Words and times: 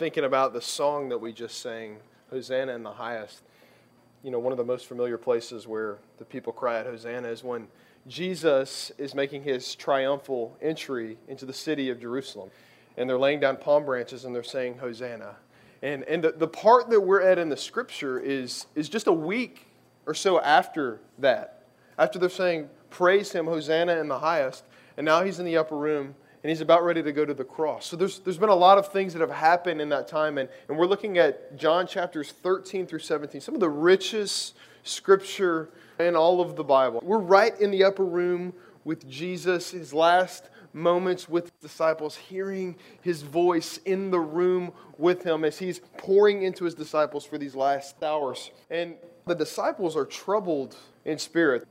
thinking 0.00 0.24
about 0.24 0.54
the 0.54 0.62
song 0.62 1.10
that 1.10 1.18
we 1.18 1.30
just 1.30 1.60
sang, 1.60 1.98
Hosanna 2.30 2.72
in 2.72 2.82
the 2.82 2.90
highest. 2.90 3.42
You 4.22 4.30
know, 4.30 4.38
one 4.38 4.50
of 4.50 4.56
the 4.56 4.64
most 4.64 4.86
familiar 4.86 5.18
places 5.18 5.66
where 5.66 5.98
the 6.16 6.24
people 6.24 6.54
cry 6.54 6.80
out 6.80 6.86
Hosanna 6.86 7.28
is 7.28 7.44
when 7.44 7.68
Jesus 8.08 8.90
is 8.96 9.14
making 9.14 9.42
his 9.42 9.74
triumphal 9.74 10.56
entry 10.62 11.18
into 11.28 11.44
the 11.44 11.52
city 11.52 11.90
of 11.90 12.00
Jerusalem. 12.00 12.50
And 12.96 13.10
they're 13.10 13.18
laying 13.18 13.40
down 13.40 13.58
palm 13.58 13.84
branches 13.84 14.24
and 14.24 14.34
they're 14.34 14.42
saying 14.42 14.78
Hosanna. 14.78 15.36
And, 15.82 16.02
and 16.04 16.24
the, 16.24 16.32
the 16.32 16.48
part 16.48 16.88
that 16.88 17.00
we're 17.02 17.20
at 17.20 17.38
in 17.38 17.50
the 17.50 17.56
scripture 17.58 18.18
is, 18.18 18.68
is 18.74 18.88
just 18.88 19.06
a 19.06 19.12
week 19.12 19.66
or 20.06 20.14
so 20.14 20.40
after 20.40 20.98
that. 21.18 21.64
After 21.98 22.18
they're 22.18 22.30
saying, 22.30 22.70
Praise 22.88 23.32
him, 23.32 23.44
Hosanna 23.44 23.98
in 23.98 24.08
the 24.08 24.20
highest. 24.20 24.64
And 24.96 25.04
now 25.04 25.22
he's 25.22 25.38
in 25.38 25.44
the 25.44 25.58
upper 25.58 25.76
room 25.76 26.14
and 26.42 26.48
he's 26.48 26.60
about 26.60 26.84
ready 26.84 27.02
to 27.02 27.12
go 27.12 27.24
to 27.24 27.34
the 27.34 27.44
cross. 27.44 27.86
So 27.86 27.96
there's, 27.96 28.20
there's 28.20 28.38
been 28.38 28.48
a 28.48 28.54
lot 28.54 28.78
of 28.78 28.90
things 28.90 29.12
that 29.12 29.20
have 29.20 29.30
happened 29.30 29.80
in 29.80 29.90
that 29.90 30.08
time. 30.08 30.38
And, 30.38 30.48
and 30.68 30.78
we're 30.78 30.86
looking 30.86 31.18
at 31.18 31.56
John 31.56 31.86
chapters 31.86 32.32
13 32.32 32.86
through 32.86 33.00
17, 33.00 33.40
some 33.40 33.54
of 33.54 33.60
the 33.60 33.68
richest 33.68 34.56
scripture 34.82 35.68
in 35.98 36.16
all 36.16 36.40
of 36.40 36.56
the 36.56 36.64
Bible. 36.64 37.00
We're 37.04 37.18
right 37.18 37.58
in 37.60 37.70
the 37.70 37.84
upper 37.84 38.04
room 38.04 38.54
with 38.84 39.08
Jesus, 39.08 39.72
his 39.72 39.92
last 39.92 40.48
moments 40.72 41.28
with 41.28 41.58
disciples, 41.60 42.16
hearing 42.16 42.76
his 43.02 43.22
voice 43.22 43.78
in 43.84 44.10
the 44.10 44.20
room 44.20 44.72
with 44.96 45.22
him 45.22 45.44
as 45.44 45.58
he's 45.58 45.80
pouring 45.98 46.42
into 46.42 46.64
his 46.64 46.74
disciples 46.74 47.24
for 47.24 47.38
these 47.38 47.54
last 47.54 48.02
hours. 48.02 48.50
And 48.70 48.94
the 49.26 49.34
disciples 49.34 49.96
are 49.96 50.06
troubled 50.06 50.76
in 51.04 51.18
spirit, 51.18 51.66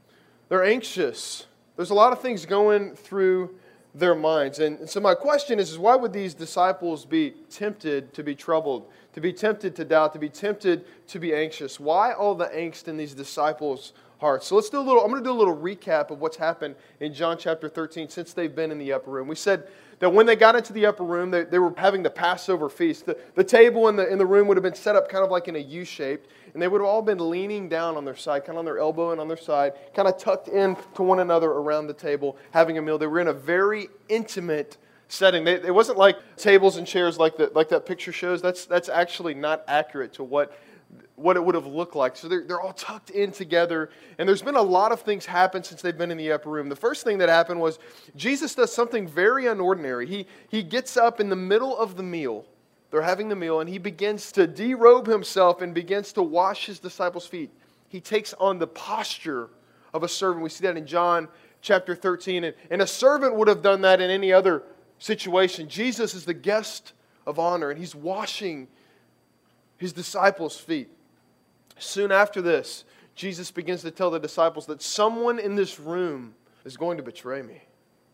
they're 0.48 0.64
anxious. 0.64 1.46
There's 1.76 1.92
a 1.92 1.96
lot 1.96 2.12
of 2.12 2.22
things 2.22 2.46
going 2.46 2.94
through 2.94 3.56
their 3.94 4.16
minds. 4.16 4.60
And 4.60 4.90
so, 4.90 5.00
my 5.00 5.16
question 5.16 5.60
is, 5.60 5.72
is 5.72 5.78
why 5.78 5.96
would 5.96 6.14
these 6.14 6.34
disciples 6.34 7.06
be 7.06 7.34
tempted 7.50 8.14
to 8.14 8.24
be 8.24 8.36
troubled, 8.36 8.90
to 9.14 9.22
be 9.22 9.34
tempted 9.34 9.76
to 9.78 9.86
doubt, 9.86 10.14
to 10.14 10.20
be 10.20 10.30
tempted 10.30 10.86
to 11.08 11.20
be 11.20 11.34
anxious? 11.34 11.80
Why 11.80 12.14
all 12.14 12.36
the 12.36 12.48
angst 12.48 12.88
in 12.88 12.98
these 12.98 13.14
disciples' 13.14 13.94
hearts? 14.20 14.48
So, 14.48 14.56
let's 14.56 14.70
do 14.70 14.80
a 14.80 14.82
little, 14.82 15.02
I'm 15.02 15.10
going 15.10 15.24
to 15.24 15.28
do 15.28 15.34
a 15.34 15.38
little 15.38 15.58
recap 15.58 16.12
of 16.12 16.20
what's 16.20 16.38
happened 16.38 16.76
in 17.00 17.14
John 17.14 17.38
chapter 17.38 17.68
13 17.68 18.10
since 18.10 18.34
they've 18.34 18.54
been 18.54 18.72
in 18.72 18.78
the 18.78 18.94
upper 18.94 19.12
room. 19.12 19.28
We 19.28 19.36
said 19.36 19.68
that 20.00 20.10
when 20.10 20.26
they 20.26 20.36
got 20.36 20.56
into 20.56 20.74
the 20.74 20.86
upper 20.86 21.04
room, 21.04 21.32
they, 21.32 21.44
they 21.44 21.60
were 21.60 21.74
having 21.78 22.04
the 22.04 22.10
Passover 22.10 22.70
feast. 22.70 23.06
The, 23.06 23.18
the 23.36 23.44
table 23.44 23.90
in 23.90 23.96
the, 23.96 24.08
in 24.08 24.18
the 24.18 24.26
room 24.26 24.48
would 24.48 24.58
have 24.58 24.64
been 24.64 24.76
set 24.76 24.96
up 24.96 25.10
kind 25.10 25.24
of 25.24 25.32
like 25.32 25.48
in 25.48 25.56
a 25.56 25.60
U 25.60 25.84
shaped 25.84 26.30
and 26.54 26.62
they 26.62 26.68
would 26.68 26.82
have 26.82 26.88
all 26.88 27.02
been 27.02 27.30
leaning 27.30 27.70
down 27.70 27.96
on 27.96 28.06
their 28.06 28.16
side, 28.16 28.46
kind 28.46 28.52
of 28.52 28.60
on 28.60 28.66
their 28.66 28.80
elbow 28.80 29.12
and 29.12 29.22
on 29.22 29.28
their 29.28 29.38
side, 29.38 29.74
kind 29.94 30.08
of 30.08 30.18
tucked 30.18 30.48
in 30.48 30.76
to 30.96 31.04
one 31.04 31.20
another 31.20 31.50
around 31.50 31.88
the 31.88 31.94
table, 31.94 32.38
having 32.52 32.78
a 32.78 32.82
meal. 32.82 32.98
They 32.98 33.08
were 33.08 33.20
in 33.20 33.28
a 33.28 33.34
very 33.34 33.90
intimate 34.08 34.78
setting. 35.08 35.44
They, 35.44 35.56
it 35.56 35.74
wasn't 35.74 35.98
like 35.98 36.18
tables 36.38 36.78
and 36.78 36.88
chairs 36.88 37.18
like, 37.18 37.38
the, 37.38 37.52
like 37.54 37.70
that 37.70 37.86
picture 37.86 38.12
shows. 38.12 38.42
That's, 38.42 38.66
that's 38.66 38.90
actually 38.90 39.34
not 39.34 39.64
accurate 39.68 40.14
to 40.14 40.24
what, 40.24 40.58
what 41.16 41.36
it 41.36 41.44
would 41.44 41.56
have 41.56 41.68
looked 41.68 41.96
like. 41.96 42.16
So 42.16 42.28
they're, 42.28 42.44
they're 42.44 42.62
all 42.62 42.74
tucked 42.74 43.10
in 43.10 43.32
together. 43.32 43.90
And 44.18 44.28
there's 44.28 44.42
been 44.42 44.56
a 44.56 44.62
lot 44.62 44.92
of 44.92 45.02
things 45.02 45.26
happen 45.26 45.64
since 45.64 45.82
they've 45.82 45.98
been 45.98 46.12
in 46.12 46.18
the 46.18 46.32
upper 46.32 46.50
room. 46.50 46.70
The 46.70 46.76
first 46.76 47.04
thing 47.04 47.18
that 47.20 47.30
happened 47.30 47.60
was 47.60 47.78
Jesus 48.16 48.56
does 48.56 48.74
something 48.74 49.08
very 49.08 49.44
unordinary. 49.46 50.08
He, 50.08 50.28
he 50.50 50.64
gets 50.64 50.98
up 50.98 51.20
in 51.20 51.30
the 51.30 51.36
middle 51.36 51.78
of 51.78 51.98
the 51.98 52.04
meal 52.04 52.46
they're 52.92 53.02
having 53.02 53.30
the 53.30 53.36
meal, 53.36 53.60
and 53.60 53.70
he 53.70 53.78
begins 53.78 54.32
to 54.34 54.48
derobe 54.48 55.06
himself 55.06 55.62
and 55.62 55.74
begins 55.74 56.14
to 56.14 56.24
wash 56.24 56.66
his 56.66 56.80
disciples' 56.80 57.28
feet. 57.28 57.52
He 57.88 58.02
takes 58.02 58.34
on 58.36 58.58
the 58.58 58.68
posture 58.68 59.50
of 59.94 60.04
a 60.04 60.08
servant. 60.08 60.44
We 60.44 60.50
see 60.50 60.66
that 60.66 60.78
in 60.78 60.88
John 60.88 61.28
chapter 61.62 61.96
13. 61.96 62.46
And, 62.46 62.56
and 62.72 62.82
a 62.82 62.88
servant 62.88 63.36
would 63.36 63.48
have 63.48 63.62
done 63.62 63.82
that 63.82 64.02
in 64.02 64.10
any 64.10 64.34
other 64.34 64.64
situation. 64.98 65.70
Jesus 65.70 66.14
is 66.14 66.26
the 66.26 66.34
guest 66.34 66.94
of 67.28 67.38
honor, 67.38 67.70
and 67.70 67.80
he's 67.80 67.94
washing 67.94 68.68
his 69.80 69.94
disciples' 69.94 70.58
feet. 70.58 70.90
Soon 71.80 72.12
after 72.12 72.42
this, 72.42 72.84
Jesus 73.16 73.50
begins 73.50 73.82
to 73.82 73.92
tell 73.92 74.12
the 74.12 74.20
disciples 74.20 74.66
that 74.68 74.82
someone 74.82 75.40
in 75.40 75.56
this 75.56 75.80
room 75.80 76.36
is 76.66 76.78
going 76.78 76.98
to 76.98 77.04
betray 77.04 77.42
me. 77.42 77.62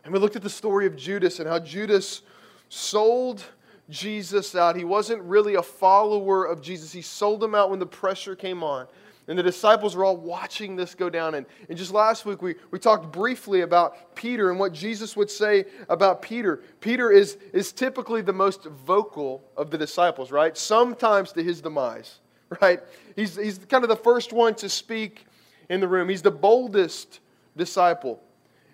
And 0.04 0.12
we 0.12 0.20
looked 0.20 0.36
at 0.36 0.42
the 0.42 0.48
story 0.48 0.86
of 0.86 0.96
Judas 0.96 1.40
and 1.40 1.48
how 1.48 1.58
Judas 1.58 2.22
sold 2.68 3.44
Jesus 3.90 4.54
out. 4.54 4.76
He 4.76 4.84
wasn't 4.84 5.22
really 5.22 5.56
a 5.56 5.62
follower 5.62 6.44
of 6.44 6.62
Jesus. 6.62 6.92
He 6.92 7.02
sold 7.02 7.42
him 7.42 7.54
out 7.54 7.70
when 7.70 7.80
the 7.80 7.86
pressure 7.86 8.36
came 8.36 8.62
on. 8.62 8.86
And 9.28 9.36
the 9.36 9.42
disciples 9.42 9.96
were 9.96 10.04
all 10.04 10.16
watching 10.16 10.76
this 10.76 10.94
go 10.94 11.10
down. 11.10 11.34
And, 11.34 11.46
and 11.68 11.76
just 11.76 11.92
last 11.92 12.24
week, 12.24 12.42
we, 12.42 12.54
we 12.70 12.78
talked 12.78 13.10
briefly 13.10 13.62
about 13.62 14.14
Peter 14.14 14.50
and 14.50 14.58
what 14.58 14.72
Jesus 14.72 15.16
would 15.16 15.30
say 15.30 15.64
about 15.88 16.22
Peter. 16.22 16.62
Peter 16.80 17.10
is, 17.10 17.36
is 17.52 17.72
typically 17.72 18.22
the 18.22 18.32
most 18.32 18.64
vocal 18.64 19.42
of 19.56 19.70
the 19.70 19.78
disciples, 19.78 20.30
right? 20.30 20.56
Sometimes 20.56 21.32
to 21.32 21.42
his 21.42 21.60
demise, 21.60 22.20
right? 22.60 22.80
He's, 23.16 23.36
he's 23.36 23.58
kind 23.58 23.82
of 23.82 23.88
the 23.88 23.96
first 23.96 24.32
one 24.32 24.54
to 24.56 24.68
speak 24.68 25.26
in 25.68 25.80
the 25.80 25.88
room, 25.88 26.08
he's 26.08 26.22
the 26.22 26.30
boldest 26.30 27.18
disciple. 27.56 28.22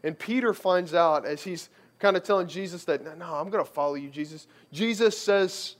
And 0.05 0.19
Peter 0.19 0.53
finds 0.53 0.93
out 0.93 1.25
as 1.25 1.43
he's 1.43 1.71
kind 1.99 2.17
of 2.17 2.23
telling 2.23 2.49
Jesus 2.49 2.85
that, 2.85 3.03
no, 3.03 3.15
no 3.15 3.35
I'm 3.35 3.49
going 3.49 3.65
to 3.65 3.71
follow 3.71 3.95
you, 3.95 4.11
Jesus. 4.11 4.47
Jesus 4.73 5.17
says, 5.17 5.77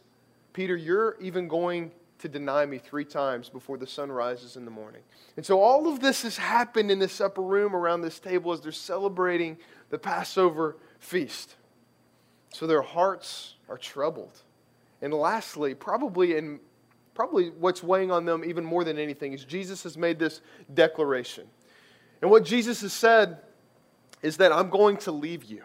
Peter, 0.55 0.75
you're 0.77 1.17
even 1.21 1.49
going 1.49 1.91
to 2.23 2.29
deny 2.29 2.65
me 2.65 2.79
three 2.79 3.05
times 3.05 3.49
before 3.49 3.77
the 3.77 3.87
sun 3.87 4.11
rises 4.11 4.57
in 4.57 4.65
the 4.65 4.71
morning. 4.71 5.03
And 5.37 5.45
so 5.45 5.61
all 5.61 5.93
of 5.93 5.99
this 5.99 6.23
has 6.23 6.37
happened 6.37 6.89
in 6.91 7.01
this 7.01 7.21
upper 7.21 7.43
room 7.43 7.75
around 7.75 8.03
this 8.03 8.21
table 8.21 8.53
as 8.53 8.61
they're 8.61 8.71
celebrating 8.71 9.59
the 9.91 9.99
Passover 9.99 10.77
feast. 11.01 11.57
So 12.51 12.69
their 12.69 12.83
hearts 12.83 13.57
are 13.69 13.77
troubled. 13.77 14.41
And 15.03 15.13
lastly, 15.13 15.75
probably 15.75 16.37
in 16.37 16.61
probably 17.15 17.51
what's 17.51 17.83
weighing 17.83 18.11
on 18.11 18.25
them 18.25 18.45
even 18.45 18.65
more 18.65 18.85
than 18.85 18.99
anything 18.99 19.33
is 19.33 19.45
Jesus 19.45 19.83
has 19.83 19.99
made 19.99 20.19
this 20.19 20.41
declaration. 20.73 21.47
And 22.23 22.31
what 22.31 22.45
Jesus 22.45 22.83
has 22.83 22.93
said 22.93 23.39
is 24.23 24.37
that 24.37 24.53
I'm 24.53 24.71
going 24.71 24.97
to 24.99 25.13
leave 25.13 25.45
you. 25.45 25.65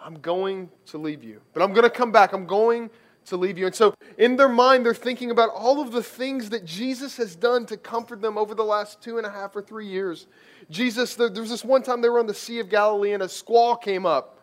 I'm 0.00 0.18
going 0.18 0.70
to 0.86 0.98
leave 0.98 1.22
you. 1.22 1.40
But 1.52 1.62
I'm 1.62 1.72
going 1.72 1.84
to 1.84 1.90
come 1.90 2.10
back. 2.10 2.32
I'm 2.32 2.46
going 2.46 2.90
to 3.28 3.36
leave 3.36 3.58
you. 3.58 3.66
And 3.66 3.74
so, 3.74 3.94
in 4.16 4.36
their 4.36 4.48
mind, 4.48 4.84
they're 4.84 4.94
thinking 4.94 5.30
about 5.30 5.50
all 5.50 5.80
of 5.80 5.92
the 5.92 6.02
things 6.02 6.50
that 6.50 6.64
Jesus 6.64 7.16
has 7.16 7.36
done 7.36 7.66
to 7.66 7.76
comfort 7.76 8.20
them 8.20 8.36
over 8.36 8.54
the 8.54 8.64
last 8.64 9.02
two 9.02 9.18
and 9.18 9.26
a 9.26 9.30
half 9.30 9.54
or 9.54 9.62
three 9.62 9.86
years. 9.86 10.26
Jesus, 10.70 11.14
there, 11.14 11.28
there 11.28 11.42
was 11.42 11.50
this 11.50 11.64
one 11.64 11.82
time 11.82 12.00
they 12.00 12.08
were 12.08 12.18
on 12.18 12.26
the 12.26 12.34
Sea 12.34 12.60
of 12.60 12.68
Galilee 12.68 13.12
and 13.12 13.22
a 13.22 13.28
squall 13.28 13.76
came 13.76 14.06
up. 14.06 14.40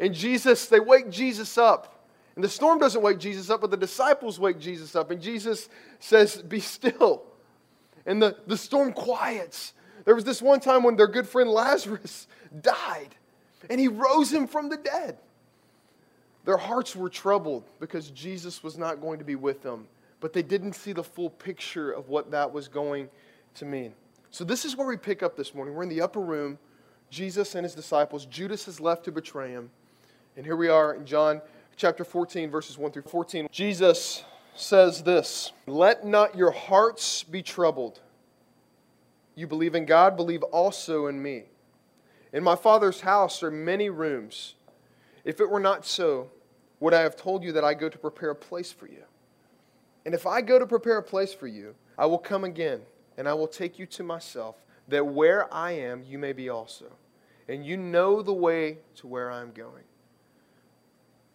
And 0.00 0.14
Jesus, 0.14 0.66
they 0.66 0.80
wake 0.80 1.10
Jesus 1.10 1.56
up. 1.56 2.08
And 2.34 2.42
the 2.42 2.48
storm 2.48 2.78
doesn't 2.78 3.00
wake 3.00 3.18
Jesus 3.18 3.48
up, 3.48 3.60
but 3.60 3.70
the 3.70 3.76
disciples 3.76 4.40
wake 4.40 4.58
Jesus 4.58 4.96
up. 4.96 5.10
And 5.10 5.22
Jesus 5.22 5.68
says, 6.00 6.42
Be 6.42 6.60
still. 6.60 7.22
And 8.06 8.20
the, 8.20 8.36
the 8.46 8.56
storm 8.56 8.92
quiets. 8.92 9.72
There 10.04 10.14
was 10.14 10.24
this 10.24 10.42
one 10.42 10.60
time 10.60 10.82
when 10.82 10.96
their 10.96 11.06
good 11.06 11.28
friend 11.28 11.48
Lazarus 11.48 12.26
died 12.60 13.14
and 13.70 13.80
he 13.80 13.88
rose 13.88 14.32
him 14.32 14.46
from 14.46 14.68
the 14.68 14.76
dead. 14.76 15.18
Their 16.44 16.56
hearts 16.56 16.94
were 16.94 17.08
troubled 17.08 17.64
because 17.80 18.10
Jesus 18.10 18.62
was 18.62 18.76
not 18.76 19.00
going 19.00 19.18
to 19.18 19.24
be 19.24 19.34
with 19.34 19.62
them, 19.62 19.86
but 20.20 20.32
they 20.32 20.42
didn't 20.42 20.74
see 20.74 20.92
the 20.92 21.02
full 21.02 21.30
picture 21.30 21.90
of 21.90 22.08
what 22.08 22.30
that 22.30 22.52
was 22.52 22.68
going 22.68 23.08
to 23.54 23.64
mean. 23.64 23.94
So, 24.30 24.44
this 24.44 24.64
is 24.64 24.76
where 24.76 24.86
we 24.86 24.96
pick 24.96 25.22
up 25.22 25.36
this 25.36 25.54
morning. 25.54 25.74
We're 25.74 25.84
in 25.84 25.88
the 25.88 26.02
upper 26.02 26.20
room, 26.20 26.58
Jesus 27.08 27.54
and 27.54 27.64
his 27.64 27.74
disciples. 27.74 28.26
Judas 28.26 28.64
has 28.66 28.80
left 28.80 29.04
to 29.04 29.12
betray 29.12 29.50
him. 29.50 29.70
And 30.36 30.44
here 30.44 30.56
we 30.56 30.68
are 30.68 30.94
in 30.94 31.06
John 31.06 31.40
chapter 31.76 32.04
14, 32.04 32.50
verses 32.50 32.76
1 32.76 32.90
through 32.90 33.02
14. 33.02 33.48
Jesus 33.50 34.24
says 34.54 35.02
this 35.02 35.52
Let 35.66 36.04
not 36.04 36.36
your 36.36 36.50
hearts 36.50 37.22
be 37.22 37.42
troubled. 37.42 38.00
You 39.36 39.46
believe 39.46 39.74
in 39.74 39.84
God, 39.84 40.16
believe 40.16 40.42
also 40.42 41.06
in 41.06 41.22
me. 41.22 41.44
In 42.32 42.42
my 42.42 42.56
Father's 42.56 43.00
house 43.00 43.42
are 43.42 43.50
many 43.50 43.88
rooms. 43.90 44.54
If 45.24 45.40
it 45.40 45.48
were 45.48 45.60
not 45.60 45.86
so, 45.86 46.30
would 46.84 46.92
I 46.92 47.00
have 47.00 47.16
told 47.16 47.42
you 47.42 47.52
that 47.52 47.64
I 47.64 47.72
go 47.72 47.88
to 47.88 47.96
prepare 47.96 48.30
a 48.30 48.36
place 48.36 48.70
for 48.70 48.86
you? 48.86 49.04
And 50.04 50.14
if 50.14 50.26
I 50.26 50.42
go 50.42 50.58
to 50.58 50.66
prepare 50.66 50.98
a 50.98 51.02
place 51.02 51.32
for 51.32 51.46
you, 51.46 51.74
I 51.96 52.04
will 52.04 52.18
come 52.18 52.44
again, 52.44 52.82
and 53.16 53.26
I 53.26 53.32
will 53.32 53.48
take 53.48 53.78
you 53.78 53.86
to 53.86 54.02
myself, 54.02 54.56
that 54.88 55.06
where 55.06 55.52
I 55.52 55.72
am, 55.72 56.02
you 56.06 56.18
may 56.18 56.34
be 56.34 56.50
also. 56.50 56.92
And 57.48 57.64
you 57.64 57.78
know 57.78 58.20
the 58.20 58.34
way 58.34 58.80
to 58.96 59.06
where 59.06 59.30
I 59.30 59.40
am 59.40 59.52
going. 59.52 59.84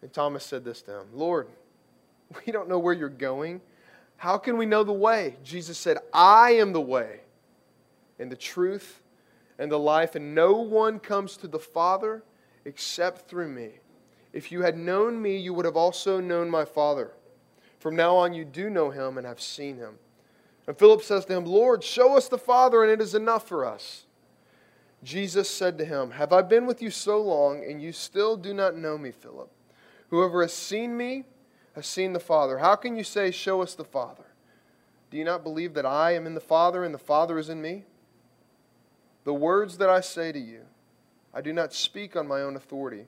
And 0.04 0.14
Thomas 0.14 0.46
said 0.46 0.64
this 0.64 0.84
to 0.84 1.00
him 1.00 1.08
Lord, 1.16 1.48
we 2.46 2.52
don't 2.52 2.70
know 2.70 2.78
where 2.78 2.94
you're 2.94 3.10
going. 3.10 3.60
How 4.18 4.38
can 4.38 4.56
we 4.56 4.68
know 4.68 4.84
the 4.84 4.94
way? 4.94 5.38
Jesus 5.44 5.80
said, 5.80 5.98
I 6.14 6.52
am 6.52 6.74
the 6.74 6.82
way 6.82 7.22
and 8.20 8.32
the 8.32 8.36
truth 8.36 9.02
and 9.58 9.72
the 9.72 9.80
life, 9.80 10.14
and 10.14 10.36
no 10.36 10.58
one 10.58 11.00
comes 11.00 11.38
to 11.38 11.48
the 11.48 11.58
Father 11.58 12.22
except 12.66 13.28
through 13.28 13.50
me. 13.50 13.80
If 14.34 14.52
you 14.52 14.62
had 14.62 14.78
known 14.78 15.22
me, 15.22 15.38
you 15.38 15.54
would 15.54 15.66
have 15.66 15.78
also 15.78 16.20
known 16.20 16.50
my 16.50 16.66
Father. 16.66 17.12
From 17.80 17.96
now 17.96 18.16
on, 18.16 18.34
you 18.34 18.46
do 18.46 18.70
know 18.70 18.90
him 18.92 19.18
and 19.18 19.26
have 19.26 19.42
seen 19.42 19.78
him. 19.78 19.96
And 20.68 20.78
Philip 20.78 21.02
says 21.02 21.26
to 21.26 21.36
him, 21.36 21.46
Lord, 21.46 21.84
show 21.84 22.16
us 22.16 22.28
the 22.28 22.38
Father, 22.38 22.84
and 22.84 22.92
it 22.92 23.02
is 23.02 23.16
enough 23.16 23.48
for 23.48 23.66
us. 23.66 24.06
Jesus 25.04 25.50
said 25.50 25.78
to 25.78 25.86
him, 25.86 26.12
Have 26.12 26.34
I 26.34 26.42
been 26.42 26.66
with 26.66 26.82
you 26.82 26.92
so 26.92 27.22
long, 27.22 27.64
and 27.64 27.82
you 27.82 27.92
still 27.92 28.38
do 28.38 28.54
not 28.54 28.76
know 28.76 28.98
me, 28.98 29.12
Philip? 29.12 29.50
Whoever 30.10 30.42
has 30.42 30.54
seen 30.54 30.96
me 30.98 31.24
has 31.74 31.88
seen 31.88 32.14
the 32.14 32.20
Father. 32.20 32.58
How 32.58 32.76
can 32.76 32.96
you 32.96 33.04
say, 33.04 33.32
Show 33.32 33.62
us 33.62 33.74
the 33.74 33.84
Father? 33.84 34.26
Do 35.10 35.18
you 35.18 35.24
not 35.24 35.44
believe 35.44 35.74
that 35.74 35.86
I 35.86 36.14
am 36.14 36.28
in 36.28 36.36
the 36.36 36.40
Father 36.40 36.84
and 36.84 36.94
the 36.94 37.00
Father 37.00 37.40
is 37.40 37.50
in 37.50 37.62
me? 37.62 37.86
The 39.24 39.34
words 39.34 39.78
that 39.78 39.90
I 39.90 40.02
say 40.02 40.32
to 40.32 40.40
you, 40.40 40.62
I 41.34 41.42
do 41.42 41.54
not 41.54 41.74
speak 41.74 42.16
on 42.16 42.28
my 42.28 42.42
own 42.42 42.56
authority, 42.56 43.08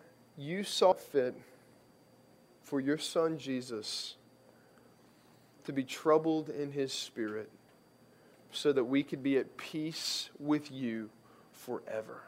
you 0.37 0.63
saw 0.63 0.93
fit 0.93 1.35
for 2.63 2.79
your 2.79 2.97
Son 2.97 3.37
Jesus 3.37 4.15
to 5.65 5.73
be 5.73 5.83
troubled 5.83 6.49
in 6.49 6.71
his 6.71 6.91
spirit 6.91 7.49
so 8.51 8.73
that 8.73 8.83
we 8.83 9.03
could 9.03 9.23
be 9.23 9.37
at 9.37 9.57
peace 9.57 10.29
with 10.39 10.71
you 10.71 11.09
forever. 11.51 12.21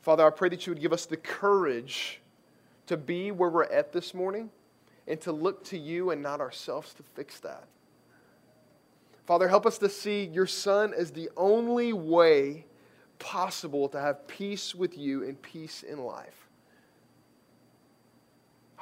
Father, 0.00 0.26
I 0.26 0.30
pray 0.30 0.48
that 0.48 0.66
you 0.66 0.72
would 0.72 0.80
give 0.80 0.92
us 0.92 1.06
the 1.06 1.16
courage 1.16 2.20
to 2.86 2.96
be 2.96 3.30
where 3.30 3.50
we're 3.50 3.64
at 3.64 3.92
this 3.92 4.14
morning 4.14 4.50
and 5.06 5.20
to 5.20 5.32
look 5.32 5.64
to 5.64 5.78
you 5.78 6.10
and 6.10 6.22
not 6.22 6.40
ourselves 6.40 6.94
to 6.94 7.02
fix 7.14 7.40
that. 7.40 7.64
Father, 9.26 9.48
help 9.48 9.66
us 9.66 9.78
to 9.78 9.88
see 9.88 10.24
your 10.24 10.46
Son 10.46 10.92
as 10.96 11.12
the 11.12 11.30
only 11.36 11.92
way 11.92 12.66
possible 13.18 13.88
to 13.88 14.00
have 14.00 14.26
peace 14.26 14.74
with 14.74 14.98
you 14.98 15.22
and 15.22 15.40
peace 15.40 15.84
in 15.84 15.98
life. 15.98 16.41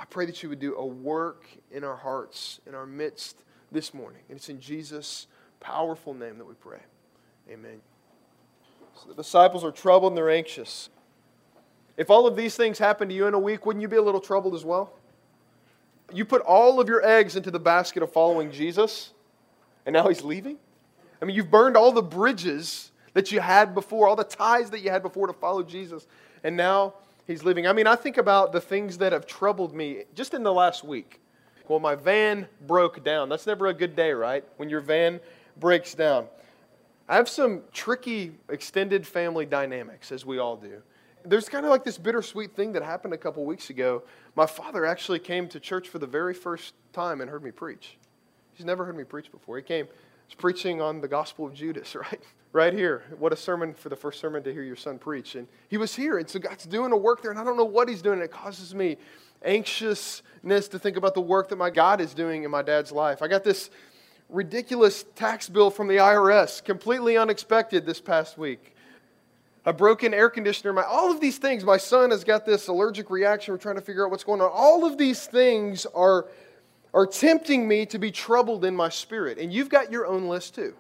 I 0.01 0.07
pray 0.07 0.25
that 0.25 0.43
you 0.43 0.49
would 0.49 0.61
do 0.61 0.75
a 0.77 0.87
work 0.87 1.45
in 1.71 1.85
our 1.85 1.95
hearts, 1.95 2.59
in 2.67 2.75
our 2.75 2.87
midst 2.87 3.43
this 3.71 3.93
morning. 3.93 4.23
And 4.31 4.39
it's 4.39 4.49
in 4.49 4.59
Jesus' 4.59 5.27
powerful 5.61 6.15
name 6.15 6.39
that 6.39 6.47
we 6.47 6.55
pray. 6.55 6.79
Amen. 7.51 7.83
So 8.95 9.09
the 9.09 9.15
disciples 9.15 9.63
are 9.63 9.71
troubled 9.71 10.13
and 10.13 10.17
they're 10.17 10.31
anxious. 10.31 10.89
If 11.99 12.09
all 12.09 12.27
of 12.27 12.35
these 12.35 12.57
things 12.57 12.79
happen 12.79 13.11
to 13.11 13.15
you 13.15 13.27
in 13.27 13.35
a 13.35 13.39
week, 13.39 13.67
wouldn't 13.67 13.83
you 13.83 13.89
be 13.89 13.97
a 13.97 14.03
little 14.03 14.23
troubled 14.23 14.55
as 14.55 14.65
well? 14.65 14.91
You 16.15 16.25
put 16.25 16.41
all 16.41 16.81
of 16.81 16.89
your 16.89 17.05
eggs 17.07 17.37
into 17.37 17.51
the 17.51 17.61
basket 17.61 18.03
of 18.03 18.11
following 18.11 18.51
Jesus, 18.51 19.13
and 19.85 19.93
now 19.93 20.09
he's 20.09 20.23
leaving? 20.23 20.57
I 21.21 21.27
mean, 21.27 21.37
you've 21.37 21.51
burned 21.51 21.77
all 21.77 21.93
the 21.93 22.03
bridges 22.03 22.91
that 23.13 23.31
you 23.31 23.41
had 23.41 23.75
before, 23.75 24.09
all 24.09 24.17
the 24.17 24.25
ties 24.25 24.71
that 24.71 24.81
you 24.81 24.91
had 24.91 25.03
before 25.03 25.27
to 25.27 25.35
follow 25.35 25.63
Jesus, 25.63 26.07
and 26.43 26.57
now 26.57 26.95
he's 27.27 27.45
leaving. 27.45 27.67
I 27.67 27.73
mean, 27.73 27.87
I 27.87 27.97
think 27.97 28.17
about 28.17 28.53
the 28.53 28.61
things 28.61 28.99
that 28.99 29.13
have 29.13 29.27
troubled 29.27 29.75
me 29.75 30.05
just 30.15 30.35
in 30.35 30.43
the 30.43 30.53
last 30.53 30.85
week. 30.85 31.21
Well, 31.69 31.81
my 31.81 31.95
van 31.95 32.49
broke 32.67 33.05
down. 33.05 33.29
That's 33.29 33.47
never 33.47 33.69
a 33.69 33.75
good 33.75 33.95
day, 33.95 34.13
right? 34.13 34.45
When 34.57 34.69
your 34.69 34.81
van 34.81 35.21
breaks 35.59 35.95
down. 35.95 36.27
I 37.09 37.17
have 37.17 37.29
some 37.29 37.63
tricky 37.73 38.33
extended 38.49 39.07
family 39.07 39.47
dynamics, 39.47 40.11
as 40.13 40.25
we 40.25 40.39
all 40.39 40.57
do 40.57 40.83
there's 41.25 41.49
kind 41.49 41.65
of 41.65 41.71
like 41.71 41.85
this 41.85 41.99
bittersweet 41.99 42.55
thing 42.55 42.73
that 42.73 42.83
happened 42.83 43.15
a 43.15 43.19
couple 43.19 43.45
weeks 43.45 43.71
ago. 43.71 44.03
My 44.37 44.47
father 44.47 44.87
actually 44.87 45.19
came 45.19 45.49
to 45.49 45.61
church 45.61 45.89
for 45.89 45.99
the 45.99 46.07
very 46.07 46.35
first 46.35 46.75
time 46.93 47.21
and 47.21 47.31
heard 47.31 47.43
me 47.43 47.51
preach. 47.51 47.97
He's 48.53 48.67
never 48.67 48.85
heard 48.85 48.97
me 48.97 49.05
preach 49.05 49.31
before. 49.31 49.57
He 49.57 49.63
came, 49.63 49.87
he's 50.27 50.35
preaching 50.35 50.81
on 50.81 51.01
the 51.01 51.09
Gospel 51.09 51.47
of 51.47 51.55
Judas, 51.55 51.95
right? 51.95 52.23
Right 52.53 52.73
here. 52.73 53.05
What 53.19 53.33
a 53.33 53.37
sermon 53.37 53.75
for 53.75 53.89
the 53.91 53.97
first 53.97 54.21
sermon 54.21 54.43
to 54.43 54.53
hear 54.53 54.63
your 54.63 54.77
son 54.77 54.99
preach. 54.99 55.37
And 55.37 55.47
he 55.69 55.77
was 55.77 55.95
here, 55.95 56.19
and 56.19 56.29
so 56.29 56.41
God's 56.41 56.67
doing 56.67 56.91
a 56.91 56.97
work 56.97 57.23
there, 57.23 57.31
and 57.31 57.39
I 57.39 57.45
don't 57.45 57.57
know 57.57 57.65
what 57.65 57.89
he's 57.89 58.03
doing. 58.03 58.21
It 58.21 58.33
causes 58.33 58.75
me 58.75 58.97
anxiousness 59.43 60.69
to 60.69 60.79
think 60.79 60.97
about 60.97 61.15
the 61.15 61.21
work 61.21 61.49
that 61.51 61.57
my 61.57 61.71
God 61.71 62.01
is 62.01 62.13
doing 62.13 62.43
in 62.43 62.51
my 62.51 62.63
dad's 62.63 62.91
life. 62.91 63.23
I 63.23 63.29
got 63.29 63.45
this 63.45 63.71
ridiculous 64.29 65.05
tax 65.15 65.49
bill 65.49 65.71
from 65.71 65.87
the 65.87 65.97
IRS, 65.97 66.63
completely 66.65 67.17
unexpected 67.17 67.87
this 67.87 68.01
past 68.01 68.37
week 68.37 68.75
a 69.67 69.73
broken 69.73 70.15
air 70.15 70.31
conditioner, 70.31 70.73
my, 70.73 70.83
all 70.83 71.11
of 71.11 71.21
these 71.21 71.39
things. 71.39 71.65
My 71.65 71.77
son 71.77 72.11
has 72.11 72.25
got 72.25 72.47
this 72.47 72.69
allergic 72.69 73.11
reaction. 73.11 73.53
We're 73.53 73.59
trying 73.59 73.75
to 73.75 73.83
figure 73.83 74.05
out 74.05 74.11
what's 74.11 74.25
going 74.25 74.41
on. 74.41 74.51
All 74.53 74.85
of 74.85 74.97
these 74.97 75.27
things 75.27 75.87
are, 75.95 76.27
are 76.95 77.07
tempting 77.07 77.69
me 77.69 77.85
to 77.87 77.99
be 77.99 78.11
troubled 78.11 78.65
in 78.65 78.75
my 78.75 78.89
spirit. 78.89 79.39
And 79.39 79.53
you've 79.53 79.69
got 79.69 79.93
your 79.93 80.07
own 80.07 80.29
list 80.29 80.55
too. 80.55 80.75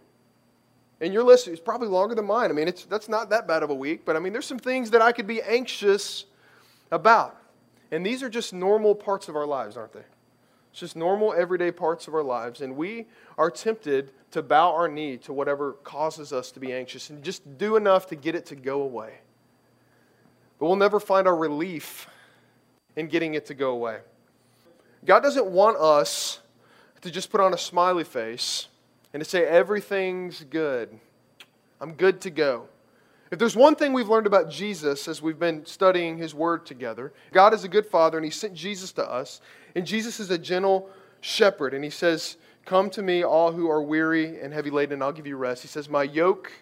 And 1.00 1.14
your 1.14 1.23
list 1.23 1.49
is 1.49 1.61
probably 1.61 1.88
longer 1.88 2.14
than 2.14 2.26
mine. 2.26 2.50
I 2.50 2.52
mean, 2.52 2.69
it's, 2.69 2.85
that's 2.85 3.08
not 3.08 3.31
that 3.31 3.49
bad 3.49 3.62
of 3.62 3.70
a 3.70 3.75
week, 3.75 4.05
but 4.05 4.17
I 4.17 4.19
mean, 4.19 4.32
there's 4.32 4.47
some 4.47 4.58
things 4.58 4.91
that 4.91 5.00
I 5.00 5.12
could 5.12 5.26
be 5.26 5.41
anxious 5.43 6.26
about. 6.91 7.37
And 7.91 8.05
these 8.05 8.23
are 8.23 8.29
just 8.29 8.52
normal 8.52 8.94
parts 8.94 9.29
of 9.29 9.37
our 9.37 9.47
lives, 9.47 9.76
aren't 9.76 9.93
they? 9.93 10.05
It's 10.70 10.81
just 10.81 10.97
normal, 10.97 11.32
everyday 11.32 11.73
parts 11.73 12.06
of 12.06 12.14
our 12.14 12.23
lives. 12.23 12.61
And 12.61 12.76
we 12.76 13.06
are 13.38 13.50
tempted 13.50 14.12
to 14.31 14.43
bow 14.43 14.73
our 14.73 14.88
knee 14.88 15.17
to 15.19 15.32
whatever 15.32 15.73
causes 15.73 16.32
us 16.32 16.52
to 16.52 16.61
be 16.61 16.73
anxious 16.73 17.11
and 17.11 17.23
just 17.25 17.58
do 17.58 17.76
enough 17.76 18.06
to 18.08 18.17
get 18.17 18.35
it 18.35 18.47
to 18.47 18.55
go 18.55 18.82
away. 18.82 19.14
But 20.58 20.67
we'll 20.67 20.76
never 20.76 21.00
find 21.00 21.26
our 21.26 21.35
relief 21.35 22.08
in 22.94 23.08
getting 23.08 23.35
it 23.35 23.47
to 23.47 23.55
go 23.55 23.70
away. 23.70 23.99
God 25.05 25.20
doesn't 25.20 25.47
want 25.47 25.79
us 25.79 26.41
to 27.00 27.11
just 27.11 27.31
put 27.31 27.41
on 27.41 27.55
a 27.55 27.58
smiley 27.58 28.05
face 28.05 28.69
and 29.12 29.23
to 29.23 29.29
say, 29.29 29.45
everything's 29.45 30.45
good. 30.45 30.99
I'm 31.81 31.95
good 31.95 32.21
to 32.23 32.31
go. 32.31 32.69
If 33.31 33.39
there's 33.39 33.57
one 33.57 33.77
thing 33.77 33.93
we've 33.93 34.09
learned 34.09 34.27
about 34.27 34.51
Jesus 34.51 35.07
as 35.07 35.23
we've 35.23 35.39
been 35.39 35.65
studying 35.65 36.19
his 36.19 36.35
word 36.35 36.67
together, 36.67 37.12
God 37.33 37.55
is 37.55 37.62
a 37.65 37.69
good 37.69 37.87
father 37.87 38.19
and 38.19 38.25
he 38.25 38.31
sent 38.31 38.55
Jesus 38.55 38.93
to 38.93 39.09
us. 39.09 39.41
And 39.75 39.87
Jesus 39.87 40.19
is 40.19 40.31
a 40.31 40.39
gentle 40.39 40.91
shepherd. 41.21 41.75
And 41.75 41.85
he 41.85 41.91
says, 41.91 42.37
Come 42.67 42.91
to 42.91 43.03
me, 43.03 43.23
all 43.23 43.53
who 43.53 43.71
are 43.71 43.83
weary 43.83 44.41
and 44.41 44.53
heavy 44.53 44.71
laden, 44.71 44.95
and 44.95 45.03
I'll 45.03 45.12
give 45.12 45.27
you 45.27 45.37
rest. 45.37 45.62
He 45.62 45.69
says, 45.69 45.89
My 45.89 46.03
yoke 46.03 46.53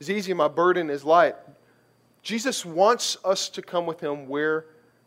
is 0.00 0.10
easy 0.10 0.32
my 0.32 0.48
burden 0.48 0.90
is 0.90 1.04
light. 1.04 1.36
Jesus 2.22 2.64
wants 2.64 3.16
us 3.24 3.48
to 3.50 3.62
come 3.62 3.86
with 3.86 4.00
him 4.00 4.28
where 4.28 4.66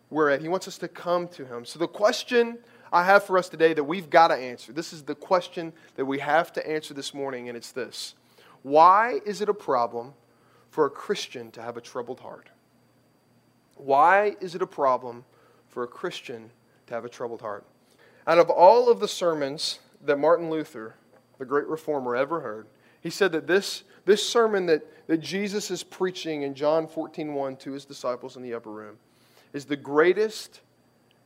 we're 0.10 0.30
at. 0.30 0.42
He 0.42 0.48
wants 0.48 0.68
us 0.68 0.78
to 0.78 0.88
come 0.88 1.28
to 1.30 1.46
him. 1.46 1.66
So, 1.66 1.80
the 1.80 1.88
question 1.88 2.60
I 2.92 3.04
have 3.04 3.24
for 3.24 3.38
us 3.38 3.50
today 3.50 3.74
that 3.74 3.84
we've 3.84 4.10
got 4.10 4.30
to 4.30 4.36
answer 4.36 4.72
this 4.72 4.94
is 4.94 5.04
the 5.04 5.16
question 5.16 5.74
that 5.96 6.06
we 6.06 6.20
have 6.20 6.54
to 6.54 6.68
answer 6.68 6.94
this 6.94 7.14
morning, 7.14 7.50
and 7.50 7.58
it's 7.58 7.72
this 7.72 8.16
Why 8.64 9.20
is 9.26 9.42
it 9.42 9.50
a 9.50 9.54
problem 9.54 10.14
for 10.70 10.86
a 10.86 10.90
Christian 10.90 11.52
to 11.52 11.62
have 11.62 11.78
a 11.78 11.82
troubled 11.82 12.20
heart? 12.20 12.50
Why 13.76 14.36
is 14.42 14.56
it 14.56 14.62
a 14.62 14.68
problem 14.68 15.26
for 15.68 15.84
a 15.84 15.88
Christian 15.88 16.50
to 16.88 16.94
have 16.94 17.06
a 17.06 17.10
troubled 17.10 17.42
heart? 17.42 17.66
Out 18.26 18.40
of 18.40 18.50
all 18.50 18.90
of 18.90 19.00
the 19.00 19.08
sermons 19.08 19.80
that 20.04 20.18
Martin 20.18 20.50
Luther, 20.50 20.96
the 21.38 21.46
great 21.46 21.68
reformer, 21.68 22.16
ever 22.16 22.40
heard. 22.42 22.68
He 23.02 23.10
said 23.10 23.32
that 23.34 23.48
this, 23.48 23.84
this 24.06 24.28
sermon 24.28 24.66
that, 24.66 25.08
that 25.08 25.20
Jesus 25.20 25.72
is 25.72 25.84
preaching 25.84 26.42
in 26.42 26.54
John 26.54 26.88
14 26.88 27.34
1 27.34 27.56
to 27.58 27.72
his 27.72 27.86
disciples 27.86 28.36
in 28.36 28.44
the 28.44 28.54
upper 28.54 28.72
room 28.72 28.98
is 29.54 29.66
the 29.66 29.76
greatest 29.76 30.62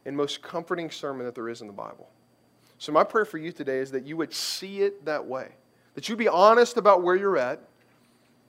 and 0.06 0.16
most 0.16 0.42
comforting 0.42 0.90
sermon 0.90 1.26
that 1.26 1.36
there 1.36 1.50
is 1.50 1.62
in 1.62 1.68
the 1.68 1.74
Bible. 1.74 2.10
So, 2.78 2.92
my 2.92 3.04
prayer 3.04 3.26
for 3.26 3.38
you 3.38 3.52
today 3.52 3.78
is 3.78 3.92
that 3.92 4.06
you 4.06 4.18
would 4.18 4.34
see 4.34 4.82
it 4.82 5.06
that 5.06 5.26
way, 5.26 5.50
that 5.96 6.10
you'd 6.10 6.18
be 6.18 6.28
honest 6.28 6.78
about 6.78 7.04
where 7.04 7.16
you're 7.16 7.38
at, 7.38 7.62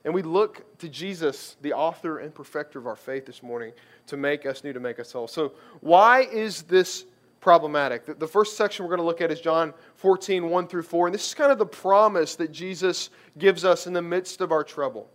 and 0.05 0.13
we 0.13 0.21
look 0.21 0.77
to 0.79 0.89
Jesus, 0.89 1.55
the 1.61 1.73
author 1.73 2.19
and 2.19 2.33
perfecter 2.33 2.79
of 2.79 2.87
our 2.87 2.95
faith 2.95 3.25
this 3.25 3.43
morning, 3.43 3.71
to 4.07 4.17
make 4.17 4.45
us 4.45 4.63
new, 4.63 4.73
to 4.73 4.79
make 4.79 4.99
us 4.99 5.11
whole. 5.11 5.27
So, 5.27 5.53
why 5.81 6.21
is 6.21 6.63
this 6.63 7.05
problematic. 7.43 8.17
The 8.19 8.27
first 8.27 8.55
section 8.55 8.85
we're 8.85 8.89
going 8.89 9.01
to 9.01 9.05
look 9.05 9.19
at 9.19 9.29
is 9.29 9.41
John 9.41 9.73
14, 9.97 10.49
1 10.49 10.67
through 10.67 10.83
4. 10.83 11.07
And 11.07 11.13
this 11.13 11.27
is 11.27 11.33
kind 11.33 11.51
of 11.51 11.57
the 11.57 11.65
promise 11.65 12.37
that 12.37 12.53
Jesus 12.53 13.09
gives 13.37 13.65
us 13.65 13.85
in 13.85 13.91
the 13.91 14.01
midst 14.01 14.39
of 14.39 14.53
our 14.53 14.63
trouble. 14.63 15.09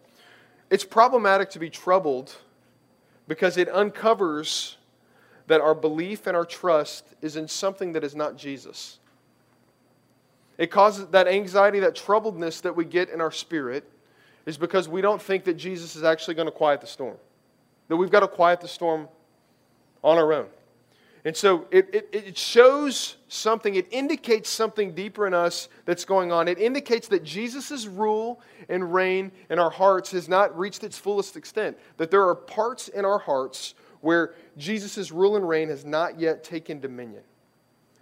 It's 0.69 0.85
problematic 0.85 1.49
to 1.51 1.59
be 1.59 1.71
troubled 1.71 2.37
because 3.29 3.57
it 3.57 3.71
uncovers 3.71 4.77
that 5.49 5.61
our 5.61 5.75
belief 5.75 6.27
and 6.27 6.37
our 6.37 6.45
trust 6.45 7.05
is 7.21 7.37
in 7.37 7.49
something 7.49 7.93
that 7.93 8.05
is 8.05 8.15
not 8.15 8.37
Jesus. 8.37 8.99
It 10.59 10.71
causes 10.71 11.07
that 11.09 11.27
anxiety, 11.27 11.81
that 11.81 11.97
troubledness 11.97 12.63
that 12.63 12.77
we 12.77 12.85
get 12.85 13.11
in 13.11 13.21
our 13.21 13.31
spirit 13.31 13.85
is 14.45 14.57
because 14.57 14.89
we 14.89 15.01
don't 15.01 15.21
think 15.21 15.45
that 15.45 15.55
Jesus 15.55 15.97
is 15.97 16.05
actually 16.05 16.35
going 16.35 16.47
to 16.47 16.53
quiet 16.53 16.81
the 16.81 16.87
storm. 16.87 17.17
That 17.89 17.97
we've 17.97 18.11
got 18.11 18.21
to 18.21 18.29
quiet 18.29 18.61
the 18.61 18.69
storm 18.69 19.09
on 20.03 20.19
our 20.19 20.33
own. 20.33 20.47
And 21.25 21.37
so 21.37 21.67
it, 21.71 21.89
it, 21.93 22.09
it, 22.13 22.39
shows 22.39 23.17
something, 23.29 23.75
it 23.75 23.87
indicates 23.91 24.49
something 24.49 24.95
deeper 24.95 25.27
in 25.27 25.35
us 25.35 25.69
that's 25.85 26.05
going 26.05 26.31
on. 26.33 26.49
It 26.49 26.59
indicates 26.59 27.09
that 27.09 27.25
Jesus' 27.25 27.87
rule 27.87 28.41
and 28.69 28.95
reign 28.95 29.33
in 29.51 29.59
our 29.59 29.71
hearts 29.71 30.13
has 30.13 30.29
not 30.29 30.57
reached 30.57 30.85
its 30.85 30.97
fullest 30.97 31.37
extent, 31.37 31.77
that 31.97 32.11
there 32.11 32.27
are 32.27 32.35
parts 32.35 32.89
in 32.89 33.05
our 33.05 33.19
hearts 33.19 33.75
where 34.01 34.35
Jesus' 34.57 35.11
rule 35.11 35.37
and 35.37 35.49
reign 35.49 35.69
has 35.69 35.85
not 35.85 36.19
yet 36.19 36.45
taken 36.45 36.81
dominion. 36.81 37.23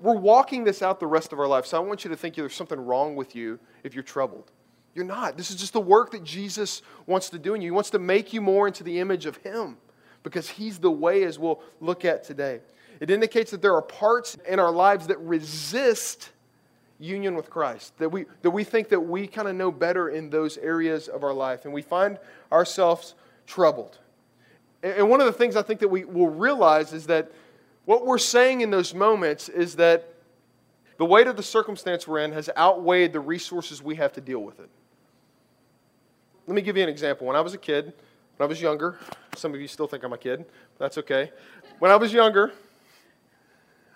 we're 0.01 0.15
walking 0.17 0.65
this 0.65 0.83
out 0.83 1.01
the 1.01 1.07
rest 1.07 1.33
of 1.33 1.41
our 1.41 1.47
life. 1.47 1.67
So 1.67 1.77
I 1.77 1.81
want 1.81 2.05
you 2.05 2.11
to 2.11 2.17
think 2.17 2.35
there's 2.35 2.55
something 2.55 2.81
wrong 2.81 3.17
with 3.17 3.35
you 3.35 3.59
if 3.83 3.95
you're 3.95 4.05
troubled. 4.05 4.51
You're 4.95 5.05
not. 5.05 5.37
This 5.37 5.51
is 5.51 5.57
just 5.57 5.73
the 5.75 5.81
work 5.81 6.11
that 6.13 6.25
Jesus 6.25 6.83
wants 7.07 7.31
to 7.31 7.39
do 7.39 7.55
in 7.55 7.61
you. 7.61 7.69
He 7.69 7.71
wants 7.71 7.91
to 7.91 7.99
make 7.99 8.33
you 8.33 8.41
more 8.41 8.67
into 8.67 8.83
the 8.83 8.99
image 8.99 9.27
of 9.27 9.37
Him 9.39 9.77
because 10.23 10.49
He's 10.49 10.79
the 10.79 10.91
way, 10.91 11.25
as 11.25 11.39
we'll 11.39 11.61
look 11.81 12.05
at 12.05 12.25
today. 12.25 12.61
It 13.01 13.11
indicates 13.11 13.51
that 13.51 13.61
there 13.61 13.75
are 13.75 13.83
parts 13.83 14.37
in 14.49 14.59
our 14.59 14.71
lives 14.71 15.07
that 15.09 15.19
resist 15.19 16.31
union 16.99 17.35
with 17.35 17.51
Christ, 17.51 17.97
that 17.99 18.09
we, 18.09 18.25
that 18.43 18.51
we 18.51 18.65
think 18.65 18.89
that 18.89 19.01
we 19.01 19.27
kind 19.27 19.49
of 19.49 19.55
know 19.55 19.71
better 19.71 20.09
in 20.09 20.31
those 20.31 20.57
areas 20.59 21.09
of 21.09 21.23
our 21.23 21.35
life, 21.35 21.65
and 21.65 21.75
we 21.75 21.83
find 21.83 22.19
ourselves 22.51 23.15
troubled. 23.47 23.99
And 24.83 25.09
one 25.09 25.21
of 25.21 25.27
the 25.27 25.33
things 25.33 25.57
I 25.57 25.63
think 25.63 25.81
that 25.81 25.89
we 25.89 26.05
will 26.05 26.29
realize 26.29 26.93
is 26.93 27.07
that 27.07 27.33
what 27.85 28.07
we're 28.07 28.19
saying 28.19 28.61
in 28.61 28.71
those 28.71 28.95
moments 28.95 29.49
is 29.49 29.77
that 29.77 30.13
the 30.99 31.05
weight 31.05 31.27
of 31.27 31.37
the 31.37 31.43
circumstance 31.43 32.07
we're 32.07 32.21
in 32.21 32.33
has 32.33 32.51
outweighed 32.57 33.13
the 33.13 33.21
resources 33.21 33.83
we 33.83 33.97
have 33.97 34.13
to 34.15 34.21
deal 34.21 34.41
with 34.41 34.61
it. 34.61 34.69
Let 36.47 36.55
me 36.55 36.63
give 36.63 36.77
you 36.77 36.83
an 36.83 36.89
example. 36.89 37.27
When 37.27 37.37
I 37.37 37.41
was 37.41 37.55
a 37.55 37.59
kid, 37.59 37.93
when 38.37 38.47
I 38.47 38.49
was 38.49 38.61
younger, 38.61 38.99
some 39.35 39.55
of 39.55 39.61
you 39.61 39.69
still 39.69 39.87
think 39.87 40.05
I'm 40.05 40.13
a 40.13 40.19
kid. 40.19 40.45
That's 40.79 40.99
okay. 40.99 41.33
When 41.79 41.91
I 41.91 41.97
was 41.97 42.13
younger, 42.13 42.53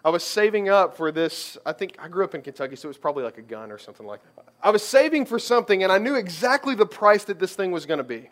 I 0.05 0.11
was 0.11 0.25
saving 0.25 0.69
up 0.69 0.97
for 0.97 1.13
this. 1.13 1.59
I 1.65 1.73
think 1.73 1.97
I 1.99 2.09
grew 2.09 2.25
up 2.25 2.35
in 2.35 2.43
Kentucky, 2.43 2.77
so 2.77 2.87
it 2.87 2.91
was 2.91 2.99
probably 2.99 3.23
like 3.23 3.39
a 3.39 3.43
gun 3.43 3.71
or 3.71 3.79
something 3.79 4.07
like 4.07 4.21
that. 4.37 4.47
I 4.63 4.71
was 4.71 4.83
saving 4.83 5.27
for 5.27 5.39
something, 5.39 5.83
and 5.83 5.93
I 5.93 5.99
knew 5.99 6.15
exactly 6.15 6.75
the 6.75 6.87
price 6.87 7.25
that 7.25 7.39
this 7.39 7.55
thing 7.55 7.71
was 7.71 7.87
going 7.87 7.99
to 7.99 8.05
be. 8.05 8.31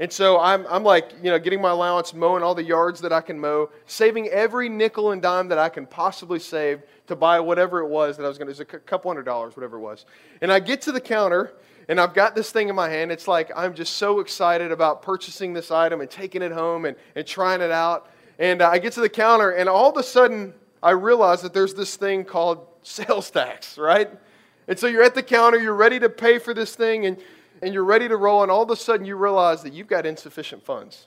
And 0.00 0.12
so 0.12 0.40
I'm, 0.40 0.66
I'm 0.68 0.82
like, 0.82 1.12
you 1.22 1.30
know, 1.30 1.38
getting 1.38 1.60
my 1.60 1.70
allowance, 1.70 2.12
mowing 2.14 2.42
all 2.42 2.54
the 2.54 2.64
yards 2.64 3.00
that 3.02 3.12
I 3.12 3.20
can 3.20 3.38
mow, 3.38 3.70
saving 3.86 4.28
every 4.28 4.68
nickel 4.68 5.12
and 5.12 5.22
dime 5.22 5.48
that 5.48 5.58
I 5.58 5.68
can 5.68 5.86
possibly 5.86 6.40
save 6.40 6.82
to 7.06 7.14
buy 7.14 7.38
whatever 7.38 7.80
it 7.80 7.86
was 7.86 8.16
that 8.16 8.24
I 8.24 8.28
was 8.28 8.36
going 8.36 8.46
to, 8.46 8.50
it 8.50 8.58
was 8.58 8.60
a 8.60 8.78
couple 8.80 9.10
hundred 9.10 9.24
dollars, 9.24 9.56
whatever 9.56 9.76
it 9.76 9.80
was. 9.80 10.04
And 10.40 10.50
I 10.50 10.58
get 10.58 10.82
to 10.82 10.92
the 10.92 11.00
counter, 11.00 11.52
and 11.88 12.00
I've 12.00 12.12
got 12.14 12.34
this 12.34 12.50
thing 12.50 12.68
in 12.68 12.74
my 12.74 12.88
hand. 12.88 13.12
It's 13.12 13.28
like 13.28 13.52
I'm 13.54 13.74
just 13.74 13.94
so 13.96 14.18
excited 14.18 14.72
about 14.72 15.02
purchasing 15.02 15.52
this 15.52 15.70
item 15.70 16.00
and 16.00 16.10
taking 16.10 16.42
it 16.42 16.50
home 16.50 16.86
and, 16.86 16.96
and 17.14 17.26
trying 17.26 17.60
it 17.60 17.70
out. 17.70 18.10
And 18.38 18.62
uh, 18.62 18.70
I 18.70 18.78
get 18.78 18.94
to 18.94 19.00
the 19.00 19.08
counter, 19.08 19.50
and 19.50 19.68
all 19.68 19.90
of 19.90 19.96
a 19.96 20.02
sudden, 20.02 20.54
I 20.82 20.90
realize 20.90 21.40
that 21.42 21.54
there's 21.54 21.74
this 21.74 21.94
thing 21.94 22.24
called 22.24 22.66
sales 22.82 23.30
tax, 23.30 23.78
right? 23.78 24.10
And 24.66 24.76
so 24.78 24.86
you're 24.88 25.04
at 25.04 25.14
the 25.14 25.22
counter, 25.22 25.58
you're 25.58 25.74
ready 25.74 26.00
to 26.00 26.08
pay 26.08 26.38
for 26.38 26.52
this 26.52 26.74
thing, 26.74 27.06
and, 27.06 27.18
and 27.64 27.72
you're 27.72 27.82
ready 27.82 28.08
to 28.08 28.16
roll, 28.18 28.42
and 28.42 28.50
all 28.50 28.62
of 28.62 28.70
a 28.70 28.76
sudden 28.76 29.06
you 29.06 29.16
realize 29.16 29.62
that 29.62 29.72
you've 29.72 29.86
got 29.86 30.04
insufficient 30.04 30.62
funds. 30.62 31.06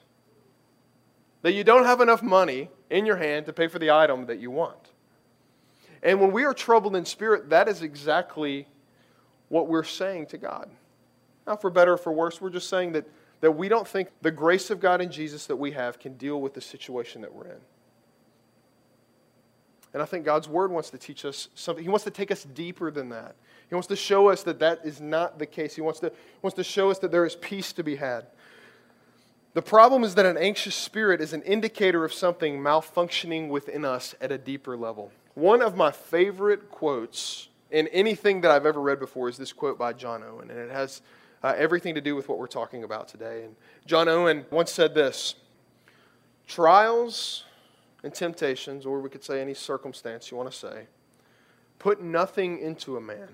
That 1.43 1.53
you 1.53 1.63
don't 1.63 1.85
have 1.85 2.01
enough 2.01 2.23
money 2.23 2.71
in 2.89 3.05
your 3.05 3.17
hand 3.17 3.45
to 3.45 3.53
pay 3.53 3.67
for 3.67 3.77
the 3.77 3.91
item 3.91 4.25
that 4.25 4.39
you 4.39 4.49
want. 4.49 4.91
And 6.01 6.19
when 6.19 6.31
we 6.31 6.45
are 6.45 6.55
troubled 6.55 6.95
in 6.95 7.05
spirit, 7.05 7.51
that 7.51 7.67
is 7.67 7.83
exactly 7.83 8.67
what 9.49 9.67
we're 9.67 9.83
saying 9.83 10.25
to 10.27 10.39
God. 10.39 10.67
Now, 11.45 11.57
for 11.57 11.69
better 11.69 11.93
or 11.93 11.97
for 11.97 12.11
worse, 12.11 12.41
we're 12.41 12.49
just 12.49 12.69
saying 12.69 12.93
that, 12.93 13.05
that 13.41 13.51
we 13.51 13.69
don't 13.69 13.87
think 13.87 14.09
the 14.23 14.31
grace 14.31 14.71
of 14.71 14.79
God 14.79 14.99
in 14.99 15.11
Jesus 15.11 15.45
that 15.45 15.57
we 15.57 15.71
have 15.71 15.99
can 15.99 16.17
deal 16.17 16.41
with 16.41 16.55
the 16.55 16.61
situation 16.61 17.21
that 17.21 17.33
we're 17.33 17.45
in. 17.45 17.61
And 19.93 20.01
I 20.01 20.05
think 20.05 20.25
God's 20.25 20.49
Word 20.49 20.71
wants 20.71 20.89
to 20.89 20.97
teach 20.97 21.23
us 21.23 21.49
something. 21.53 21.83
He 21.83 21.89
wants 21.89 22.03
to 22.05 22.11
take 22.11 22.31
us 22.31 22.43
deeper 22.43 22.89
than 22.89 23.09
that. 23.09 23.35
He 23.69 23.75
wants 23.75 23.87
to 23.87 23.95
show 23.95 24.29
us 24.29 24.43
that 24.43 24.59
that 24.59 24.81
is 24.83 25.01
not 25.01 25.39
the 25.39 25.45
case. 25.45 25.75
He 25.75 25.81
wants 25.81 25.99
to, 25.99 26.11
wants 26.41 26.55
to 26.55 26.63
show 26.63 26.89
us 26.89 26.99
that 26.99 27.11
there 27.11 27.25
is 27.25 27.35
peace 27.35 27.73
to 27.73 27.83
be 27.83 27.97
had. 27.97 28.27
The 29.53 29.61
problem 29.61 30.03
is 30.03 30.15
that 30.15 30.25
an 30.25 30.37
anxious 30.37 30.75
spirit 30.75 31.19
is 31.19 31.33
an 31.33 31.41
indicator 31.41 32.05
of 32.05 32.13
something 32.13 32.59
malfunctioning 32.59 33.49
within 33.49 33.83
us 33.83 34.15
at 34.21 34.31
a 34.31 34.37
deeper 34.37 34.77
level. 34.77 35.11
One 35.33 35.61
of 35.61 35.75
my 35.75 35.91
favorite 35.91 36.69
quotes 36.69 37.49
in 37.71 37.87
anything 37.87 38.41
that 38.41 38.51
I've 38.51 38.65
ever 38.65 38.79
read 38.79 38.99
before 38.99 39.29
is 39.29 39.37
this 39.37 39.51
quote 39.51 39.77
by 39.77 39.93
John 39.93 40.23
Owen, 40.23 40.49
and 40.49 40.59
it 40.59 40.71
has 40.71 41.01
uh, 41.43 41.53
everything 41.57 41.95
to 41.95 42.01
do 42.01 42.15
with 42.15 42.29
what 42.29 42.39
we're 42.39 42.47
talking 42.47 42.83
about 42.83 43.07
today. 43.07 43.43
And 43.43 43.55
John 43.85 44.07
Owen 44.07 44.45
once 44.51 44.71
said 44.71 44.93
this 44.93 45.35
Trials 46.47 47.43
and 48.03 48.13
temptations, 48.13 48.85
or 48.85 49.01
we 49.01 49.09
could 49.09 49.23
say 49.23 49.41
any 49.41 49.53
circumstance 49.53 50.31
you 50.31 50.37
want 50.37 50.51
to 50.51 50.57
say, 50.57 50.87
put 51.79 52.01
nothing 52.01 52.59
into 52.59 52.95
a 52.95 53.01
man, 53.01 53.29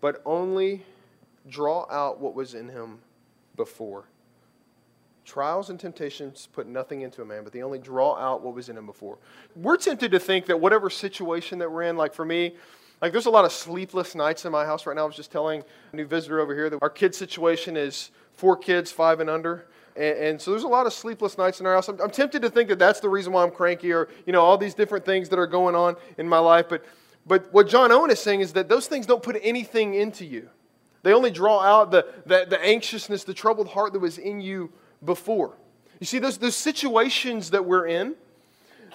but 0.00 0.22
only 0.24 0.84
draw 1.48 1.86
out 1.90 2.20
what 2.20 2.34
was 2.34 2.54
in 2.54 2.68
him 2.68 2.98
before. 3.56 4.04
Trials 5.24 5.70
and 5.70 5.78
temptations 5.78 6.48
put 6.52 6.66
nothing 6.66 7.02
into 7.02 7.22
a 7.22 7.24
man, 7.24 7.44
but 7.44 7.52
they 7.52 7.62
only 7.62 7.78
draw 7.78 8.16
out 8.16 8.42
what 8.42 8.54
was 8.54 8.68
in 8.68 8.76
him 8.76 8.86
before. 8.86 9.18
We're 9.54 9.76
tempted 9.76 10.10
to 10.12 10.18
think 10.18 10.46
that 10.46 10.58
whatever 10.58 10.90
situation 10.90 11.58
that 11.58 11.70
we're 11.70 11.82
in, 11.82 11.96
like 11.96 12.14
for 12.14 12.24
me, 12.24 12.54
like, 13.00 13.12
there's 13.12 13.26
a 13.26 13.30
lot 13.30 13.46
of 13.46 13.52
sleepless 13.52 14.14
nights 14.14 14.44
in 14.44 14.52
my 14.52 14.64
house 14.64 14.84
right 14.84 14.94
now. 14.94 15.02
I 15.02 15.06
was 15.06 15.16
just 15.16 15.32
telling 15.32 15.62
a 15.92 15.96
new 15.96 16.04
visitor 16.04 16.40
over 16.40 16.54
here 16.54 16.68
that 16.68 16.78
our 16.82 16.90
kid 16.90 17.14
situation 17.14 17.76
is 17.76 18.10
four 18.34 18.56
kids, 18.56 18.92
five 18.92 19.20
and 19.20 19.30
under. 19.30 19.66
And, 19.96 20.18
and, 20.18 20.40
so 20.40 20.50
there's 20.50 20.64
a 20.64 20.68
lot 20.68 20.86
of 20.86 20.92
sleepless 20.92 21.38
nights 21.38 21.60
in 21.60 21.66
our 21.66 21.74
house. 21.74 21.88
I'm, 21.88 21.98
I'm, 22.00 22.10
tempted 22.10 22.42
to 22.42 22.50
think 22.50 22.68
that 22.68 22.78
that's 22.78 23.00
the 23.00 23.08
reason 23.08 23.32
why 23.32 23.42
I'm 23.42 23.50
cranky 23.50 23.92
or, 23.92 24.08
you 24.26 24.32
know, 24.32 24.42
all 24.42 24.58
these 24.58 24.74
different 24.74 25.04
things 25.04 25.30
that 25.30 25.38
are 25.38 25.46
going 25.46 25.74
on 25.74 25.96
in 26.18 26.28
my 26.28 26.38
life. 26.38 26.66
But, 26.68 26.84
but 27.26 27.52
what 27.52 27.68
John 27.68 27.92
Owen 27.92 28.10
is 28.10 28.20
saying 28.20 28.40
is 28.40 28.52
that 28.54 28.68
those 28.68 28.86
things 28.86 29.06
don't 29.06 29.22
put 29.22 29.38
anything 29.42 29.94
into 29.94 30.24
you. 30.24 30.48
They 31.02 31.12
only 31.12 31.30
draw 31.30 31.60
out 31.60 31.90
the, 31.90 32.06
the, 32.26 32.46
the 32.48 32.62
anxiousness, 32.62 33.24
the 33.24 33.34
troubled 33.34 33.68
heart 33.68 33.92
that 33.92 34.00
was 34.00 34.18
in 34.18 34.40
you 34.40 34.72
before. 35.04 35.56
You 35.98 36.06
see, 36.06 36.18
those, 36.18 36.38
those 36.38 36.56
situations 36.56 37.50
that 37.50 37.64
we're 37.64 37.86
in, 37.86 38.14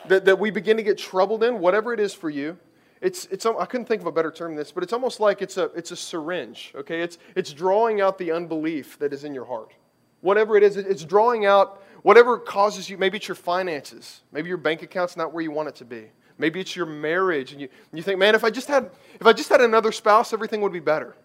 that, 0.07 0.25
that 0.25 0.39
we 0.39 0.51
begin 0.51 0.77
to 0.77 0.83
get 0.83 0.97
troubled 0.97 1.43
in, 1.43 1.59
whatever 1.59 1.93
it 1.93 1.99
is 1.99 2.13
for 2.13 2.29
you, 2.29 2.57
it's, 3.01 3.25
it's, 3.25 3.45
I 3.45 3.65
couldn't 3.65 3.85
think 3.85 4.01
of 4.01 4.07
a 4.07 4.11
better 4.11 4.31
term 4.31 4.51
than 4.51 4.57
this, 4.57 4.71
but 4.71 4.83
it's 4.83 4.93
almost 4.93 5.19
like 5.19 5.41
it's 5.41 5.57
a, 5.57 5.65
it's 5.75 5.91
a 5.91 5.95
syringe, 5.95 6.73
okay? 6.75 7.01
It's, 7.01 7.17
it's 7.35 7.53
drawing 7.53 8.01
out 8.01 8.17
the 8.17 8.31
unbelief 8.31 8.97
that 8.99 9.13
is 9.13 9.23
in 9.23 9.33
your 9.33 9.45
heart. 9.45 9.73
Whatever 10.21 10.57
it 10.57 10.63
is, 10.63 10.77
it's 10.77 11.03
drawing 11.03 11.45
out 11.45 11.83
whatever 12.01 12.39
causes 12.39 12.89
you, 12.89 12.97
maybe 12.97 13.17
it's 13.17 13.27
your 13.27 13.35
finances, 13.35 14.21
maybe 14.31 14.47
your 14.47 14.57
bank 14.57 14.81
account's 14.81 15.17
not 15.17 15.33
where 15.33 15.43
you 15.43 15.51
want 15.51 15.69
it 15.69 15.75
to 15.75 15.85
be. 15.85 16.05
Maybe 16.37 16.59
it's 16.59 16.75
your 16.75 16.85
marriage, 16.85 17.51
and 17.53 17.61
you, 17.61 17.69
and 17.91 17.97
you 17.97 18.03
think, 18.03 18.19
man, 18.19 18.35
if 18.35 18.43
I 18.43 18.49
just 18.49 18.67
had 18.67 18.89
if 19.19 19.25
I 19.25 19.33
just 19.33 19.49
had 19.49 19.61
another 19.61 19.91
spouse, 19.91 20.33
everything 20.33 20.61
would 20.61 20.73
be 20.73 20.79
better. 20.79 21.15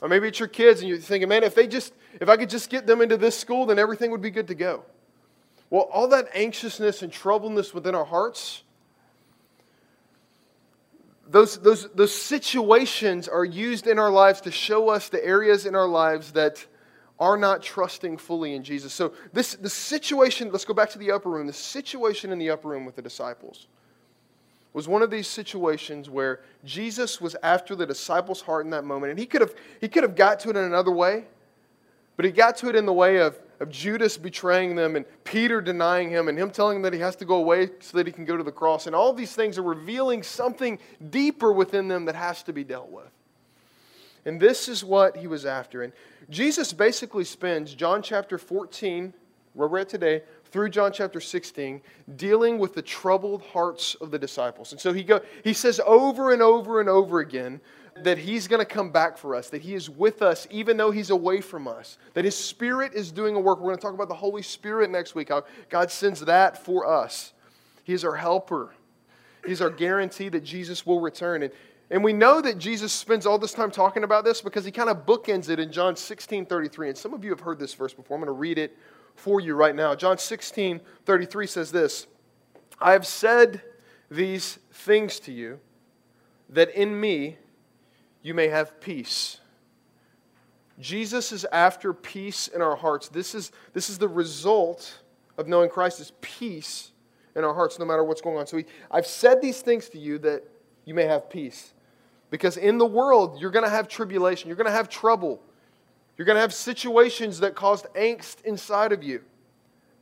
Or 0.00 0.08
maybe 0.08 0.28
it's 0.28 0.38
your 0.38 0.48
kids, 0.48 0.80
and 0.80 0.88
you're 0.88 0.98
thinking, 0.98 1.28
man, 1.28 1.42
if 1.42 1.54
they 1.54 1.66
just 1.66 1.92
if 2.20 2.28
I 2.28 2.36
could 2.36 2.50
just 2.50 2.70
get 2.70 2.86
them 2.86 3.00
into 3.02 3.16
this 3.16 3.38
school, 3.38 3.66
then 3.66 3.78
everything 3.78 4.10
would 4.10 4.22
be 4.22 4.30
good 4.30 4.48
to 4.48 4.54
go. 4.54 4.84
Well, 5.68 5.88
all 5.92 6.08
that 6.08 6.28
anxiousness 6.34 7.02
and 7.02 7.12
troubleness 7.12 7.72
within 7.72 7.94
our 7.94 8.04
hearts, 8.04 8.64
those, 11.28 11.58
those, 11.58 11.88
those 11.92 12.12
situations 12.12 13.28
are 13.28 13.44
used 13.44 13.86
in 13.86 14.00
our 14.00 14.10
lives 14.10 14.40
to 14.42 14.50
show 14.50 14.88
us 14.88 15.08
the 15.08 15.24
areas 15.24 15.64
in 15.64 15.76
our 15.76 15.86
lives 15.86 16.32
that 16.32 16.66
are 17.20 17.36
not 17.36 17.62
trusting 17.62 18.16
fully 18.16 18.54
in 18.54 18.64
Jesus. 18.64 18.92
So, 18.92 19.12
this 19.32 19.54
the 19.54 19.70
situation, 19.70 20.50
let's 20.50 20.64
go 20.64 20.74
back 20.74 20.90
to 20.90 20.98
the 20.98 21.12
upper 21.12 21.30
room. 21.30 21.46
The 21.46 21.52
situation 21.52 22.32
in 22.32 22.38
the 22.38 22.50
upper 22.50 22.68
room 22.68 22.84
with 22.84 22.96
the 22.96 23.02
disciples 23.02 23.68
was 24.72 24.86
one 24.86 25.02
of 25.02 25.10
these 25.10 25.26
situations 25.26 26.08
where 26.08 26.40
Jesus 26.64 27.20
was 27.20 27.36
after 27.42 27.74
the 27.74 27.86
disciples' 27.86 28.40
heart 28.40 28.64
in 28.64 28.70
that 28.70 28.84
moment. 28.84 29.10
And 29.10 29.18
he 29.18 29.26
could 29.26 29.40
have, 29.40 29.54
he 29.80 29.88
could 29.88 30.02
have 30.02 30.14
got 30.14 30.40
to 30.40 30.50
it 30.50 30.56
in 30.56 30.64
another 30.64 30.92
way, 30.92 31.24
but 32.16 32.24
he 32.24 32.30
got 32.30 32.56
to 32.58 32.68
it 32.68 32.76
in 32.76 32.86
the 32.86 32.92
way 32.92 33.18
of 33.18 33.38
of 33.60 33.68
Judas 33.68 34.16
betraying 34.16 34.74
them 34.74 34.96
and 34.96 35.04
Peter 35.22 35.60
denying 35.60 36.08
him 36.08 36.28
and 36.28 36.38
him 36.38 36.50
telling 36.50 36.76
him 36.76 36.82
that 36.82 36.94
he 36.94 36.98
has 37.00 37.14
to 37.16 37.26
go 37.26 37.36
away 37.36 37.68
so 37.80 37.98
that 37.98 38.06
he 38.06 38.12
can 38.12 38.24
go 38.24 38.36
to 38.36 38.42
the 38.42 38.50
cross. 38.50 38.86
And 38.86 38.96
all 38.96 39.12
these 39.12 39.34
things 39.34 39.58
are 39.58 39.62
revealing 39.62 40.22
something 40.22 40.78
deeper 41.10 41.52
within 41.52 41.86
them 41.86 42.06
that 42.06 42.14
has 42.14 42.42
to 42.44 42.54
be 42.54 42.64
dealt 42.64 42.90
with. 42.90 43.10
And 44.24 44.40
this 44.40 44.66
is 44.66 44.82
what 44.82 45.18
he 45.18 45.26
was 45.26 45.44
after. 45.44 45.82
And 45.82 45.92
Jesus 46.30 46.72
basically 46.72 47.24
spends 47.24 47.74
John 47.74 48.02
chapter 48.02 48.38
14, 48.38 49.12
where 49.52 49.68
we're 49.68 49.80
at 49.80 49.90
today, 49.90 50.22
through 50.50 50.70
John 50.70 50.92
chapter 50.92 51.20
16, 51.20 51.80
dealing 52.16 52.58
with 52.58 52.74
the 52.74 52.82
troubled 52.82 53.42
hearts 53.42 53.94
of 53.96 54.10
the 54.10 54.18
disciples. 54.18 54.72
And 54.72 54.80
so 54.80 54.92
he, 54.92 55.04
go, 55.04 55.20
he 55.44 55.52
says 55.52 55.80
over 55.86 56.32
and 56.32 56.42
over 56.42 56.80
and 56.80 56.88
over 56.88 57.20
again 57.20 57.60
that 58.04 58.18
He's 58.18 58.48
going 58.48 58.60
to 58.60 58.66
come 58.66 58.90
back 58.90 59.16
for 59.16 59.34
us, 59.34 59.50
that 59.50 59.62
He 59.62 59.74
is 59.74 59.88
with 59.88 60.22
us 60.22 60.46
even 60.50 60.76
though 60.76 60.90
He's 60.90 61.10
away 61.10 61.40
from 61.40 61.68
us, 61.68 61.98
that 62.14 62.24
His 62.24 62.36
Spirit 62.36 62.94
is 62.94 63.12
doing 63.12 63.36
a 63.36 63.40
work. 63.40 63.58
We're 63.58 63.66
going 63.66 63.76
to 63.76 63.82
talk 63.82 63.94
about 63.94 64.08
the 64.08 64.14
Holy 64.14 64.42
Spirit 64.42 64.90
next 64.90 65.14
week, 65.14 65.28
how 65.28 65.44
God 65.68 65.90
sends 65.90 66.20
that 66.20 66.64
for 66.64 66.86
us. 66.86 67.32
He 67.84 67.92
is 67.92 68.04
our 68.04 68.16
helper, 68.16 68.74
He's 69.46 69.60
our 69.60 69.70
guarantee 69.70 70.28
that 70.30 70.44
Jesus 70.44 70.84
will 70.84 71.00
return. 71.00 71.42
And, 71.42 71.52
and 71.90 72.04
we 72.04 72.12
know 72.12 72.40
that 72.40 72.58
Jesus 72.58 72.92
spends 72.92 73.26
all 73.26 73.38
this 73.38 73.52
time 73.52 73.70
talking 73.70 74.04
about 74.04 74.24
this 74.24 74.40
because 74.40 74.64
He 74.64 74.70
kind 74.70 74.90
of 74.90 75.06
bookends 75.06 75.48
it 75.48 75.58
in 75.58 75.72
John 75.72 75.96
16 75.96 76.46
33. 76.46 76.88
And 76.90 76.98
some 76.98 77.14
of 77.14 77.24
you 77.24 77.30
have 77.30 77.40
heard 77.40 77.58
this 77.58 77.74
verse 77.74 77.94
before. 77.94 78.16
I'm 78.16 78.22
going 78.22 78.34
to 78.34 78.38
read 78.38 78.58
it 78.58 78.76
for 79.20 79.40
you 79.40 79.54
right 79.54 79.74
now. 79.74 79.94
John 79.94 80.18
16 80.18 80.80
33 81.04 81.46
says 81.46 81.70
this 81.72 82.06
I 82.80 82.92
have 82.92 83.06
said 83.06 83.62
these 84.10 84.58
things 84.72 85.20
to 85.20 85.32
you 85.32 85.60
that 86.48 86.70
in 86.70 86.98
me 86.98 87.36
you 88.22 88.34
may 88.34 88.48
have 88.48 88.80
peace. 88.80 89.38
Jesus 90.78 91.30
is 91.30 91.44
after 91.52 91.92
peace 91.92 92.48
in 92.48 92.62
our 92.62 92.74
hearts. 92.74 93.08
This 93.08 93.34
is, 93.34 93.52
this 93.74 93.90
is 93.90 93.98
the 93.98 94.08
result 94.08 95.00
of 95.36 95.46
knowing 95.46 95.68
Christ 95.68 96.00
is 96.00 96.12
peace 96.22 96.92
in 97.36 97.44
our 97.44 97.54
hearts 97.54 97.78
no 97.78 97.84
matter 97.84 98.02
what's 98.02 98.22
going 98.22 98.38
on. 98.38 98.46
So 98.46 98.56
he, 98.56 98.64
I've 98.90 99.06
said 99.06 99.42
these 99.42 99.60
things 99.60 99.90
to 99.90 99.98
you 99.98 100.18
that 100.20 100.42
you 100.86 100.94
may 100.94 101.04
have 101.04 101.28
peace. 101.28 101.74
Because 102.30 102.56
in 102.56 102.78
the 102.78 102.86
world, 102.86 103.38
you're 103.40 103.50
going 103.50 103.64
to 103.64 103.70
have 103.70 103.88
tribulation, 103.88 104.48
you're 104.48 104.56
going 104.56 104.66
to 104.66 104.72
have 104.72 104.88
trouble, 104.88 105.42
you're 106.20 106.26
going 106.26 106.36
to 106.36 106.42
have 106.42 106.52
situations 106.52 107.40
that 107.40 107.54
caused 107.54 107.86
angst 107.94 108.44
inside 108.44 108.92
of 108.92 109.02
you. 109.02 109.22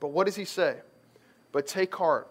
But 0.01 0.09
what 0.09 0.27
does 0.27 0.35
he 0.35 0.45
say? 0.45 0.79
But 1.53 1.69
take 1.69 1.95
heart 1.95 2.27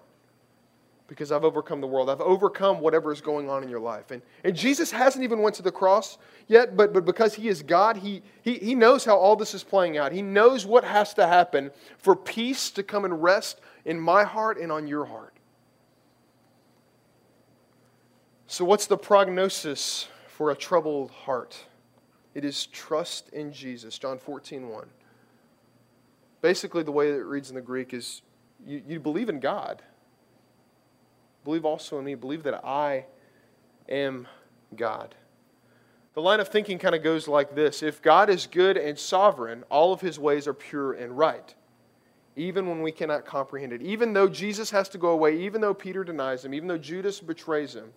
because 1.07 1.31
I've 1.31 1.45
overcome 1.45 1.79
the 1.79 1.87
world. 1.87 2.09
I've 2.09 2.19
overcome 2.19 2.81
whatever 2.81 3.13
is 3.13 3.21
going 3.21 3.49
on 3.49 3.63
in 3.63 3.69
your 3.69 3.79
life. 3.79 4.11
And, 4.11 4.21
and 4.43 4.53
Jesus 4.53 4.91
hasn't 4.91 5.23
even 5.23 5.39
went 5.39 5.55
to 5.55 5.61
the 5.61 5.71
cross 5.71 6.17
yet, 6.49 6.75
but, 6.75 6.91
but 6.91 7.05
because 7.05 7.33
he 7.33 7.47
is 7.47 7.63
God, 7.63 7.95
he, 7.95 8.23
he, 8.41 8.55
he 8.55 8.75
knows 8.75 9.05
how 9.05 9.15
all 9.15 9.37
this 9.37 9.53
is 9.53 9.63
playing 9.63 9.97
out. 9.97 10.11
He 10.11 10.21
knows 10.21 10.65
what 10.65 10.83
has 10.83 11.13
to 11.13 11.25
happen 11.25 11.71
for 11.97 12.13
peace 12.13 12.69
to 12.71 12.83
come 12.83 13.05
and 13.05 13.23
rest 13.23 13.61
in 13.85 13.97
my 13.97 14.25
heart 14.25 14.57
and 14.57 14.69
on 14.69 14.87
your 14.87 15.05
heart. 15.05 15.33
So 18.47 18.65
what's 18.65 18.87
the 18.87 18.97
prognosis 18.97 20.09
for 20.27 20.51
a 20.51 20.57
troubled 20.57 21.09
heart? 21.11 21.57
It 22.37 22.45
is 22.45 22.67
trust 22.67 23.29
in 23.29 23.51
Jesus. 23.51 23.97
John 23.97 24.19
14, 24.19 24.69
1. 24.69 24.87
Basically, 26.41 26.83
the 26.83 26.91
way 26.91 27.11
that 27.11 27.17
it 27.17 27.25
reads 27.25 27.49
in 27.49 27.55
the 27.55 27.61
Greek 27.61 27.93
is 27.93 28.21
you, 28.65 28.81
you 28.87 28.99
believe 28.99 29.27
in 29.27 29.39
God 29.39 29.81
Believe 31.47 31.63
also 31.63 31.97
in 31.97 32.03
me. 32.03 32.13
Believe 32.13 32.43
that 32.43 32.65
I 32.65 33.05
am 33.87 34.27
God. 34.75 35.15
The 36.13 36.21
line 36.21 36.41
of 36.41 36.49
thinking 36.49 36.77
kind 36.77 36.93
of 36.93 37.01
goes 37.01 37.25
like 37.25 37.55
this 37.55 37.81
If 37.81 38.01
God 38.01 38.29
is 38.29 38.47
good 38.47 38.75
and 38.75 38.99
sovereign, 38.99 39.63
all 39.71 39.93
of 39.93 40.01
his 40.01 40.19
ways 40.19 40.45
are 40.45 40.53
pure 40.53 40.91
and 40.91 41.17
right, 41.17 41.55
even 42.35 42.67
when 42.67 42.81
we 42.81 42.91
cannot 42.91 43.23
comprehend 43.23 43.71
it. 43.71 43.81
Even 43.81 44.11
though 44.11 44.27
Jesus 44.27 44.69
has 44.71 44.89
to 44.89 44.97
go 44.97 45.11
away, 45.11 45.39
even 45.39 45.61
though 45.61 45.73
Peter 45.73 46.03
denies 46.03 46.43
him, 46.43 46.53
even 46.53 46.67
though 46.67 46.77
Judas 46.77 47.21
betrays 47.21 47.73
him, 47.73 47.93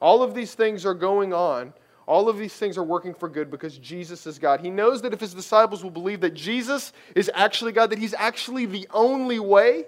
all 0.00 0.22
of 0.22 0.34
these 0.34 0.54
things 0.54 0.86
are 0.86 0.94
going 0.94 1.34
on. 1.34 1.74
All 2.06 2.28
of 2.28 2.36
these 2.36 2.52
things 2.52 2.76
are 2.76 2.84
working 2.84 3.14
for 3.14 3.28
good 3.28 3.50
because 3.50 3.78
Jesus 3.78 4.26
is 4.26 4.38
God. 4.38 4.60
He 4.60 4.70
knows 4.70 5.02
that 5.02 5.12
if 5.12 5.20
his 5.20 5.32
disciples 5.32 5.82
will 5.82 5.90
believe 5.90 6.20
that 6.20 6.34
Jesus 6.34 6.92
is 7.14 7.30
actually 7.34 7.72
God, 7.72 7.90
that 7.90 7.98
he's 7.98 8.14
actually 8.14 8.66
the 8.66 8.86
only 8.92 9.38
way, 9.38 9.84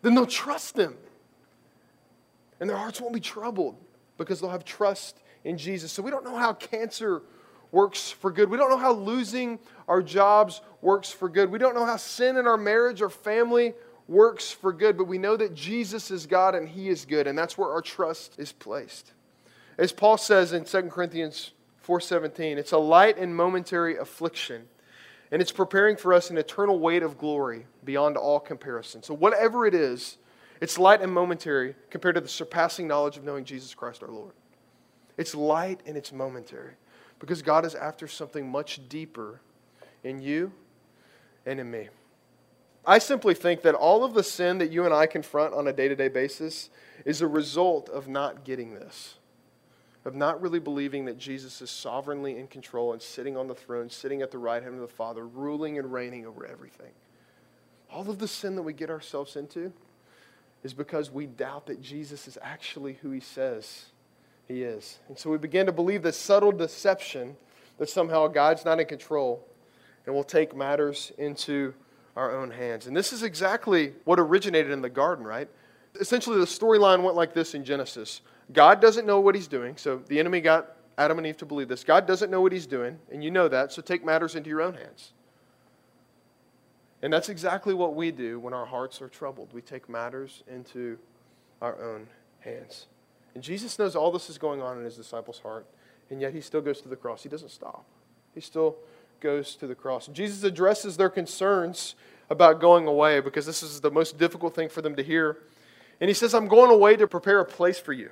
then 0.00 0.14
they'll 0.14 0.26
trust 0.26 0.76
him 0.78 0.96
and 2.62 2.70
their 2.70 2.76
hearts 2.76 3.00
won't 3.00 3.12
be 3.12 3.18
troubled 3.18 3.74
because 4.16 4.40
they'll 4.40 4.48
have 4.48 4.64
trust 4.64 5.20
in 5.42 5.58
Jesus. 5.58 5.90
So 5.90 6.00
we 6.00 6.12
don't 6.12 6.22
know 6.22 6.36
how 6.36 6.52
cancer 6.52 7.20
works 7.72 8.08
for 8.08 8.30
good. 8.30 8.48
We 8.48 8.56
don't 8.56 8.70
know 8.70 8.78
how 8.78 8.92
losing 8.92 9.58
our 9.88 10.00
jobs 10.00 10.60
works 10.80 11.10
for 11.10 11.28
good. 11.28 11.50
We 11.50 11.58
don't 11.58 11.74
know 11.74 11.84
how 11.84 11.96
sin 11.96 12.36
in 12.36 12.46
our 12.46 12.56
marriage 12.56 13.02
or 13.02 13.10
family 13.10 13.74
works 14.06 14.52
for 14.52 14.72
good, 14.72 14.96
but 14.96 15.08
we 15.08 15.18
know 15.18 15.36
that 15.36 15.56
Jesus 15.56 16.12
is 16.12 16.24
God 16.24 16.54
and 16.54 16.68
He 16.68 16.88
is 16.88 17.04
good, 17.04 17.26
and 17.26 17.36
that's 17.36 17.58
where 17.58 17.68
our 17.68 17.82
trust 17.82 18.38
is 18.38 18.52
placed. 18.52 19.10
As 19.82 19.90
Paul 19.90 20.16
says 20.16 20.52
in 20.52 20.64
2 20.64 20.90
Corinthians 20.90 21.50
4:17, 21.84 22.56
it's 22.56 22.70
a 22.70 22.78
light 22.78 23.18
and 23.18 23.34
momentary 23.34 23.96
affliction, 23.96 24.68
and 25.32 25.42
it's 25.42 25.50
preparing 25.50 25.96
for 25.96 26.14
us 26.14 26.30
an 26.30 26.38
eternal 26.38 26.78
weight 26.78 27.02
of 27.02 27.18
glory 27.18 27.66
beyond 27.82 28.16
all 28.16 28.38
comparison. 28.38 29.02
So 29.02 29.12
whatever 29.12 29.66
it 29.66 29.74
is 29.74 30.18
it's 30.60 30.78
light 30.78 31.00
and 31.00 31.12
momentary 31.12 31.74
compared 31.90 32.14
to 32.14 32.20
the 32.20 32.28
surpassing 32.28 32.86
knowledge 32.86 33.16
of 33.16 33.24
knowing 33.24 33.44
Jesus 33.44 33.74
Christ 33.74 34.00
our 34.04 34.08
Lord. 34.08 34.30
It's 35.16 35.34
light 35.34 35.80
and 35.84 35.96
it's 35.96 36.12
momentary 36.12 36.74
because 37.18 37.42
God 37.42 37.64
is 37.64 37.74
after 37.74 38.06
something 38.06 38.48
much 38.48 38.88
deeper 38.88 39.40
in 40.04 40.22
you 40.22 40.52
and 41.44 41.58
in 41.58 41.68
me. 41.68 41.88
I 42.86 42.98
simply 42.98 43.34
think 43.34 43.62
that 43.62 43.74
all 43.74 44.04
of 44.04 44.14
the 44.14 44.22
sin 44.22 44.58
that 44.58 44.70
you 44.70 44.84
and 44.84 44.94
I 44.94 45.06
confront 45.06 45.52
on 45.52 45.66
a 45.66 45.72
day 45.72 45.88
to 45.88 45.96
day 45.96 46.06
basis 46.06 46.70
is 47.04 47.20
a 47.20 47.26
result 47.26 47.88
of 47.88 48.06
not 48.06 48.44
getting 48.44 48.74
this, 48.74 49.16
of 50.04 50.14
not 50.14 50.42
really 50.42 50.58
believing 50.58 51.04
that 51.04 51.18
Jesus 51.18 51.62
is 51.62 51.70
sovereignly 51.70 52.38
in 52.38 52.48
control 52.48 52.92
and 52.92 53.00
sitting 53.00 53.36
on 53.36 53.46
the 53.46 53.54
throne, 53.54 53.88
sitting 53.88 54.22
at 54.22 54.30
the 54.30 54.38
right 54.38 54.62
hand 54.62 54.74
of 54.74 54.80
the 54.80 54.88
Father, 54.88 55.26
ruling 55.26 55.78
and 55.78 55.92
reigning 55.92 56.26
over 56.26 56.44
everything. 56.44 56.90
All 57.90 58.08
of 58.10 58.18
the 58.18 58.28
sin 58.28 58.56
that 58.56 58.62
we 58.62 58.72
get 58.72 58.90
ourselves 58.90 59.36
into 59.36 59.72
is 60.64 60.74
because 60.74 61.10
we 61.10 61.26
doubt 61.26 61.66
that 61.66 61.80
Jesus 61.80 62.26
is 62.26 62.38
actually 62.42 62.94
who 62.94 63.10
he 63.10 63.20
says 63.20 63.86
he 64.48 64.62
is. 64.62 64.98
And 65.08 65.18
so 65.18 65.30
we 65.30 65.38
begin 65.38 65.66
to 65.66 65.72
believe 65.72 66.02
this 66.02 66.16
subtle 66.16 66.52
deception 66.52 67.36
that 67.78 67.88
somehow 67.88 68.28
God's 68.28 68.64
not 68.64 68.80
in 68.80 68.86
control 68.86 69.46
and 70.06 70.14
we'll 70.14 70.24
take 70.24 70.56
matters 70.56 71.12
into 71.18 71.74
our 72.16 72.36
own 72.36 72.50
hands. 72.50 72.86
And 72.86 72.96
this 72.96 73.12
is 73.12 73.22
exactly 73.22 73.92
what 74.04 74.18
originated 74.18 74.72
in 74.72 74.82
the 74.82 74.90
garden, 74.90 75.24
right? 75.24 75.48
Essentially, 76.00 76.38
the 76.38 76.44
storyline 76.44 77.02
went 77.02 77.16
like 77.16 77.34
this 77.34 77.54
in 77.54 77.64
Genesis 77.64 78.20
God 78.52 78.80
doesn't 78.80 79.06
know 79.06 79.20
what 79.20 79.34
he's 79.34 79.48
doing, 79.48 79.76
so 79.76 80.02
the 80.08 80.18
enemy 80.18 80.40
got 80.40 80.76
Adam 80.98 81.18
and 81.18 81.26
Eve 81.26 81.36
to 81.38 81.46
believe 81.46 81.68
this. 81.68 81.84
God 81.84 82.06
doesn't 82.06 82.30
know 82.30 82.40
what 82.40 82.52
he's 82.52 82.66
doing, 82.66 82.98
and 83.10 83.22
you 83.22 83.30
know 83.30 83.48
that, 83.48 83.72
so 83.72 83.82
take 83.82 84.04
matters 84.04 84.34
into 84.34 84.50
your 84.50 84.62
own 84.62 84.74
hands. 84.74 85.12
And 87.02 87.12
that's 87.12 87.28
exactly 87.28 87.74
what 87.74 87.94
we 87.94 88.12
do 88.12 88.38
when 88.38 88.54
our 88.54 88.66
hearts 88.66 89.02
are 89.02 89.08
troubled. 89.08 89.52
We 89.52 89.60
take 89.60 89.88
matters 89.88 90.44
into 90.46 90.98
our 91.60 91.82
own 91.82 92.06
hands. 92.40 92.86
And 93.34 93.42
Jesus 93.42 93.78
knows 93.78 93.96
all 93.96 94.12
this 94.12 94.30
is 94.30 94.38
going 94.38 94.62
on 94.62 94.78
in 94.78 94.84
his 94.84 94.96
disciples' 94.96 95.40
heart, 95.40 95.66
and 96.10 96.20
yet 96.20 96.32
he 96.32 96.40
still 96.40 96.60
goes 96.60 96.80
to 96.82 96.88
the 96.88 96.96
cross. 96.96 97.22
He 97.22 97.28
doesn't 97.28 97.50
stop, 97.50 97.84
he 98.34 98.40
still 98.40 98.76
goes 99.20 99.54
to 99.56 99.66
the 99.66 99.74
cross. 99.74 100.08
Jesus 100.08 100.42
addresses 100.42 100.96
their 100.96 101.08
concerns 101.08 101.94
about 102.28 102.60
going 102.60 102.86
away 102.86 103.20
because 103.20 103.46
this 103.46 103.62
is 103.62 103.80
the 103.80 103.90
most 103.90 104.18
difficult 104.18 104.54
thing 104.54 104.68
for 104.68 104.82
them 104.82 104.96
to 104.96 105.02
hear. 105.02 105.38
And 106.00 106.08
he 106.08 106.14
says, 106.14 106.34
I'm 106.34 106.48
going 106.48 106.70
away 106.70 106.96
to 106.96 107.06
prepare 107.06 107.38
a 107.40 107.44
place 107.44 107.78
for 107.78 107.92
you. 107.92 108.10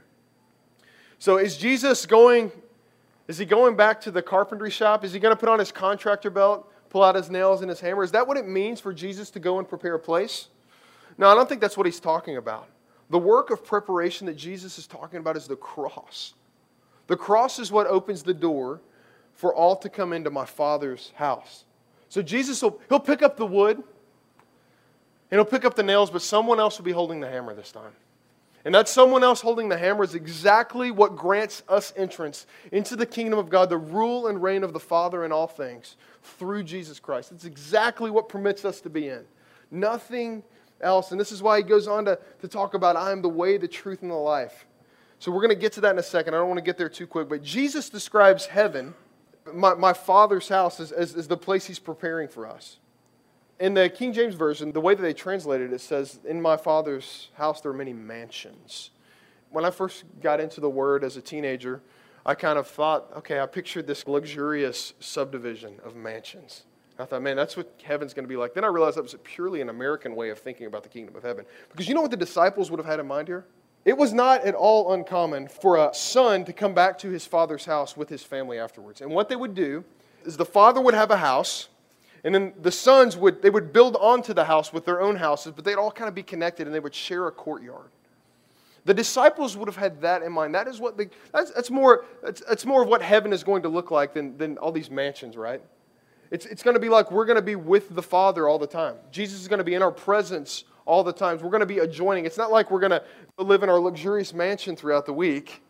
So 1.20 1.36
is 1.36 1.56
Jesus 1.56 2.04
going, 2.04 2.50
is 3.28 3.38
he 3.38 3.44
going 3.44 3.76
back 3.76 4.00
to 4.00 4.10
the 4.10 4.22
carpentry 4.22 4.70
shop? 4.70 5.04
Is 5.04 5.12
he 5.12 5.20
going 5.20 5.34
to 5.34 5.38
put 5.38 5.48
on 5.48 5.60
his 5.60 5.70
contractor 5.70 6.30
belt? 6.30 6.66
pull 6.90 7.04
out 7.04 7.14
his 7.14 7.30
nails 7.30 7.62
and 7.62 7.70
his 7.70 7.80
hammer. 7.80 8.02
Is 8.02 8.12
that 8.12 8.26
what 8.26 8.36
it 8.36 8.46
means 8.46 8.80
for 8.80 8.92
Jesus 8.92 9.30
to 9.30 9.40
go 9.40 9.58
and 9.58 9.66
prepare 9.66 9.94
a 9.94 9.98
place? 9.98 10.48
No, 11.16 11.28
I 11.28 11.34
don't 11.34 11.48
think 11.48 11.60
that's 11.60 11.76
what 11.76 11.86
he's 11.86 12.00
talking 12.00 12.36
about. 12.36 12.68
The 13.08 13.18
work 13.18 13.50
of 13.50 13.64
preparation 13.64 14.26
that 14.26 14.36
Jesus 14.36 14.78
is 14.78 14.86
talking 14.86 15.18
about 15.18 15.36
is 15.36 15.46
the 15.46 15.56
cross. 15.56 16.34
The 17.06 17.16
cross 17.16 17.58
is 17.58 17.72
what 17.72 17.86
opens 17.86 18.22
the 18.22 18.34
door 18.34 18.80
for 19.32 19.54
all 19.54 19.76
to 19.76 19.88
come 19.88 20.12
into 20.12 20.30
my 20.30 20.44
Father's 20.44 21.12
house. 21.14 21.64
So 22.08 22.22
Jesus 22.22 22.60
will 22.62 22.80
he'll 22.88 23.00
pick 23.00 23.22
up 23.22 23.36
the 23.36 23.46
wood 23.46 23.76
and 23.76 25.38
he'll 25.38 25.44
pick 25.44 25.64
up 25.64 25.74
the 25.74 25.82
nails, 25.82 26.10
but 26.10 26.22
someone 26.22 26.58
else 26.60 26.76
will 26.76 26.84
be 26.84 26.92
holding 26.92 27.20
the 27.20 27.28
hammer 27.28 27.54
this 27.54 27.72
time. 27.72 27.92
And 28.64 28.74
that 28.74 28.88
someone 28.88 29.24
else 29.24 29.40
holding 29.40 29.68
the 29.70 29.78
hammer 29.78 30.04
is 30.04 30.14
exactly 30.14 30.90
what 30.90 31.16
grants 31.16 31.62
us 31.68 31.94
entrance 31.96 32.46
into 32.72 32.94
the 32.94 33.06
kingdom 33.06 33.38
of 33.38 33.48
God, 33.48 33.70
the 33.70 33.78
rule 33.78 34.26
and 34.26 34.42
reign 34.42 34.64
of 34.64 34.74
the 34.74 34.80
Father 34.80 35.24
in 35.24 35.32
all 35.32 35.46
things 35.46 35.96
through 36.22 36.64
Jesus 36.64 37.00
Christ. 37.00 37.32
It's 37.32 37.46
exactly 37.46 38.10
what 38.10 38.28
permits 38.28 38.66
us 38.66 38.80
to 38.82 38.90
be 38.90 39.08
in. 39.08 39.24
Nothing 39.70 40.42
else. 40.82 41.10
And 41.10 41.18
this 41.18 41.32
is 41.32 41.42
why 41.42 41.56
he 41.58 41.62
goes 41.62 41.88
on 41.88 42.04
to, 42.04 42.18
to 42.40 42.48
talk 42.48 42.74
about 42.74 42.96
I 42.96 43.12
am 43.12 43.22
the 43.22 43.30
way, 43.30 43.56
the 43.56 43.68
truth, 43.68 44.02
and 44.02 44.10
the 44.10 44.14
life. 44.14 44.66
So 45.20 45.30
we're 45.30 45.42
going 45.42 45.50
to 45.50 45.60
get 45.60 45.72
to 45.74 45.80
that 45.82 45.92
in 45.92 45.98
a 45.98 46.02
second. 46.02 46.34
I 46.34 46.38
don't 46.38 46.48
want 46.48 46.58
to 46.58 46.64
get 46.64 46.76
there 46.76 46.88
too 46.88 47.06
quick. 47.06 47.30
But 47.30 47.42
Jesus 47.42 47.88
describes 47.88 48.46
heaven, 48.46 48.94
my, 49.52 49.72
my 49.72 49.94
Father's 49.94 50.48
house, 50.48 50.80
as, 50.80 50.92
as, 50.92 51.14
as 51.14 51.28
the 51.28 51.36
place 51.36 51.64
he's 51.66 51.78
preparing 51.78 52.28
for 52.28 52.46
us 52.46 52.78
in 53.60 53.74
the 53.74 53.88
King 53.90 54.12
James 54.12 54.34
Version, 54.34 54.72
the 54.72 54.80
way 54.80 54.94
that 54.94 55.02
they 55.02 55.12
translated 55.12 55.70
it, 55.70 55.74
it 55.74 55.80
says, 55.80 56.18
In 56.24 56.40
my 56.40 56.56
father's 56.56 57.28
house 57.34 57.60
there 57.60 57.70
are 57.70 57.74
many 57.74 57.92
mansions. 57.92 58.90
When 59.50 59.64
I 59.64 59.70
first 59.70 60.04
got 60.22 60.40
into 60.40 60.60
the 60.60 60.70
word 60.70 61.04
as 61.04 61.16
a 61.16 61.20
teenager, 61.20 61.82
I 62.24 62.34
kind 62.34 62.58
of 62.58 62.66
thought, 62.66 63.10
okay, 63.16 63.40
I 63.40 63.46
pictured 63.46 63.86
this 63.86 64.06
luxurious 64.06 64.94
subdivision 65.00 65.74
of 65.84 65.94
mansions. 65.94 66.64
I 66.98 67.04
thought, 67.04 67.22
man, 67.22 67.36
that's 67.36 67.56
what 67.56 67.72
heaven's 67.82 68.12
going 68.12 68.24
to 68.24 68.28
be 68.28 68.36
like. 68.36 68.54
Then 68.54 68.64
I 68.64 68.68
realized 68.68 68.96
that 68.96 69.02
was 69.02 69.14
purely 69.24 69.60
an 69.60 69.70
American 69.70 70.14
way 70.14 70.30
of 70.30 70.38
thinking 70.38 70.66
about 70.66 70.82
the 70.82 70.88
kingdom 70.88 71.16
of 71.16 71.22
heaven. 71.22 71.44
Because 71.70 71.88
you 71.88 71.94
know 71.94 72.02
what 72.02 72.10
the 72.10 72.16
disciples 72.16 72.70
would 72.70 72.78
have 72.78 72.86
had 72.86 73.00
in 73.00 73.06
mind 73.06 73.28
here? 73.28 73.46
It 73.84 73.96
was 73.96 74.12
not 74.12 74.44
at 74.44 74.54
all 74.54 74.92
uncommon 74.92 75.48
for 75.48 75.76
a 75.76 75.94
son 75.94 76.44
to 76.44 76.52
come 76.52 76.74
back 76.74 76.98
to 76.98 77.08
his 77.08 77.26
father's 77.26 77.64
house 77.64 77.96
with 77.96 78.10
his 78.10 78.22
family 78.22 78.58
afterwards. 78.58 79.00
And 79.00 79.10
what 79.10 79.30
they 79.30 79.36
would 79.36 79.54
do 79.54 79.84
is 80.24 80.36
the 80.36 80.44
father 80.44 80.80
would 80.82 80.92
have 80.92 81.10
a 81.10 81.16
house, 81.16 81.68
and 82.24 82.34
then 82.34 82.52
the 82.60 82.70
sons 82.70 83.16
would, 83.16 83.42
they 83.42 83.50
would 83.50 83.72
build 83.72 83.96
onto 83.96 84.34
the 84.34 84.44
house 84.44 84.72
with 84.72 84.84
their 84.84 85.00
own 85.00 85.16
houses, 85.16 85.52
but 85.54 85.64
they'd 85.64 85.76
all 85.76 85.90
kind 85.90 86.08
of 86.08 86.14
be 86.14 86.22
connected 86.22 86.66
and 86.66 86.74
they 86.74 86.80
would 86.80 86.94
share 86.94 87.26
a 87.26 87.32
courtyard. 87.32 87.90
The 88.84 88.94
disciples 88.94 89.56
would 89.56 89.68
have 89.68 89.76
had 89.76 90.00
that 90.02 90.22
in 90.22 90.32
mind. 90.32 90.54
That 90.54 90.66
is 90.68 90.80
what 90.80 90.96
the, 90.96 91.08
that's, 91.32 91.50
that's, 91.52 91.70
more, 91.70 92.04
that's, 92.22 92.42
that's 92.46 92.66
more 92.66 92.82
of 92.82 92.88
what 92.88 93.02
heaven 93.02 93.32
is 93.32 93.44
going 93.44 93.62
to 93.62 93.68
look 93.68 93.90
like 93.90 94.14
than, 94.14 94.36
than 94.38 94.58
all 94.58 94.72
these 94.72 94.90
mansions, 94.90 95.36
right? 95.36 95.62
It's, 96.30 96.46
it's 96.46 96.62
going 96.62 96.74
to 96.74 96.80
be 96.80 96.88
like 96.88 97.10
we're 97.10 97.26
going 97.26 97.36
to 97.36 97.42
be 97.42 97.56
with 97.56 97.94
the 97.94 98.02
Father 98.02 98.48
all 98.48 98.58
the 98.58 98.66
time. 98.66 98.96
Jesus 99.10 99.40
is 99.40 99.48
going 99.48 99.58
to 99.58 99.64
be 99.64 99.74
in 99.74 99.82
our 99.82 99.90
presence 99.90 100.64
all 100.86 101.02
the 101.02 101.12
times. 101.12 101.42
We're 101.42 101.50
going 101.50 101.60
to 101.60 101.66
be 101.66 101.78
adjoining. 101.78 102.24
It's 102.24 102.38
not 102.38 102.50
like 102.50 102.70
we're 102.70 102.80
going 102.80 102.90
to 102.90 103.02
live 103.38 103.62
in 103.62 103.68
our 103.68 103.80
luxurious 103.80 104.32
mansion 104.32 104.76
throughout 104.76 105.06
the 105.06 105.12
week 105.12 105.62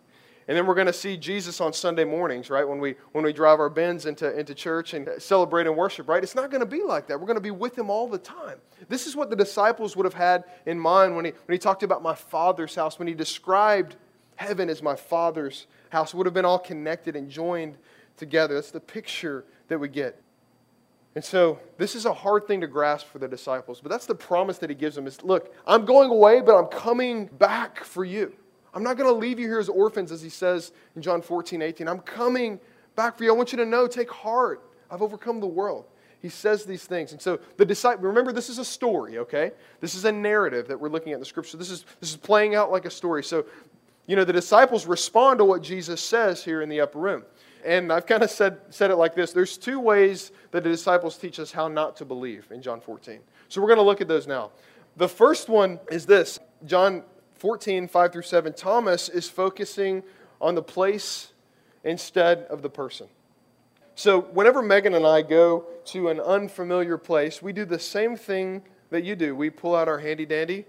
And 0.51 0.57
then 0.57 0.67
we're 0.67 0.75
going 0.75 0.89
to 0.89 0.93
see 0.93 1.17
Jesus 1.17 1.61
on 1.61 1.73
Sunday 1.73 2.03
mornings, 2.03 2.51
right? 2.51 2.69
When 2.69 2.81
we, 2.81 2.97
when 3.13 3.23
we 3.23 3.33
drive 3.33 3.61
our 3.61 3.71
Benz 3.71 4.05
into, 4.05 4.37
into 4.37 4.53
church 4.53 4.95
and 4.95 5.09
celebrate 5.19 5.69
and 5.69 5.77
worship, 5.77 6.09
right? 6.09 6.25
It's 6.25 6.35
not 6.35 6.51
going 6.51 6.59
to 6.59 6.67
be 6.67 6.83
like 6.83 7.07
that. 7.07 7.21
We're 7.21 7.29
going 7.29 7.37
to 7.37 7.41
be 7.41 7.53
with 7.53 7.79
him 7.79 7.89
all 7.89 8.09
the 8.09 8.19
time. 8.19 8.59
This 8.89 9.07
is 9.07 9.15
what 9.15 9.31
the 9.31 9.37
disciples 9.37 9.95
would 9.95 10.07
have 10.07 10.15
had 10.15 10.43
in 10.67 10.77
mind 10.77 11.15
when 11.15 11.27
he, 11.27 11.31
when 11.31 11.53
he 11.53 11.59
talked 11.61 11.85
about 11.85 12.03
my 12.03 12.17
Father's 12.17 12.75
house, 12.75 12.99
when 12.99 13.07
he 13.07 13.15
described 13.15 13.95
heaven 14.35 14.69
as 14.69 14.83
my 14.83 14.97
Father's 14.97 15.69
house. 15.91 16.13
It 16.13 16.17
would 16.17 16.27
have 16.27 16.35
been 16.35 16.45
all 16.45 16.59
connected 16.59 17.15
and 17.15 17.31
joined 17.31 17.77
together. 18.17 18.55
That's 18.55 18.73
the 18.73 18.81
picture 18.81 19.45
that 19.69 19.79
we 19.79 19.87
get. 19.87 20.21
And 21.15 21.25
so 21.25 21.61
this 21.79 21.95
is 21.95 22.07
a 22.07 22.13
hard 22.13 22.49
thing 22.49 22.61
to 22.63 22.67
grasp 22.67 23.07
for 23.07 23.21
the 23.21 23.29
disciples, 23.29 23.81
but 23.81 23.89
that's 23.89 24.07
the 24.07 24.17
promise 24.17 24.59
that 24.59 24.71
he 24.71 24.75
gives 24.75 24.97
them 24.97 25.07
is 25.07 25.23
look, 25.23 25.55
I'm 25.65 25.85
going 25.85 26.11
away, 26.11 26.41
but 26.41 26.59
I'm 26.59 26.67
coming 26.67 27.27
back 27.27 27.85
for 27.85 28.05
you. 28.05 28.35
I'm 28.75 28.83
not 28.83 28.97
going 28.97 29.09
to 29.13 29.19
leave 29.19 29.39
you 29.39 29.47
here 29.47 29.59
as 29.59 29.69
orphans, 29.69 30.13
as 30.13 30.23
he 30.23 30.29
says 30.29 30.73
in 30.97 31.03
John 31.03 31.23
14, 31.23 31.63
18. 31.63 31.89
I'm 31.89 32.01
coming 32.01 32.61
back 32.95 33.17
for 33.17 33.25
you. 33.25 33.33
I 33.33 33.37
want 33.37 33.53
you 33.53 33.59
to 33.59 33.67
know, 33.67 33.87
take 33.87 34.11
heart. 34.11 34.63
I've 34.91 35.03
overcome 35.03 35.41
the 35.41 35.47
world. 35.47 35.87
He 36.21 36.29
says 36.29 36.65
these 36.65 36.85
things. 36.85 37.13
And 37.13 37.21
so 37.21 37.41
the 37.57 37.65
disciple, 37.65 38.05
remember, 38.05 38.33
this 38.33 38.51
is 38.51 38.59
a 38.59 38.65
story, 38.65 39.19
okay? 39.19 39.53
This 39.81 39.95
is 39.95 40.05
a 40.05 40.13
narrative 40.13 40.69
that 40.69 40.79
we're 40.79 40.91
looking 40.91 41.13
at 41.13 41.15
in 41.15 41.21
the 41.21 41.27
scripture. 41.27 41.57
This 41.57 41.71
is, 41.71 41.85
this 41.99 42.11
is 42.11 42.17
playing 42.17 42.55
out 42.55 42.71
like 42.71 42.85
a 42.85 42.91
story. 42.91 43.25
So, 43.25 43.47
you 44.07 44.17
know, 44.17 44.25
the 44.25 44.33
disciples 44.33 44.87
respond 44.87 45.39
to 45.39 45.45
what 45.45 45.63
Jesus 45.63 46.01
says 46.01 46.45
here 46.45 46.63
in 46.63 46.69
the 46.69 46.81
upper 46.81 46.99
room. 46.99 47.25
And 47.65 47.93
I've 47.93 48.07
kind 48.07 48.23
of 48.23 48.31
said, 48.31 48.59
said 48.71 48.91
it 48.91 48.97
like 48.97 49.15
this 49.15 49.33
there's 49.33 49.57
two 49.57 49.81
ways 49.81 50.33
that 50.51 50.63
the 50.63 50.71
disciples 50.71 51.17
teach 51.17 51.39
us 51.39 51.53
how 51.53 51.69
not 51.69 51.97
to 51.97 52.05
believe 52.05 52.47
in 52.51 52.63
John 52.63 52.81
14. 52.81 53.21
So 53.49 53.61
we're 53.61 53.69
going 53.69 53.79
to 53.79 53.83
look 53.83 54.01
at 54.01 54.09
those 54.09 54.27
now. 54.27 54.51
The 54.97 55.09
first 55.09 55.49
one 55.49 55.79
is 55.91 56.07
this 56.07 56.39
John 56.67 57.03
14, 57.41 57.89
5 57.89 58.13
through 58.13 58.23
7, 58.23 58.53
Thomas 58.53 59.09
is 59.09 59.27
focusing 59.27 60.03
on 60.43 60.55
the 60.55 60.63
place 60.63 61.33
instead 61.85 62.41
of 62.51 62.61
the 62.61 62.69
person. 62.69 63.09
So, 63.95 64.21
whenever 64.21 64.61
Megan 64.61 64.93
and 64.93 65.07
I 65.07 65.23
go 65.23 65.65
to 65.87 66.09
an 66.09 66.21
unfamiliar 66.21 66.99
place, 66.99 67.41
we 67.41 67.55
do 67.55 67.65
the 67.65 67.79
same 67.79 68.15
thing 68.15 68.63
that 68.91 69.05
you 69.05 69.17
do. 69.17 69.35
We 69.35 69.49
pull 69.49 69.75
out 69.75 69.89
our 69.89 69.99
handy 69.99 70.27
dandy 70.27 70.67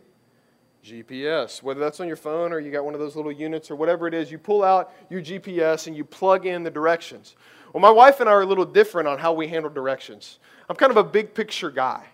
GPS, 0.81 1.61
whether 1.61 1.81
that's 1.81 1.99
on 1.99 2.07
your 2.07 2.15
phone 2.15 2.53
or 2.53 2.59
you 2.61 2.71
got 2.71 2.85
one 2.85 2.93
of 2.93 3.01
those 3.01 3.17
little 3.17 3.33
units 3.33 3.69
or 3.69 3.75
whatever 3.75 4.07
it 4.07 4.13
is, 4.13 4.31
you 4.31 4.37
pull 4.37 4.63
out 4.63 4.93
your 5.09 5.21
GPS 5.21 5.87
and 5.87 5.95
you 5.95 6.05
plug 6.05 6.45
in 6.45 6.63
the 6.63 6.71
directions. 6.71 7.35
Well, 7.73 7.81
my 7.81 7.91
wife 7.91 8.21
and 8.21 8.29
I 8.29 8.31
are 8.31 8.41
a 8.43 8.45
little 8.45 8.65
different 8.65 9.09
on 9.09 9.19
how 9.19 9.33
we 9.33 9.49
handle 9.49 9.69
directions. 9.69 10.39
I'm 10.69 10.77
kind 10.77 10.89
of 10.89 10.97
a 10.97 11.03
big 11.03 11.33
picture 11.33 11.69
guy. 11.69 12.05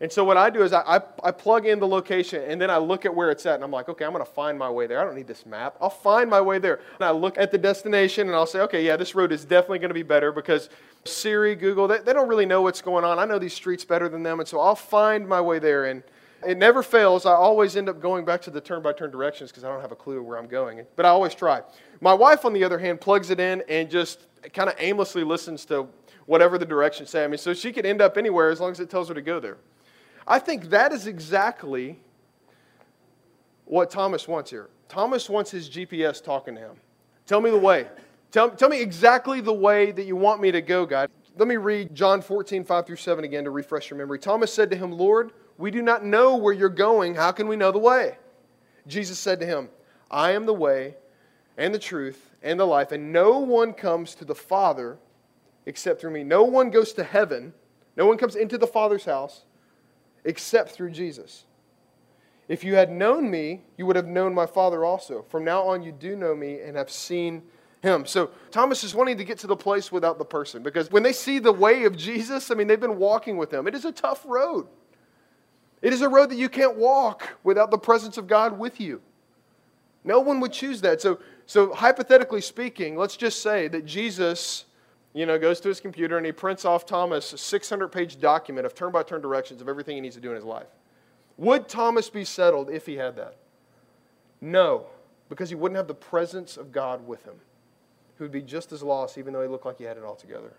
And 0.00 0.12
so 0.12 0.22
what 0.22 0.36
I 0.36 0.48
do 0.48 0.62
is 0.62 0.72
I, 0.72 0.80
I, 0.82 1.00
I, 1.24 1.30
plug 1.32 1.66
in 1.66 1.80
the 1.80 1.86
location 1.86 2.42
and 2.44 2.60
then 2.60 2.70
I 2.70 2.76
look 2.76 3.04
at 3.04 3.12
where 3.12 3.30
it's 3.30 3.44
at 3.46 3.56
and 3.56 3.64
I'm 3.64 3.72
like, 3.72 3.88
okay, 3.88 4.04
I'm 4.04 4.12
going 4.12 4.24
to 4.24 4.30
find 4.30 4.56
my 4.56 4.70
way 4.70 4.86
there. 4.86 5.00
I 5.00 5.04
don't 5.04 5.16
need 5.16 5.26
this 5.26 5.44
map. 5.44 5.76
I'll 5.80 5.90
find 5.90 6.30
my 6.30 6.40
way 6.40 6.60
there. 6.60 6.80
And 6.94 7.04
I 7.04 7.10
look 7.10 7.36
at 7.36 7.50
the 7.50 7.58
destination 7.58 8.28
and 8.28 8.36
I'll 8.36 8.46
say, 8.46 8.60
okay, 8.60 8.84
yeah, 8.86 8.96
this 8.96 9.16
road 9.16 9.32
is 9.32 9.44
definitely 9.44 9.80
going 9.80 9.90
to 9.90 9.94
be 9.94 10.04
better 10.04 10.30
because 10.30 10.68
Siri, 11.04 11.56
Google, 11.56 11.88
they, 11.88 11.98
they 11.98 12.12
don't 12.12 12.28
really 12.28 12.46
know 12.46 12.62
what's 12.62 12.80
going 12.80 13.04
on. 13.04 13.18
I 13.18 13.24
know 13.24 13.40
these 13.40 13.54
streets 13.54 13.84
better 13.84 14.08
than 14.08 14.22
them. 14.22 14.38
And 14.38 14.48
so 14.48 14.60
I'll 14.60 14.76
find 14.76 15.26
my 15.26 15.40
way 15.40 15.58
there. 15.58 15.86
And 15.86 16.04
it 16.46 16.58
never 16.58 16.84
fails. 16.84 17.26
I 17.26 17.32
always 17.32 17.76
end 17.76 17.88
up 17.88 18.00
going 18.00 18.24
back 18.24 18.40
to 18.42 18.50
the 18.50 18.60
turn 18.60 18.82
by 18.82 18.92
turn 18.92 19.10
directions 19.10 19.50
because 19.50 19.64
I 19.64 19.68
don't 19.68 19.80
have 19.80 19.90
a 19.90 19.96
clue 19.96 20.22
where 20.22 20.38
I'm 20.38 20.46
going. 20.46 20.86
But 20.94 21.06
I 21.06 21.08
always 21.08 21.34
try. 21.34 21.62
My 22.00 22.14
wife, 22.14 22.44
on 22.44 22.52
the 22.52 22.62
other 22.62 22.78
hand, 22.78 23.00
plugs 23.00 23.30
it 23.30 23.40
in 23.40 23.64
and 23.68 23.90
just 23.90 24.26
kind 24.52 24.68
of 24.68 24.76
aimlessly 24.78 25.24
listens 25.24 25.64
to 25.64 25.88
whatever 26.26 26.56
the 26.56 26.66
directions 26.66 27.10
say. 27.10 27.24
I 27.24 27.26
mean, 27.26 27.38
so 27.38 27.52
she 27.52 27.72
could 27.72 27.84
end 27.84 28.00
up 28.00 28.16
anywhere 28.16 28.50
as 28.50 28.60
long 28.60 28.70
as 28.70 28.78
it 28.78 28.88
tells 28.88 29.08
her 29.08 29.14
to 29.14 29.22
go 29.22 29.40
there. 29.40 29.56
I 30.28 30.38
think 30.38 30.68
that 30.68 30.92
is 30.92 31.06
exactly 31.06 31.98
what 33.64 33.90
Thomas 33.90 34.28
wants 34.28 34.50
here. 34.50 34.68
Thomas 34.86 35.28
wants 35.30 35.50
his 35.50 35.70
GPS 35.70 36.22
talking 36.22 36.54
to 36.54 36.60
him. 36.60 36.76
Tell 37.26 37.40
me 37.40 37.50
the 37.50 37.58
way. 37.58 37.86
Tell, 38.30 38.50
tell 38.50 38.68
me 38.68 38.80
exactly 38.80 39.40
the 39.40 39.54
way 39.54 39.90
that 39.90 40.04
you 40.04 40.16
want 40.16 40.42
me 40.42 40.52
to 40.52 40.60
go, 40.60 40.84
God. 40.84 41.10
Let 41.38 41.48
me 41.48 41.56
read 41.56 41.94
John 41.94 42.20
14, 42.20 42.62
5 42.62 42.86
through 42.86 42.96
7 42.96 43.24
again 43.24 43.44
to 43.44 43.50
refresh 43.50 43.88
your 43.88 43.96
memory. 43.96 44.18
Thomas 44.18 44.52
said 44.52 44.70
to 44.70 44.76
him, 44.76 44.92
Lord, 44.92 45.32
we 45.56 45.70
do 45.70 45.80
not 45.80 46.04
know 46.04 46.36
where 46.36 46.52
you're 46.52 46.68
going. 46.68 47.14
How 47.14 47.32
can 47.32 47.48
we 47.48 47.56
know 47.56 47.72
the 47.72 47.78
way? 47.78 48.18
Jesus 48.86 49.18
said 49.18 49.40
to 49.40 49.46
him, 49.46 49.70
I 50.10 50.32
am 50.32 50.44
the 50.44 50.54
way 50.54 50.96
and 51.56 51.74
the 51.74 51.78
truth 51.78 52.34
and 52.42 52.60
the 52.60 52.66
life, 52.66 52.92
and 52.92 53.12
no 53.12 53.38
one 53.38 53.72
comes 53.72 54.14
to 54.16 54.26
the 54.26 54.34
Father 54.34 54.98
except 55.64 56.00
through 56.00 56.10
me. 56.10 56.22
No 56.22 56.44
one 56.44 56.70
goes 56.70 56.92
to 56.94 57.04
heaven, 57.04 57.54
no 57.96 58.06
one 58.06 58.18
comes 58.18 58.36
into 58.36 58.58
the 58.58 58.66
Father's 58.66 59.04
house 59.06 59.44
except 60.28 60.72
through 60.72 60.90
Jesus. 60.90 61.44
If 62.48 62.62
you 62.62 62.74
had 62.74 62.92
known 62.92 63.30
me, 63.30 63.62
you 63.78 63.86
would 63.86 63.96
have 63.96 64.06
known 64.06 64.34
my 64.34 64.44
Father 64.44 64.84
also. 64.84 65.22
From 65.22 65.42
now 65.42 65.62
on, 65.62 65.82
you 65.82 65.90
do 65.90 66.16
know 66.16 66.34
me 66.34 66.60
and 66.60 66.76
have 66.76 66.90
seen 66.90 67.42
him. 67.82 68.04
So 68.04 68.30
Thomas 68.50 68.84
is 68.84 68.94
wanting 68.94 69.16
to 69.16 69.24
get 69.24 69.38
to 69.38 69.46
the 69.46 69.56
place 69.56 69.90
without 69.90 70.18
the 70.18 70.24
person 70.26 70.62
because 70.62 70.90
when 70.90 71.02
they 71.02 71.14
see 71.14 71.38
the 71.38 71.52
way 71.52 71.84
of 71.84 71.96
Jesus, 71.96 72.50
I 72.50 72.54
mean, 72.54 72.66
they've 72.66 72.78
been 72.78 72.98
walking 72.98 73.38
with 73.38 73.52
him. 73.52 73.66
It 73.66 73.74
is 73.74 73.86
a 73.86 73.92
tough 73.92 74.22
road. 74.26 74.68
It 75.80 75.94
is 75.94 76.02
a 76.02 76.08
road 76.08 76.30
that 76.30 76.36
you 76.36 76.50
can't 76.50 76.76
walk 76.76 77.36
without 77.42 77.70
the 77.70 77.78
presence 77.78 78.18
of 78.18 78.26
God 78.26 78.58
with 78.58 78.80
you. 78.80 79.00
No 80.04 80.20
one 80.20 80.40
would 80.40 80.52
choose 80.52 80.82
that. 80.82 81.00
So, 81.00 81.20
so 81.46 81.72
hypothetically 81.72 82.42
speaking, 82.42 82.96
let's 82.96 83.16
just 83.16 83.42
say 83.42 83.68
that 83.68 83.86
Jesus 83.86 84.66
you 85.18 85.26
know, 85.26 85.36
goes 85.36 85.58
to 85.58 85.68
his 85.68 85.80
computer 85.80 86.16
and 86.16 86.24
he 86.24 86.30
prints 86.30 86.64
off 86.64 86.86
Thomas 86.86 87.32
a 87.32 87.38
600 87.38 87.88
page 87.88 88.20
document 88.20 88.64
of 88.64 88.72
turn 88.72 88.92
by 88.92 89.02
turn 89.02 89.20
directions 89.20 89.60
of 89.60 89.68
everything 89.68 89.96
he 89.96 90.00
needs 90.00 90.14
to 90.14 90.20
do 90.20 90.30
in 90.30 90.36
his 90.36 90.44
life. 90.44 90.68
Would 91.38 91.68
Thomas 91.68 92.08
be 92.08 92.24
settled 92.24 92.70
if 92.70 92.86
he 92.86 92.94
had 92.94 93.16
that? 93.16 93.36
No, 94.40 94.86
because 95.28 95.48
he 95.48 95.56
wouldn't 95.56 95.76
have 95.76 95.88
the 95.88 95.94
presence 95.94 96.56
of 96.56 96.70
God 96.70 97.04
with 97.04 97.24
him. 97.24 97.34
He 98.16 98.22
would 98.22 98.30
be 98.30 98.42
just 98.42 98.70
as 98.70 98.80
lost, 98.80 99.18
even 99.18 99.32
though 99.32 99.42
he 99.42 99.48
looked 99.48 99.66
like 99.66 99.78
he 99.78 99.84
had 99.84 99.96
it 99.96 100.04
all 100.04 100.14
together. 100.14 100.52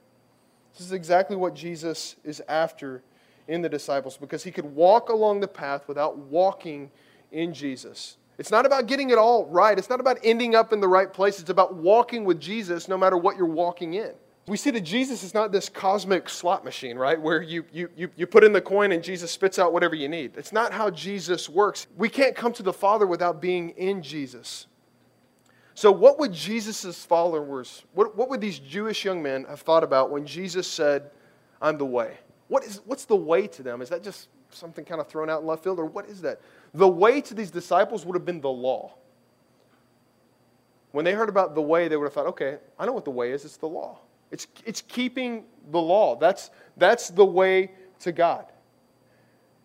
This 0.74 0.86
is 0.86 0.92
exactly 0.92 1.38
what 1.38 1.54
Jesus 1.54 2.18
is 2.26 2.42
after 2.50 3.02
in 3.48 3.62
the 3.62 3.70
disciples, 3.70 4.18
because 4.18 4.44
he 4.44 4.52
could 4.52 4.66
walk 4.66 5.08
along 5.08 5.40
the 5.40 5.48
path 5.48 5.88
without 5.88 6.18
walking 6.18 6.92
in 7.32 7.54
Jesus. 7.54 8.18
It's 8.38 8.52
not 8.52 8.66
about 8.66 8.88
getting 8.88 9.10
it 9.10 9.18
all 9.18 9.46
right. 9.46 9.78
It's 9.78 9.90
not 9.90 10.02
about 10.02 10.20
ending 10.22 10.54
up 10.54 10.74
in 10.74 10.82
the 10.82 10.88
right 10.88 11.12
place. 11.12 11.40
It's 11.40 11.50
about 11.50 11.76
walking 11.76 12.26
with 12.26 12.42
Jesus 12.42 12.90
no 12.90 12.98
matter 12.98 13.18
what 13.18 13.38
you're 13.38 13.46
walking 13.46 13.94
in 13.94 14.12
we 14.50 14.58
see 14.58 14.72
that 14.72 14.82
Jesus 14.82 15.24
is 15.24 15.34
not 15.34 15.52
this 15.52 15.70
cosmic 15.70 16.30
slot 16.30 16.64
machine, 16.66 16.98
right? 16.98 17.20
Where 17.22 17.42
you, 17.42 17.66
you, 17.72 17.90
you, 17.96 18.10
you 18.16 18.28
put 18.28 18.44
in 18.44 18.54
the 18.54 18.62
coin 18.62 18.92
and 18.92 19.04
Jesus 19.04 19.32
spits 19.32 19.60
out 19.60 19.74
whatever 19.74 19.96
you 19.96 20.08
need. 20.08 20.34
It's 20.38 20.52
not 20.52 20.74
how 20.74 20.90
Jesus 20.90 21.48
works. 21.48 21.88
We 21.98 22.10
can't 22.10 22.36
come 22.36 22.54
to 22.54 22.64
the 22.64 22.74
Father 22.74 23.06
without 23.06 23.42
being 23.42 23.70
in 23.72 24.02
Jesus. 24.02 24.68
So, 25.76 25.92
what 25.92 26.20
would 26.20 26.34
Jesus' 26.34 27.06
followers, 27.06 27.84
what, 27.94 28.18
what 28.18 28.30
would 28.30 28.42
these 28.42 28.60
Jewish 28.60 29.06
young 29.06 29.24
men 29.24 29.46
have 29.46 29.62
thought 29.62 29.84
about 29.84 30.12
when 30.12 30.26
Jesus 30.26 30.68
said, 30.68 31.12
I'm 31.62 31.78
the 31.78 31.86
way? 31.86 32.18
What 32.48 32.64
is, 32.64 32.82
what's 32.86 33.06
the 33.06 33.16
way 33.16 33.48
to 33.48 33.64
them? 33.64 33.82
Is 33.82 33.90
that 33.90 34.04
just 34.04 34.28
something 34.50 34.84
kind 34.84 35.00
of 35.00 35.08
thrown 35.08 35.30
out 35.30 35.42
in 35.42 35.48
left 35.48 35.64
field, 35.64 35.80
or 35.80 35.86
what 35.86 36.08
is 36.08 36.22
that? 36.22 36.42
The 36.74 36.88
way 36.88 37.22
to 37.22 37.34
these 37.34 37.52
disciples 37.52 38.06
would 38.06 38.16
have 38.16 38.26
been 38.26 38.42
the 38.42 38.50
law. 38.50 38.96
When 40.92 41.06
they 41.06 41.14
heard 41.14 41.30
about 41.30 41.56
the 41.56 41.62
way, 41.62 41.88
they 41.88 41.96
would 41.96 42.06
have 42.06 42.14
thought, 42.14 42.28
okay, 42.28 42.58
I 42.78 42.86
know 42.86 42.94
what 42.94 43.06
the 43.06 43.12
way 43.12 43.32
is, 43.32 43.46
it's 43.46 43.58
the 43.58 43.68
law. 43.68 44.00
It's, 44.32 44.48
it's 44.66 44.82
keeping 44.82 45.46
the 45.72 45.80
law. 45.80 46.16
That's, 46.16 46.50
that's 46.78 47.10
the 47.10 47.26
way 47.26 47.72
to 48.02 48.12
God. 48.12 48.46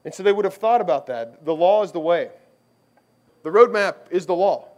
And 0.04 0.12
so 0.12 0.22
they 0.22 0.32
would 0.32 0.44
have 0.44 0.54
thought 0.54 0.80
about 0.80 1.06
that. 1.06 1.44
The 1.44 1.54
law 1.54 1.82
is 1.82 1.92
the 1.92 2.00
way, 2.00 2.30
the 3.42 3.50
roadmap 3.50 3.96
is 4.10 4.26
the 4.26 4.34
law. 4.34 4.68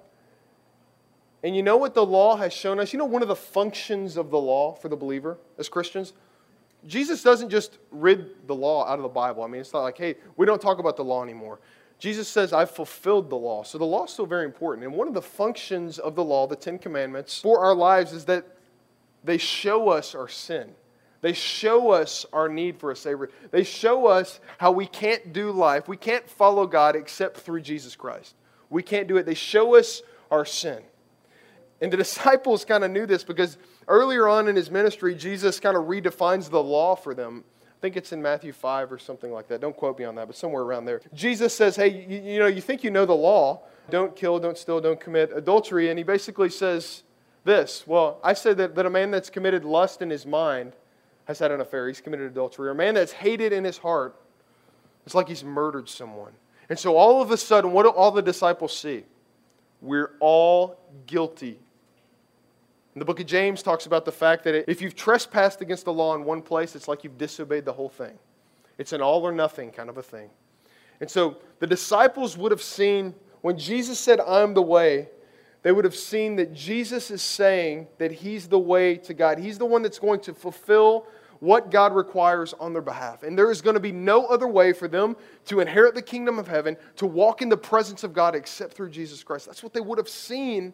And 1.42 1.54
you 1.54 1.62
know 1.62 1.76
what 1.76 1.94
the 1.94 2.04
law 2.04 2.36
has 2.36 2.52
shown 2.52 2.80
us? 2.80 2.92
You 2.92 2.98
know, 2.98 3.04
one 3.04 3.22
of 3.22 3.28
the 3.28 3.36
functions 3.36 4.16
of 4.16 4.30
the 4.30 4.38
law 4.38 4.74
for 4.74 4.88
the 4.88 4.96
believer 4.96 5.38
as 5.58 5.68
Christians? 5.68 6.12
Jesus 6.86 7.22
doesn't 7.22 7.50
just 7.50 7.78
rid 7.90 8.46
the 8.46 8.54
law 8.54 8.86
out 8.86 8.98
of 8.98 9.02
the 9.02 9.08
Bible. 9.08 9.42
I 9.42 9.46
mean, 9.46 9.60
it's 9.60 9.72
not 9.72 9.82
like, 9.82 9.98
hey, 9.98 10.16
we 10.36 10.46
don't 10.46 10.60
talk 10.60 10.78
about 10.78 10.96
the 10.96 11.04
law 11.04 11.22
anymore. 11.22 11.60
Jesus 11.98 12.28
says, 12.28 12.52
I've 12.52 12.70
fulfilled 12.70 13.30
the 13.30 13.36
law. 13.36 13.62
So 13.62 13.78
the 13.78 13.84
law 13.84 14.04
is 14.04 14.10
still 14.10 14.26
very 14.26 14.44
important. 14.44 14.86
And 14.86 14.94
one 14.94 15.08
of 15.08 15.14
the 15.14 15.22
functions 15.22 15.98
of 15.98 16.14
the 16.14 16.24
law, 16.24 16.46
the 16.46 16.56
Ten 16.56 16.78
Commandments, 16.78 17.40
for 17.40 17.64
our 17.64 17.74
lives 17.74 18.12
is 18.12 18.24
that 18.26 18.44
they 19.26 19.38
show 19.38 19.88
us 19.88 20.14
our 20.14 20.28
sin. 20.28 20.70
They 21.20 21.32
show 21.32 21.90
us 21.90 22.24
our 22.32 22.48
need 22.48 22.78
for 22.78 22.90
a 22.90 22.96
Savior. 22.96 23.30
They 23.50 23.64
show 23.64 24.06
us 24.06 24.40
how 24.58 24.70
we 24.70 24.86
can't 24.86 25.32
do 25.32 25.50
life. 25.50 25.88
We 25.88 25.96
can't 25.96 26.28
follow 26.28 26.66
God 26.66 26.94
except 26.94 27.38
through 27.38 27.62
Jesus 27.62 27.96
Christ. 27.96 28.36
We 28.70 28.82
can't 28.82 29.08
do 29.08 29.16
it. 29.16 29.26
They 29.26 29.34
show 29.34 29.74
us 29.76 30.02
our 30.30 30.44
sin. 30.44 30.82
And 31.80 31.92
the 31.92 31.96
disciples 32.06 32.64
kind 32.64 32.84
of 32.84 32.90
knew 32.90 33.06
this 33.06 33.24
because 33.24 33.58
earlier 33.88 34.28
on 34.28 34.48
in 34.48 34.56
his 34.56 34.70
ministry, 34.70 35.14
Jesus 35.14 35.58
kind 35.58 35.76
of 35.76 35.84
redefines 35.84 36.48
the 36.48 36.62
law 36.62 36.94
for 36.94 37.14
them. 37.14 37.44
I 37.64 37.80
think 37.80 37.96
it's 37.96 38.12
in 38.12 38.22
Matthew 38.22 38.52
5 38.52 38.92
or 38.92 38.98
something 38.98 39.32
like 39.32 39.48
that. 39.48 39.60
Don't 39.60 39.76
quote 39.76 39.98
me 39.98 40.04
on 40.04 40.14
that, 40.14 40.28
but 40.28 40.36
somewhere 40.36 40.62
around 40.62 40.84
there. 40.86 41.00
Jesus 41.12 41.54
says, 41.54 41.76
Hey, 41.76 42.06
you, 42.08 42.32
you 42.32 42.38
know, 42.38 42.46
you 42.46 42.60
think 42.60 42.84
you 42.84 42.90
know 42.90 43.04
the 43.04 43.14
law. 43.14 43.62
Don't 43.90 44.16
kill, 44.16 44.38
don't 44.38 44.58
steal, 44.58 44.80
don't 44.80 44.98
commit 44.98 45.30
adultery. 45.34 45.90
And 45.90 45.98
he 45.98 46.02
basically 46.02 46.50
says, 46.50 47.02
this? 47.46 47.86
Well, 47.86 48.20
I 48.22 48.34
said 48.34 48.58
that, 48.58 48.74
that 48.74 48.84
a 48.84 48.90
man 48.90 49.10
that's 49.10 49.30
committed 49.30 49.64
lust 49.64 50.02
in 50.02 50.10
his 50.10 50.26
mind 50.26 50.74
has 51.24 51.38
had 51.38 51.50
an 51.50 51.60
affair. 51.60 51.88
He's 51.88 52.00
committed 52.00 52.30
adultery. 52.30 52.68
Or 52.68 52.72
a 52.72 52.74
man 52.74 52.94
that's 52.94 53.12
hated 53.12 53.52
in 53.52 53.64
his 53.64 53.78
heart, 53.78 54.14
it's 55.06 55.14
like 55.14 55.28
he's 55.28 55.42
murdered 55.44 55.88
someone. 55.88 56.32
And 56.68 56.78
so 56.78 56.96
all 56.96 57.22
of 57.22 57.30
a 57.30 57.36
sudden, 57.36 57.72
what 57.72 57.84
do 57.84 57.88
all 57.88 58.10
the 58.10 58.22
disciples 58.22 58.76
see? 58.76 59.04
We're 59.80 60.12
all 60.20 60.78
guilty 61.06 61.58
And 62.96 63.00
the 63.02 63.04
book 63.04 63.20
of 63.20 63.26
James 63.26 63.62
talks 63.62 63.84
about 63.84 64.06
the 64.06 64.12
fact 64.12 64.42
that 64.44 64.70
if 64.70 64.80
you've 64.80 64.94
trespassed 64.94 65.60
against 65.60 65.84
the 65.84 65.92
law 65.92 66.14
in 66.14 66.24
one 66.24 66.40
place, 66.40 66.74
it's 66.74 66.88
like 66.88 67.04
you've 67.04 67.18
disobeyed 67.18 67.66
the 67.66 67.72
whole 67.74 67.90
thing. 67.90 68.18
It's 68.78 68.94
an 68.94 69.02
all 69.02 69.22
or 69.22 69.32
nothing 69.32 69.70
kind 69.70 69.90
of 69.90 69.98
a 69.98 70.02
thing. 70.02 70.30
And 71.00 71.10
so 71.10 71.36
the 71.58 71.66
disciples 71.66 72.38
would 72.38 72.52
have 72.52 72.62
seen, 72.62 73.14
when 73.42 73.58
Jesus 73.58 73.98
said, 73.98 74.18
I'm 74.20 74.54
the 74.54 74.62
way, 74.62 75.10
they 75.66 75.72
would 75.72 75.84
have 75.84 75.96
seen 75.96 76.36
that 76.36 76.54
Jesus 76.54 77.10
is 77.10 77.20
saying 77.20 77.88
that 77.98 78.12
He's 78.12 78.46
the 78.46 78.56
way 78.56 78.94
to 78.98 79.12
God. 79.12 79.36
He's 79.36 79.58
the 79.58 79.66
one 79.66 79.82
that's 79.82 79.98
going 79.98 80.20
to 80.20 80.32
fulfill 80.32 81.08
what 81.40 81.72
God 81.72 81.92
requires 81.92 82.54
on 82.60 82.72
their 82.72 82.80
behalf. 82.80 83.24
And 83.24 83.36
there 83.36 83.50
is 83.50 83.62
going 83.62 83.74
to 83.74 83.80
be 83.80 83.90
no 83.90 84.26
other 84.26 84.46
way 84.46 84.72
for 84.72 84.86
them 84.86 85.16
to 85.46 85.58
inherit 85.58 85.96
the 85.96 86.02
kingdom 86.02 86.38
of 86.38 86.46
heaven, 86.46 86.76
to 86.98 87.06
walk 87.06 87.42
in 87.42 87.48
the 87.48 87.56
presence 87.56 88.04
of 88.04 88.12
God 88.12 88.36
except 88.36 88.74
through 88.74 88.90
Jesus 88.90 89.24
Christ. 89.24 89.46
That's 89.46 89.64
what 89.64 89.74
they 89.74 89.80
would 89.80 89.98
have 89.98 90.08
seen 90.08 90.72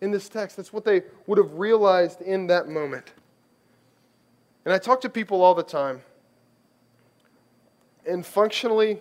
in 0.00 0.10
this 0.10 0.28
text. 0.28 0.56
That's 0.56 0.72
what 0.72 0.84
they 0.84 1.02
would 1.28 1.38
have 1.38 1.52
realized 1.52 2.22
in 2.22 2.48
that 2.48 2.66
moment. 2.66 3.12
And 4.64 4.74
I 4.74 4.78
talk 4.78 5.00
to 5.02 5.08
people 5.08 5.42
all 5.42 5.54
the 5.54 5.62
time. 5.62 6.00
And 8.04 8.26
functionally, 8.26 8.98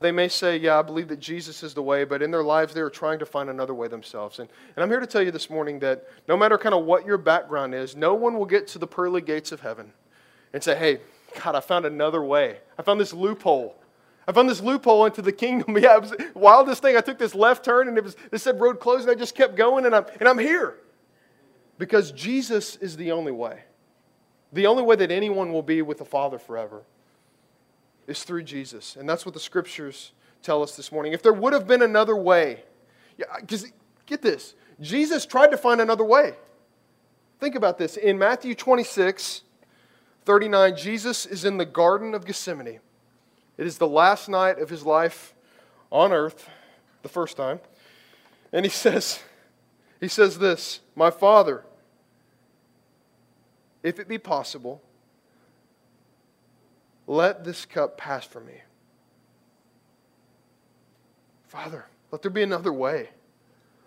they 0.00 0.12
may 0.12 0.28
say, 0.28 0.56
Yeah, 0.56 0.78
I 0.78 0.82
believe 0.82 1.08
that 1.08 1.20
Jesus 1.20 1.62
is 1.62 1.74
the 1.74 1.82
way, 1.82 2.04
but 2.04 2.22
in 2.22 2.30
their 2.30 2.42
lives, 2.42 2.74
they 2.74 2.80
are 2.80 2.90
trying 2.90 3.18
to 3.18 3.26
find 3.26 3.50
another 3.50 3.74
way 3.74 3.88
themselves. 3.88 4.38
And, 4.38 4.48
and 4.76 4.82
I'm 4.82 4.90
here 4.90 5.00
to 5.00 5.06
tell 5.06 5.22
you 5.22 5.30
this 5.30 5.50
morning 5.50 5.78
that 5.80 6.06
no 6.28 6.36
matter 6.36 6.58
kind 6.58 6.74
of 6.74 6.84
what 6.84 7.04
your 7.04 7.18
background 7.18 7.74
is, 7.74 7.96
no 7.96 8.14
one 8.14 8.38
will 8.38 8.46
get 8.46 8.66
to 8.68 8.78
the 8.78 8.86
pearly 8.86 9.20
gates 9.20 9.52
of 9.52 9.60
heaven 9.60 9.92
and 10.52 10.62
say, 10.62 10.76
Hey, 10.76 11.00
God, 11.42 11.54
I 11.54 11.60
found 11.60 11.84
another 11.84 12.22
way. 12.22 12.58
I 12.78 12.82
found 12.82 13.00
this 13.00 13.12
loophole. 13.12 13.76
I 14.26 14.32
found 14.32 14.48
this 14.48 14.60
loophole 14.60 15.06
into 15.06 15.22
the 15.22 15.32
kingdom. 15.32 15.76
Yeah, 15.80 15.96
it 15.96 16.02
was 16.02 16.10
the 16.10 16.30
wildest 16.34 16.82
thing. 16.82 16.96
I 16.96 17.00
took 17.00 17.18
this 17.18 17.34
left 17.34 17.64
turn 17.64 17.88
and 17.88 17.96
it 17.96 18.04
was 18.04 18.16
it 18.30 18.38
said 18.38 18.60
road 18.60 18.78
closed 18.78 19.08
and 19.08 19.16
I 19.16 19.18
just 19.18 19.34
kept 19.34 19.56
going 19.56 19.86
and 19.86 19.94
I'm 19.94 20.06
and 20.20 20.28
I'm 20.28 20.38
here. 20.38 20.76
Because 21.78 22.12
Jesus 22.12 22.76
is 22.76 22.96
the 22.96 23.12
only 23.12 23.32
way. 23.32 23.62
The 24.52 24.66
only 24.66 24.82
way 24.82 24.96
that 24.96 25.10
anyone 25.10 25.52
will 25.52 25.62
be 25.62 25.82
with 25.82 25.98
the 25.98 26.04
Father 26.04 26.38
forever 26.38 26.82
is 28.08 28.24
through 28.24 28.42
Jesus. 28.42 28.96
And 28.96 29.08
that's 29.08 29.24
what 29.24 29.34
the 29.34 29.40
scriptures 29.40 30.12
tell 30.42 30.62
us 30.62 30.76
this 30.76 30.90
morning. 30.90 31.12
If 31.12 31.22
there 31.22 31.32
would 31.32 31.52
have 31.52 31.68
been 31.68 31.82
another 31.82 32.16
way, 32.16 32.64
because 33.40 33.64
yeah, 33.64 33.70
get 34.06 34.22
this, 34.22 34.54
Jesus 34.80 35.26
tried 35.26 35.50
to 35.52 35.56
find 35.56 35.80
another 35.80 36.04
way. 36.04 36.34
Think 37.38 37.54
about 37.54 37.78
this. 37.78 37.96
In 37.96 38.18
Matthew 38.18 38.54
26, 38.54 39.42
39, 40.24 40.76
Jesus 40.76 41.26
is 41.26 41.44
in 41.44 41.58
the 41.58 41.64
Garden 41.64 42.14
of 42.14 42.24
Gethsemane. 42.24 42.80
It 43.56 43.66
is 43.66 43.78
the 43.78 43.88
last 43.88 44.28
night 44.28 44.58
of 44.58 44.70
his 44.70 44.84
life 44.84 45.34
on 45.90 46.12
earth, 46.12 46.48
the 47.02 47.08
first 47.08 47.36
time. 47.36 47.60
And 48.52 48.64
he 48.64 48.70
says, 48.70 49.20
he 50.00 50.08
says 50.08 50.38
this, 50.38 50.80
My 50.96 51.10
Father, 51.10 51.64
if 53.82 53.98
it 53.98 54.08
be 54.08 54.18
possible, 54.18 54.82
let 57.08 57.42
this 57.42 57.64
cup 57.64 57.96
pass 57.96 58.24
from 58.24 58.46
me. 58.46 58.60
Father, 61.48 61.86
let 62.12 62.22
there 62.22 62.30
be 62.30 62.42
another 62.42 62.72
way. 62.72 63.08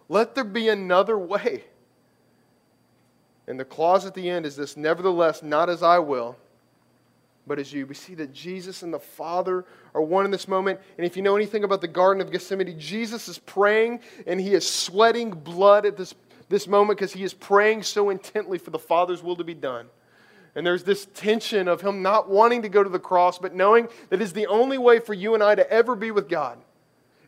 Let 0.10 0.34
there 0.36 0.44
be 0.44 0.68
another 0.68 1.18
way. 1.18 1.64
And 3.48 3.60
the 3.60 3.64
clause 3.64 4.06
at 4.06 4.16
the 4.16 4.28
end 4.28 4.46
is 4.46 4.56
this 4.56 4.76
Nevertheless, 4.76 5.44
not 5.44 5.70
as 5.70 5.84
I 5.84 6.00
will, 6.00 6.36
but 7.46 7.60
as 7.60 7.72
you. 7.72 7.86
We 7.86 7.94
see 7.94 8.16
that 8.16 8.34
Jesus 8.34 8.82
and 8.82 8.92
the 8.92 9.00
Father 9.00 9.66
are 9.94 10.02
one 10.02 10.26
in 10.26 10.32
this 10.32 10.48
moment. 10.48 10.80
And 10.98 11.06
if 11.06 11.16
you 11.16 11.22
know 11.22 11.36
anything 11.36 11.64
about 11.64 11.82
the 11.82 11.88
Garden 11.88 12.22
of 12.22 12.32
Gethsemane, 12.32 12.80
Jesus 12.80 13.28
is 13.28 13.38
praying 13.38 14.00
and 14.26 14.42
he 14.42 14.54
is 14.54 14.68
sweating 14.68 15.30
blood 15.30 15.86
at 15.86 15.96
this, 15.96 16.16
this 16.50 16.68
moment 16.68 16.98
because 16.98 17.14
he 17.14 17.24
is 17.24 17.36
praying 17.36 17.84
so 17.84 18.10
intently 18.10 18.58
for 18.58 18.72
the 18.72 18.80
Father's 18.80 19.22
will 19.22 19.36
to 19.36 19.44
be 19.44 19.54
done. 19.54 19.88
And 20.56 20.66
there's 20.66 20.84
this 20.84 21.08
tension 21.14 21.68
of 21.68 21.82
him 21.82 22.02
not 22.02 22.30
wanting 22.30 22.62
to 22.64 22.70
go 22.70 22.84
to 22.84 22.90
the 22.90 23.00
cross, 23.00 23.40
but 23.40 23.56
knowing 23.56 23.88
that 24.10 24.22
is 24.22 24.34
the 24.34 24.48
only 24.48 24.78
way 24.78 25.00
for 25.00 25.14
you 25.14 25.34
and 25.34 25.42
I 25.42 25.56
to 25.56 25.70
ever 25.72 25.96
be 25.96 26.12
with 26.12 26.28
God 26.28 26.58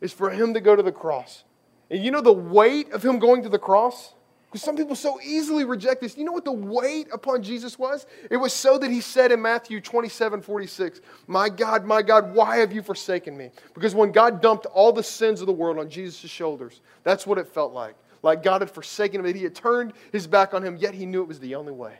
is 0.01 0.11
for 0.11 0.29
him 0.29 0.53
to 0.53 0.59
go 0.59 0.75
to 0.75 0.83
the 0.83 0.91
cross. 0.91 1.43
And 1.89 2.03
you 2.03 2.11
know 2.11 2.21
the 2.21 2.33
weight 2.33 2.91
of 2.91 3.03
him 3.03 3.19
going 3.19 3.43
to 3.43 3.49
the 3.49 3.59
cross? 3.59 4.13
Because 4.53 4.61
some 4.61 4.75
people 4.75 4.95
so 4.95 5.19
easily 5.21 5.63
reject 5.63 6.01
this. 6.01 6.15
You 6.15 6.25
know 6.25 6.31
what 6.31 6.45
the 6.45 6.51
weight 6.51 7.07
upon 7.11 7.41
Jesus 7.41 7.79
was? 7.79 8.05
It 8.29 8.37
was 8.37 8.53
so 8.53 8.77
that 8.77 8.91
he 8.91 9.01
said 9.01 9.31
in 9.31 9.41
Matthew 9.41 9.81
27 9.81 10.41
46, 10.41 11.01
My 11.25 11.49
God, 11.49 11.85
my 11.85 12.03
God, 12.03 12.35
why 12.35 12.57
have 12.57 12.71
you 12.71 12.83
forsaken 12.83 13.35
me? 13.35 13.49
Because 13.73 13.95
when 13.95 14.11
God 14.11 14.41
dumped 14.41 14.67
all 14.67 14.91
the 14.91 15.01
sins 15.01 15.41
of 15.41 15.47
the 15.47 15.53
world 15.53 15.79
on 15.79 15.89
Jesus' 15.89 16.29
shoulders, 16.29 16.81
that's 17.03 17.25
what 17.25 17.39
it 17.39 17.47
felt 17.47 17.73
like. 17.73 17.95
Like 18.21 18.43
God 18.43 18.61
had 18.61 18.69
forsaken 18.69 19.21
him, 19.21 19.25
that 19.25 19.35
he 19.35 19.43
had 19.43 19.55
turned 19.55 19.93
his 20.11 20.27
back 20.27 20.53
on 20.53 20.63
him, 20.63 20.77
yet 20.77 20.93
he 20.93 21.07
knew 21.07 21.23
it 21.23 21.27
was 21.27 21.39
the 21.39 21.55
only 21.55 21.73
way. 21.73 21.97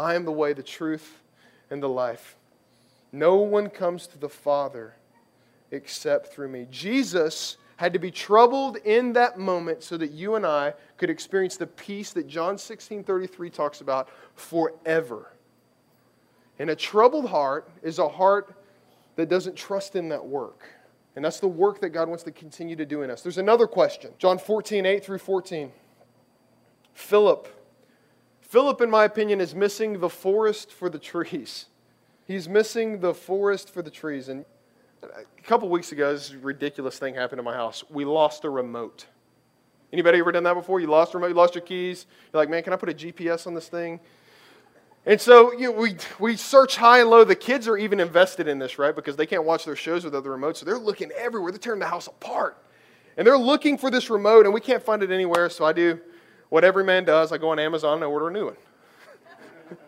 I 0.00 0.14
am 0.14 0.24
the 0.24 0.32
way, 0.32 0.54
the 0.54 0.62
truth, 0.62 1.20
and 1.68 1.82
the 1.82 1.88
life. 1.88 2.36
No 3.12 3.36
one 3.36 3.68
comes 3.68 4.06
to 4.08 4.18
the 4.18 4.30
Father 4.30 4.94
except 5.70 6.32
through 6.32 6.48
me. 6.48 6.66
Jesus 6.70 7.58
had 7.76 7.92
to 7.92 7.98
be 7.98 8.10
troubled 8.10 8.78
in 8.78 9.12
that 9.12 9.38
moment 9.38 9.82
so 9.82 9.98
that 9.98 10.10
you 10.10 10.36
and 10.36 10.46
I 10.46 10.72
could 10.96 11.10
experience 11.10 11.58
the 11.58 11.66
peace 11.66 12.12
that 12.12 12.26
John 12.26 12.56
16 12.56 13.04
33 13.04 13.50
talks 13.50 13.82
about 13.82 14.08
forever. 14.34 15.32
And 16.58 16.70
a 16.70 16.76
troubled 16.76 17.28
heart 17.28 17.70
is 17.82 17.98
a 17.98 18.08
heart 18.08 18.54
that 19.16 19.28
doesn't 19.28 19.56
trust 19.56 19.96
in 19.96 20.08
that 20.08 20.24
work. 20.24 20.62
And 21.14 21.22
that's 21.22 21.40
the 21.40 21.48
work 21.48 21.80
that 21.80 21.90
God 21.90 22.08
wants 22.08 22.24
to 22.24 22.32
continue 22.32 22.76
to 22.76 22.86
do 22.86 23.02
in 23.02 23.10
us. 23.10 23.20
There's 23.22 23.38
another 23.38 23.66
question 23.66 24.12
John 24.18 24.38
14 24.38 24.86
8 24.86 25.04
through 25.04 25.18
14. 25.18 25.72
Philip. 26.94 27.59
Philip, 28.50 28.80
in 28.80 28.90
my 28.90 29.04
opinion, 29.04 29.40
is 29.40 29.54
missing 29.54 30.00
the 30.00 30.08
forest 30.08 30.72
for 30.72 30.90
the 30.90 30.98
trees. 30.98 31.66
He's 32.26 32.48
missing 32.48 32.98
the 32.98 33.14
forest 33.14 33.70
for 33.70 33.80
the 33.80 33.92
trees. 33.92 34.28
And 34.28 34.44
a 35.04 35.42
couple 35.44 35.68
weeks 35.68 35.92
ago, 35.92 36.12
this 36.12 36.34
ridiculous 36.34 36.98
thing 36.98 37.14
happened 37.14 37.38
in 37.38 37.44
my 37.44 37.54
house. 37.54 37.84
We 37.88 38.04
lost 38.04 38.44
a 38.44 38.50
remote. 38.50 39.06
Anybody 39.92 40.18
ever 40.18 40.32
done 40.32 40.42
that 40.42 40.54
before? 40.54 40.80
You 40.80 40.88
lost 40.88 41.14
a 41.14 41.18
remote, 41.18 41.28
you 41.28 41.34
lost 41.34 41.54
your 41.54 41.62
keys. 41.62 42.06
You're 42.32 42.42
like, 42.42 42.50
man, 42.50 42.64
can 42.64 42.72
I 42.72 42.76
put 42.76 42.88
a 42.88 42.92
GPS 42.92 43.46
on 43.46 43.54
this 43.54 43.68
thing? 43.68 44.00
And 45.06 45.20
so 45.20 45.52
you 45.52 45.70
know, 45.70 45.78
we, 45.78 45.94
we 46.18 46.34
search 46.34 46.74
high 46.74 47.02
and 47.02 47.08
low. 47.08 47.22
The 47.22 47.36
kids 47.36 47.68
are 47.68 47.76
even 47.76 48.00
invested 48.00 48.48
in 48.48 48.58
this, 48.58 48.80
right? 48.80 48.96
Because 48.96 49.14
they 49.14 49.26
can't 49.26 49.44
watch 49.44 49.64
their 49.64 49.76
shows 49.76 50.04
without 50.04 50.24
the 50.24 50.30
remote. 50.30 50.56
So 50.56 50.66
they're 50.66 50.76
looking 50.76 51.12
everywhere. 51.12 51.52
They're 51.52 51.60
tearing 51.60 51.78
the 51.78 51.86
house 51.86 52.08
apart. 52.08 52.58
And 53.16 53.24
they're 53.24 53.38
looking 53.38 53.78
for 53.78 53.92
this 53.92 54.10
remote, 54.10 54.44
and 54.44 54.52
we 54.52 54.60
can't 54.60 54.82
find 54.82 55.04
it 55.04 55.12
anywhere. 55.12 55.50
So 55.50 55.64
I 55.64 55.72
do 55.72 56.00
what 56.50 56.64
every 56.64 56.84
man 56.84 57.04
does 57.04 57.32
I 57.32 57.38
go 57.38 57.50
on 57.50 57.58
Amazon 57.58 57.94
and 57.94 58.04
I 58.04 58.06
order 58.06 58.28
a 58.28 58.32
new 58.32 58.46
one. 58.46 58.56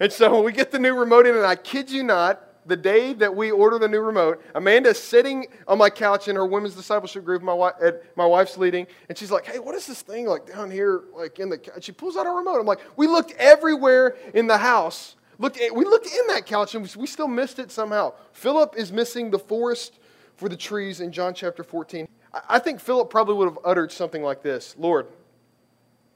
and 0.00 0.12
so 0.12 0.34
when 0.34 0.44
we 0.44 0.52
get 0.52 0.70
the 0.70 0.78
new 0.78 0.94
remote 0.94 1.26
in, 1.26 1.34
and 1.34 1.46
I 1.46 1.56
kid 1.56 1.90
you 1.90 2.02
not, 2.02 2.44
the 2.68 2.76
day 2.76 3.14
that 3.14 3.34
we 3.34 3.50
order 3.50 3.78
the 3.78 3.88
new 3.88 4.00
remote, 4.00 4.42
Amanda's 4.54 5.02
sitting 5.02 5.46
on 5.66 5.78
my 5.78 5.90
couch 5.90 6.28
in 6.28 6.36
her 6.36 6.46
women's 6.46 6.74
discipleship 6.74 7.24
group. 7.24 7.42
My, 7.42 7.54
wife, 7.54 7.74
my 8.14 8.26
wife's 8.26 8.58
leading, 8.58 8.86
and 9.08 9.16
she's 9.16 9.30
like, 9.30 9.46
"Hey, 9.46 9.58
what 9.58 9.74
is 9.74 9.86
this 9.86 10.02
thing 10.02 10.26
like 10.26 10.46
down 10.46 10.70
here, 10.70 11.04
like 11.16 11.38
in 11.38 11.48
the?" 11.48 11.58
She 11.80 11.92
pulls 11.92 12.16
out 12.16 12.26
a 12.26 12.30
remote. 12.30 12.60
I'm 12.60 12.66
like, 12.66 12.80
"We 12.96 13.06
looked 13.06 13.32
everywhere 13.38 14.16
in 14.34 14.46
the 14.46 14.58
house. 14.58 15.16
Looked, 15.38 15.58
eh, 15.60 15.70
we 15.72 15.84
looked 15.84 16.06
in 16.06 16.26
that 16.28 16.46
couch, 16.46 16.74
and 16.74 16.88
we 16.96 17.06
still 17.06 17.28
missed 17.28 17.58
it 17.58 17.70
somehow." 17.70 18.12
Philip 18.32 18.74
is 18.76 18.92
missing 18.92 19.30
the 19.30 19.38
forest 19.38 19.98
for 20.36 20.48
the 20.48 20.56
trees 20.56 21.00
in 21.00 21.10
John 21.10 21.34
chapter 21.34 21.64
14. 21.64 22.06
I 22.48 22.58
think 22.58 22.80
Philip 22.80 23.08
probably 23.08 23.34
would 23.34 23.48
have 23.48 23.58
uttered 23.64 23.90
something 23.90 24.22
like 24.22 24.42
this: 24.42 24.76
"Lord, 24.78 25.06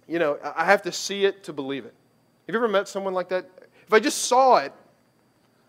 you 0.09 0.19
know, 0.19 0.38
I 0.57 0.65
have 0.65 0.83
to 0.83 0.93
see 0.93 1.25
it 1.25 1.45
to 1.45 1.53
believe 1.53 1.85
it." 1.85 1.95
Have 2.47 2.55
you 2.55 2.59
ever 2.59 2.69
met 2.69 2.88
someone 2.88 3.15
like 3.15 3.29
that? 3.29 3.49
If 3.87 3.93
I 3.93 4.01
just 4.01 4.23
saw 4.23 4.57
it, 4.59 4.73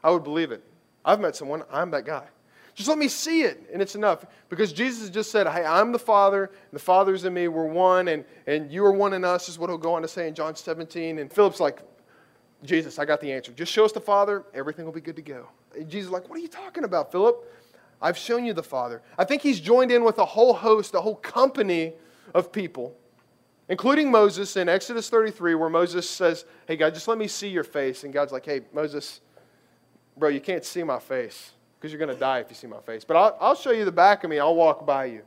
I 0.04 0.10
would 0.10 0.24
believe 0.24 0.52
it. 0.52 0.64
I've 1.06 1.20
met 1.20 1.36
someone, 1.36 1.64
I'm 1.72 1.92
that 1.92 2.06
guy. 2.06 2.26
Just 2.76 2.90
let 2.90 2.98
me 2.98 3.08
see 3.08 3.44
it, 3.44 3.70
and 3.72 3.82
it's 3.82 3.94
enough. 3.94 4.26
Because 4.50 4.74
Jesus 4.74 5.10
just 5.10 5.32
said, 5.32 5.48
Hey, 5.48 5.64
I'm 5.64 5.92
the 5.92 6.00
Father, 6.00 6.46
and 6.46 6.72
the 6.72 6.80
Father's 6.80 7.26
in 7.26 7.34
me, 7.34 7.48
we're 7.48 7.68
one, 7.68 8.08
and, 8.08 8.26
and 8.48 8.72
you 8.72 8.84
are 8.86 8.92
one 8.92 9.14
in 9.14 9.24
us, 9.24 9.48
is 9.48 9.60
what 9.60 9.70
he'll 9.70 9.78
go 9.78 9.94
on 9.94 10.02
to 10.02 10.08
say 10.08 10.28
in 10.28 10.34
John 10.34 10.56
17. 10.56 11.20
And 11.20 11.32
Philip's 11.32 11.60
like, 11.60 11.82
Jesus, 12.64 12.98
I 12.98 13.06
got 13.06 13.22
the 13.22 13.32
answer. 13.32 13.52
Just 13.52 13.72
show 13.72 13.86
us 13.86 13.92
the 13.92 14.02
Father, 14.02 14.44
everything 14.54 14.86
will 14.86 14.94
be 14.94 15.02
good 15.02 15.16
to 15.18 15.22
go. 15.22 15.48
And 15.78 15.88
Jesus 15.88 16.10
like, 16.12 16.28
What 16.30 16.40
are 16.40 16.42
you 16.42 16.48
talking 16.48 16.84
about, 16.84 17.12
Philip? 17.12 17.44
I've 18.02 18.18
shown 18.18 18.46
you 18.46 18.54
the 18.54 18.64
Father. 18.64 19.02
I 19.18 19.24
think 19.24 19.42
he's 19.42 19.60
joined 19.60 19.92
in 19.92 20.04
with 20.04 20.18
a 20.18 20.26
whole 20.26 20.54
host, 20.54 20.94
a 20.96 21.02
whole 21.02 21.16
company 21.16 21.94
of 22.34 22.52
people, 22.52 22.98
including 23.70 24.12
Moses 24.12 24.58
in 24.58 24.70
Exodus 24.70 25.10
33, 25.10 25.56
where 25.56 25.70
Moses 25.70 26.10
says, 26.10 26.46
Hey, 26.68 26.76
God, 26.76 26.94
just 26.94 27.08
let 27.08 27.18
me 27.18 27.28
see 27.28 27.50
your 27.50 27.64
face. 27.64 28.04
And 28.04 28.14
God's 28.14 28.32
like, 28.32 28.46
Hey, 28.46 28.62
Moses, 28.74 29.22
Bro, 30.18 30.30
you 30.30 30.42
can't 30.42 30.64
see 30.64 30.84
my 30.84 31.00
face 31.00 31.52
because 31.80 31.92
you're 31.92 32.00
going 32.00 32.14
to 32.14 32.20
die 32.20 32.40
if 32.40 32.50
you 32.50 32.56
see 32.56 32.68
my 32.68 32.80
face. 32.82 33.04
But 33.04 33.18
I'll, 33.18 33.38
I'll 33.42 33.56
show 33.56 33.72
you 33.72 33.84
the 33.84 33.92
back 33.92 34.24
of 34.24 34.30
me. 34.30 34.40
I'll 34.40 34.56
walk 34.56 34.86
by 34.86 35.06
you. 35.06 35.24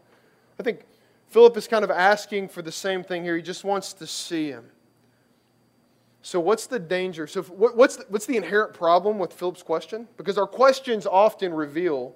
I 0.59 0.62
think 0.62 0.85
Philip 1.29 1.57
is 1.57 1.66
kind 1.66 1.85
of 1.85 1.90
asking 1.90 2.49
for 2.49 2.62
the 2.62 2.72
same 2.72 3.03
thing 3.03 3.25
here. 3.25 3.37
He 3.37 3.42
just 3.42 3.64
wants 3.64 3.92
to 3.94 4.07
see 4.07 4.49
him. 4.49 4.64
So, 6.22 6.40
what's 6.40 6.66
the 6.66 6.79
danger? 6.79 7.27
So, 7.27 7.42
what's 7.42 7.96
the, 7.96 8.05
what's 8.09 8.27
the 8.27 8.37
inherent 8.37 8.75
problem 8.75 9.18
with 9.18 9.33
Philip's 9.33 9.62
question? 9.62 10.09
Because 10.16 10.38
our 10.38 10.46
questions 10.46 11.07
often 11.07 11.55
reveal 11.55 12.14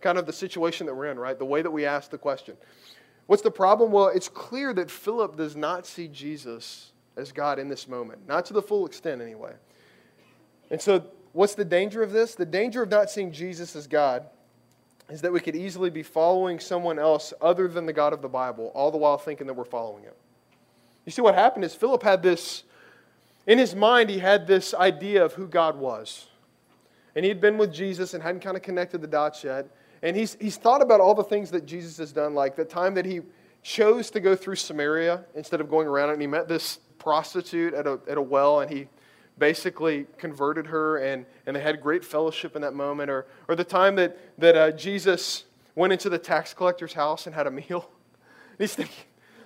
kind 0.00 0.18
of 0.18 0.26
the 0.26 0.32
situation 0.32 0.86
that 0.86 0.94
we're 0.94 1.06
in, 1.06 1.18
right? 1.18 1.38
The 1.38 1.44
way 1.44 1.62
that 1.62 1.70
we 1.70 1.86
ask 1.86 2.10
the 2.10 2.18
question. 2.18 2.56
What's 3.28 3.42
the 3.42 3.50
problem? 3.50 3.92
Well, 3.92 4.08
it's 4.08 4.30
clear 4.30 4.72
that 4.72 4.90
Philip 4.90 5.36
does 5.36 5.54
not 5.54 5.84
see 5.84 6.08
Jesus 6.08 6.92
as 7.14 7.30
God 7.30 7.58
in 7.58 7.68
this 7.68 7.86
moment, 7.86 8.26
not 8.26 8.46
to 8.46 8.54
the 8.54 8.62
full 8.62 8.86
extent, 8.86 9.20
anyway. 9.20 9.52
And 10.70 10.80
so, 10.80 11.04
what's 11.32 11.54
the 11.54 11.64
danger 11.64 12.02
of 12.02 12.10
this? 12.10 12.34
The 12.34 12.46
danger 12.46 12.82
of 12.82 12.88
not 12.88 13.10
seeing 13.10 13.30
Jesus 13.30 13.76
as 13.76 13.86
God 13.86 14.24
is 15.10 15.20
that 15.20 15.30
we 15.30 15.40
could 15.40 15.54
easily 15.54 15.90
be 15.90 16.02
following 16.02 16.58
someone 16.58 16.98
else 16.98 17.34
other 17.42 17.68
than 17.68 17.84
the 17.84 17.92
God 17.92 18.14
of 18.14 18.22
the 18.22 18.28
Bible, 18.30 18.72
all 18.74 18.90
the 18.90 18.96
while 18.96 19.18
thinking 19.18 19.46
that 19.46 19.54
we're 19.54 19.66
following 19.66 20.04
him. 20.04 20.14
You 21.04 21.12
see, 21.12 21.20
what 21.20 21.34
happened 21.34 21.66
is 21.66 21.74
Philip 21.74 22.02
had 22.02 22.22
this, 22.22 22.62
in 23.46 23.58
his 23.58 23.74
mind, 23.74 24.08
he 24.08 24.20
had 24.20 24.46
this 24.46 24.72
idea 24.72 25.22
of 25.22 25.34
who 25.34 25.46
God 25.48 25.76
was. 25.76 26.28
And 27.14 27.26
he'd 27.26 27.42
been 27.42 27.58
with 27.58 27.74
Jesus 27.74 28.14
and 28.14 28.22
hadn't 28.22 28.40
kind 28.40 28.56
of 28.56 28.62
connected 28.62 29.02
the 29.02 29.06
dots 29.06 29.44
yet. 29.44 29.66
And 30.02 30.16
he's, 30.16 30.36
he's 30.40 30.56
thought 30.56 30.82
about 30.82 31.00
all 31.00 31.14
the 31.14 31.24
things 31.24 31.50
that 31.50 31.66
Jesus 31.66 31.96
has 31.98 32.12
done, 32.12 32.34
like 32.34 32.56
the 32.56 32.64
time 32.64 32.94
that 32.94 33.04
he 33.04 33.20
chose 33.62 34.10
to 34.10 34.20
go 34.20 34.36
through 34.36 34.56
Samaria 34.56 35.24
instead 35.34 35.60
of 35.60 35.68
going 35.68 35.86
around 35.86 36.10
it, 36.10 36.12
and 36.14 36.20
he 36.20 36.26
met 36.26 36.48
this 36.48 36.78
prostitute 36.98 37.74
at 37.74 37.86
a, 37.86 37.98
at 38.08 38.16
a 38.16 38.22
well, 38.22 38.60
and 38.60 38.70
he 38.70 38.88
basically 39.38 40.06
converted 40.16 40.66
her, 40.66 40.98
and, 40.98 41.26
and 41.46 41.54
they 41.54 41.60
had 41.60 41.80
great 41.80 42.04
fellowship 42.04 42.56
in 42.56 42.62
that 42.62 42.74
moment. 42.74 43.10
Or, 43.10 43.26
or 43.48 43.56
the 43.56 43.64
time 43.64 43.96
that, 43.96 44.18
that 44.38 44.56
uh, 44.56 44.70
Jesus 44.72 45.44
went 45.74 45.92
into 45.92 46.08
the 46.08 46.18
tax 46.18 46.54
collector's 46.54 46.92
house 46.92 47.26
and 47.26 47.34
had 47.34 47.46
a 47.46 47.50
meal. 47.68 47.90
he's 48.58 48.74
thinking, 48.74 48.94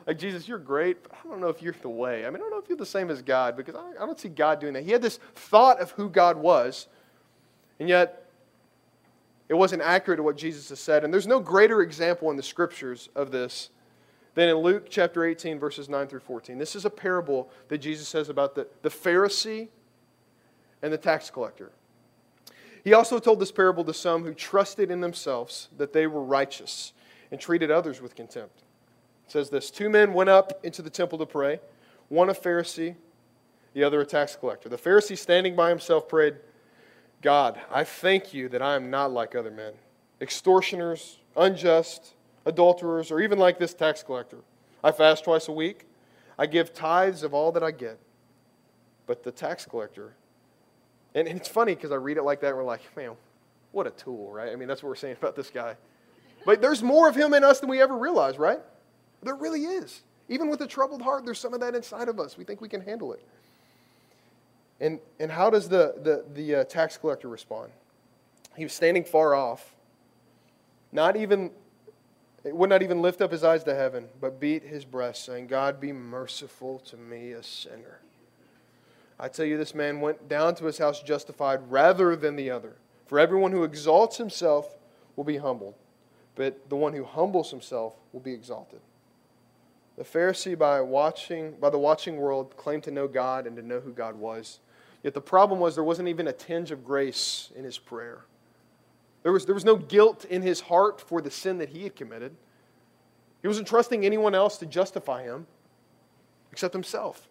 like, 0.07 0.19
Jesus, 0.19 0.49
you're 0.49 0.59
great, 0.59 1.03
but 1.03 1.13
I 1.13 1.29
don't 1.29 1.41
know 1.41 1.49
if 1.49 1.63
you're 1.63 1.75
the 1.81 1.89
way. 1.89 2.27
I 2.27 2.31
mean, 2.31 2.37
I 2.37 2.39
don't 2.41 2.51
know 2.51 2.59
if 2.59 2.69
you're 2.69 2.79
the 2.79 2.85
same 2.85 3.11
as 3.11 3.23
God 3.23 3.57
because 3.57 3.75
I, 3.75 4.03
I 4.03 4.07
don't 4.07 4.19
see 4.19 4.29
God 4.29 4.61
doing 4.61 4.73
that. 4.73 4.83
He 4.83 4.91
had 4.91 5.03
this 5.03 5.19
thought 5.35 5.81
of 5.81 5.93
who 5.93 6.09
God 6.09 6.37
was, 6.37 6.89
and 7.79 7.89
yet 7.89 8.22
it 9.53 9.59
wasn't 9.59 9.83
accurate 9.83 10.17
to 10.17 10.23
what 10.23 10.39
Jesus 10.39 10.71
has 10.71 10.81
said. 10.81 11.05
And 11.05 11.13
there's 11.13 11.27
no 11.27 11.39
greater 11.39 11.83
example 11.83 12.31
in 12.31 12.39
the 12.39 12.43
scriptures 12.43 13.11
of 13.15 13.31
this 13.31 13.69
than 14.35 14.49
in 14.49 14.57
Luke 14.57 14.87
chapter 14.89 15.27
18, 15.27 15.59
verses 15.59 15.91
9 15.91 16.07
through 16.07 16.21
14. 16.21 16.57
This 16.57 16.75
is 16.75 16.87
a 16.87 16.91
parable 16.91 17.51
that 17.69 17.77
Jesus 17.77 18.09
says 18.09 18.31
about 18.31 18.55
the, 18.55 18.67
the 18.81 18.89
Pharisee 18.89 19.69
and 20.81 20.91
the 20.91 20.97
tax 20.97 21.29
collector. 21.29 21.71
He 22.83 22.95
also 22.95 23.19
told 23.19 23.41
this 23.41 23.53
parable 23.53 23.85
to 23.85 23.93
some 23.93 24.25
who 24.25 24.33
trusted 24.33 24.91
in 24.91 25.03
themselves 25.03 25.69
that 25.77 25.93
they 25.93 26.07
were 26.07 26.25
righteous 26.25 26.95
and 27.31 27.39
treated 27.39 27.71
others 27.71 28.01
with 28.01 28.17
contempt. 28.17 28.63
It 29.27 29.33
says 29.33 29.51
this 29.51 29.71
Two 29.71 29.91
men 29.91 30.15
went 30.15 30.31
up 30.31 30.65
into 30.65 30.81
the 30.81 30.89
temple 30.89 31.19
to 31.19 31.27
pray, 31.27 31.61
one 32.09 32.31
a 32.31 32.35
Pharisee, 32.35 32.97
the 33.75 33.85
other 33.85 34.01
a 34.01 34.07
tax 34.07 34.35
collector. 34.35 34.71
The 34.71 34.79
Pharisee, 34.79 35.19
standing 35.19 35.55
by 35.55 35.69
himself, 35.69 36.09
prayed, 36.09 36.37
God, 37.23 37.61
I 37.71 37.85
thank 37.85 38.35
you 38.35 38.49
that 38.49 38.61
I 38.61 38.75
am 38.75 38.91
not 38.91 39.13
like 39.13 39.37
other 39.37 39.51
men, 39.51 39.73
extortioners, 40.21 41.19
unjust, 41.37 42.15
adulterers, 42.45 43.13
or 43.13 43.21
even 43.21 43.39
like 43.39 43.59
this 43.59 43.73
tax 43.73 44.03
collector. 44.03 44.39
I 44.83 44.91
fast 44.91 45.25
twice 45.25 45.47
a 45.47 45.53
week. 45.53 45.87
I 46.37 46.47
give 46.47 46.75
tithes 46.75 47.23
of 47.23 47.33
all 47.33 47.53
that 47.53 47.63
I 47.63 47.71
get. 47.71 47.99
But 49.07 49.23
the 49.23 49.31
tax 49.31 49.65
collector, 49.65 50.15
and, 51.15 51.29
it's 51.29 51.49
funny 51.49 51.75
because 51.75 51.93
I 51.93 51.97
read 51.97 52.17
it 52.17 52.23
like 52.23 52.41
that 52.41 52.49
and 52.49 52.57
we're 52.57 52.65
like, 52.65 52.81
man, 52.97 53.13
what 53.71 53.87
a 53.87 53.91
tool, 53.91 54.33
right? 54.33 54.53
I 54.53 54.57
mean, 54.57 54.67
that's 54.67 54.83
what 54.83 54.89
we're 54.89 54.97
saying 54.97 55.17
about 55.21 55.37
this 55.37 55.51
guy. 55.51 55.77
But 56.45 56.61
there's 56.61 56.83
more 56.83 57.09
of 57.09 57.15
him 57.15 57.35
in 57.35 57.45
us 57.45 57.61
than 57.61 57.69
we 57.71 57.81
ever 57.81 57.97
realize, 57.97 58.37
right? 58.37 58.59
There 59.23 59.37
really 59.37 59.63
is. 59.63 60.03
Even 60.29 60.49
with 60.49 60.61
a 60.63 60.67
troubled 60.67 61.03
heart, 61.03 61.25
there's 61.25 61.39
some 61.39 61.55
of 61.55 61.61
that 61.61 61.77
inside 61.77 62.09
of 62.09 62.19
us. 62.19 62.37
We 62.37 62.45
think 62.45 62.61
we 62.61 62.69
can 62.69 62.81
handle 62.81 63.13
it. 63.13 63.25
And, 64.83 64.99
and 65.21 65.31
how 65.31 65.49
does 65.49 65.69
the, 65.69 65.95
the, 66.03 66.25
the 66.35 66.55
uh, 66.57 66.65
tax 66.65 66.97
collector 66.97 67.29
respond? 67.29 67.71
He 68.57 68.65
was 68.65 68.73
standing 68.73 69.05
far 69.05 69.33
off, 69.33 69.77
not 70.91 71.17
even, 71.17 71.53
would 72.45 72.69
not 72.69 72.83
even 72.83 73.01
lift 73.01 73.23
up 73.23 73.31
his 73.31 73.45
eyes 73.45 73.63
to 73.65 73.75
heaven, 73.77 74.09
but 74.21 74.41
beat 74.41 74.65
his 74.65 74.85
breast, 74.85 75.25
saying, 75.25 75.47
God, 75.47 75.81
be 75.81 75.93
merciful 75.93 76.81
to 76.81 76.97
me, 76.97 77.31
a 77.31 77.45
sinner. 77.45 78.01
I 79.21 79.29
tell 79.29 79.47
you, 79.47 79.57
this 79.57 79.73
man 79.73 80.01
went 80.01 80.29
down 80.29 80.57
to 80.57 80.65
his 80.65 80.79
house 80.79 81.01
justified 81.01 81.71
rather 81.71 82.17
than 82.17 82.35
the 82.35 82.51
other. 82.51 82.75
For 83.07 83.21
everyone 83.21 83.53
who 83.53 83.63
exalts 83.63 84.17
himself 84.17 84.75
will 85.15 85.23
be 85.23 85.37
humbled, 85.37 85.75
but 86.35 86.69
the 86.69 86.77
one 86.77 86.93
who 86.93 87.05
humbles 87.05 87.53
himself 87.53 87.95
will 88.13 88.21
be 88.21 88.33
exalted. 88.33 88.81
The 89.97 90.05
Pharisee, 90.05 90.59
by 90.59 90.81
watching, 90.81 91.53
by 91.53 91.71
the 91.71 91.79
watching 91.79 92.17
world, 92.17 92.57
claimed 92.57 92.83
to 92.85 92.91
know 92.91 93.07
God 93.07 93.47
and 93.47 93.55
to 93.57 93.63
know 93.63 93.79
who 93.79 93.93
God 93.93 94.17
was. 94.17 94.59
Yet 95.03 95.15
the 95.15 95.21
problem 95.21 95.59
was 95.59 95.75
there 95.75 95.85
wasn't 95.85 96.09
even 96.09 96.29
a 96.29 96.33
tinge 96.33 96.71
of 96.71 96.85
grace 96.85 97.51
in 97.57 97.65
his 97.65 97.79
prayer. 97.79 98.25
There 99.23 99.33
was, 99.33 99.47
there 99.47 99.55
was 99.55 99.65
no 99.65 99.77
guilt 99.77 100.25
in 100.25 100.43
his 100.43 100.61
heart 100.61 101.01
for 101.01 101.21
the 101.21 101.31
sin 101.31 101.59
that 101.59 101.71
he 101.71 101.85
had 101.85 101.97
committed. 101.97 102.35
He 103.41 103.49
wasn't 103.49 103.67
trusting 103.67 104.05
anyone 104.05 104.35
else 104.35 104.59
to 104.59 104.67
justify 104.67 105.23
him 105.23 105.47
except 106.53 106.73
himself. 106.73 107.29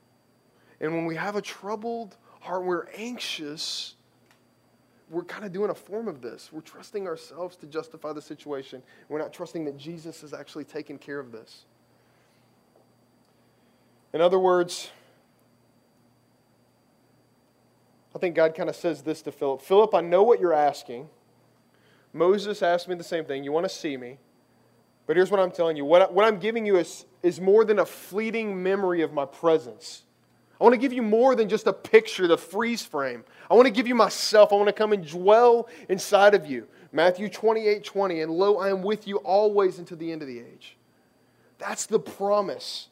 And 0.79 0.93
when 0.93 1.05
we 1.05 1.15
have 1.15 1.36
a 1.36 1.41
troubled 1.41 2.17
heart, 2.41 2.65
we're 2.65 2.88
anxious, 2.97 3.95
we're 5.10 5.23
kind 5.23 5.45
of 5.45 5.53
doing 5.53 5.69
a 5.69 5.75
form 5.75 6.07
of 6.07 6.21
this. 6.21 6.49
We're 6.51 6.62
trusting 6.62 7.07
ourselves 7.07 7.55
to 7.57 7.67
justify 7.67 8.13
the 8.13 8.21
situation. 8.21 8.81
We're 9.07 9.19
not 9.19 9.31
trusting 9.31 9.63
that 9.65 9.77
Jesus 9.77 10.21
has 10.21 10.34
actually 10.34 10.63
taken 10.63 10.97
care 10.97 11.19
of 11.19 11.31
this. 11.31 11.65
In 14.13 14.19
other 14.19 14.39
words, 14.39 14.89
I 18.11 18.11
think 18.21 18.36
God 18.36 18.55
kind 18.55 18.69
of 18.69 18.75
says 18.75 19.01
this 19.01 19.21
to 19.23 19.31
Philip 19.31 19.62
Philip, 19.62 19.93
I 19.93 20.01
know 20.01 20.23
what 20.23 20.39
you're 20.39 20.53
asking. 20.53 21.10
Moses 22.13 22.62
asked 22.62 22.88
me 22.88 22.95
the 22.95 23.03
same 23.03 23.25
thing. 23.25 23.43
You 23.43 23.51
want 23.51 23.65
to 23.65 23.73
see 23.73 23.97
me. 23.97 24.17
But 25.07 25.15
here's 25.15 25.31
what 25.31 25.39
I'm 25.39 25.51
telling 25.51 25.75
you 25.75 25.84
what, 25.84 26.01
I, 26.01 26.05
what 26.05 26.25
I'm 26.25 26.39
giving 26.39 26.65
you 26.65 26.77
is, 26.77 27.05
is 27.23 27.41
more 27.41 27.65
than 27.65 27.79
a 27.79 27.86
fleeting 27.86 28.62
memory 28.62 29.01
of 29.01 29.12
my 29.12 29.25
presence. 29.25 30.03
I 30.60 30.63
want 30.63 30.73
to 30.73 30.77
give 30.77 30.93
you 30.93 31.01
more 31.01 31.36
than 31.36 31.49
just 31.49 31.65
a 31.65 31.73
picture, 31.73 32.27
the 32.27 32.38
freeze 32.38 32.86
frame. 32.86 33.23
I 33.49 33.55
want 33.55 33.65
to 33.65 33.73
give 33.73 33.88
you 33.88 33.95
myself. 33.95 34.53
I 34.53 34.55
want 34.55 34.67
to 34.67 34.73
come 34.73 34.93
and 34.93 35.05
dwell 35.05 35.67
inside 35.89 36.36
of 36.36 36.45
you. 36.45 36.67
Matthew 36.91 37.29
28 37.29 37.84
20, 37.84 38.21
and 38.21 38.31
lo, 38.31 38.57
I 38.57 38.69
am 38.69 38.84
with 38.84 39.07
you 39.07 39.17
always 39.17 39.79
until 39.79 39.97
the 39.97 40.12
end 40.12 40.21
of 40.21 40.27
the 40.27 40.39
age. 40.39 40.77
That's 41.57 41.88
the 41.88 41.99
promise 41.99 42.89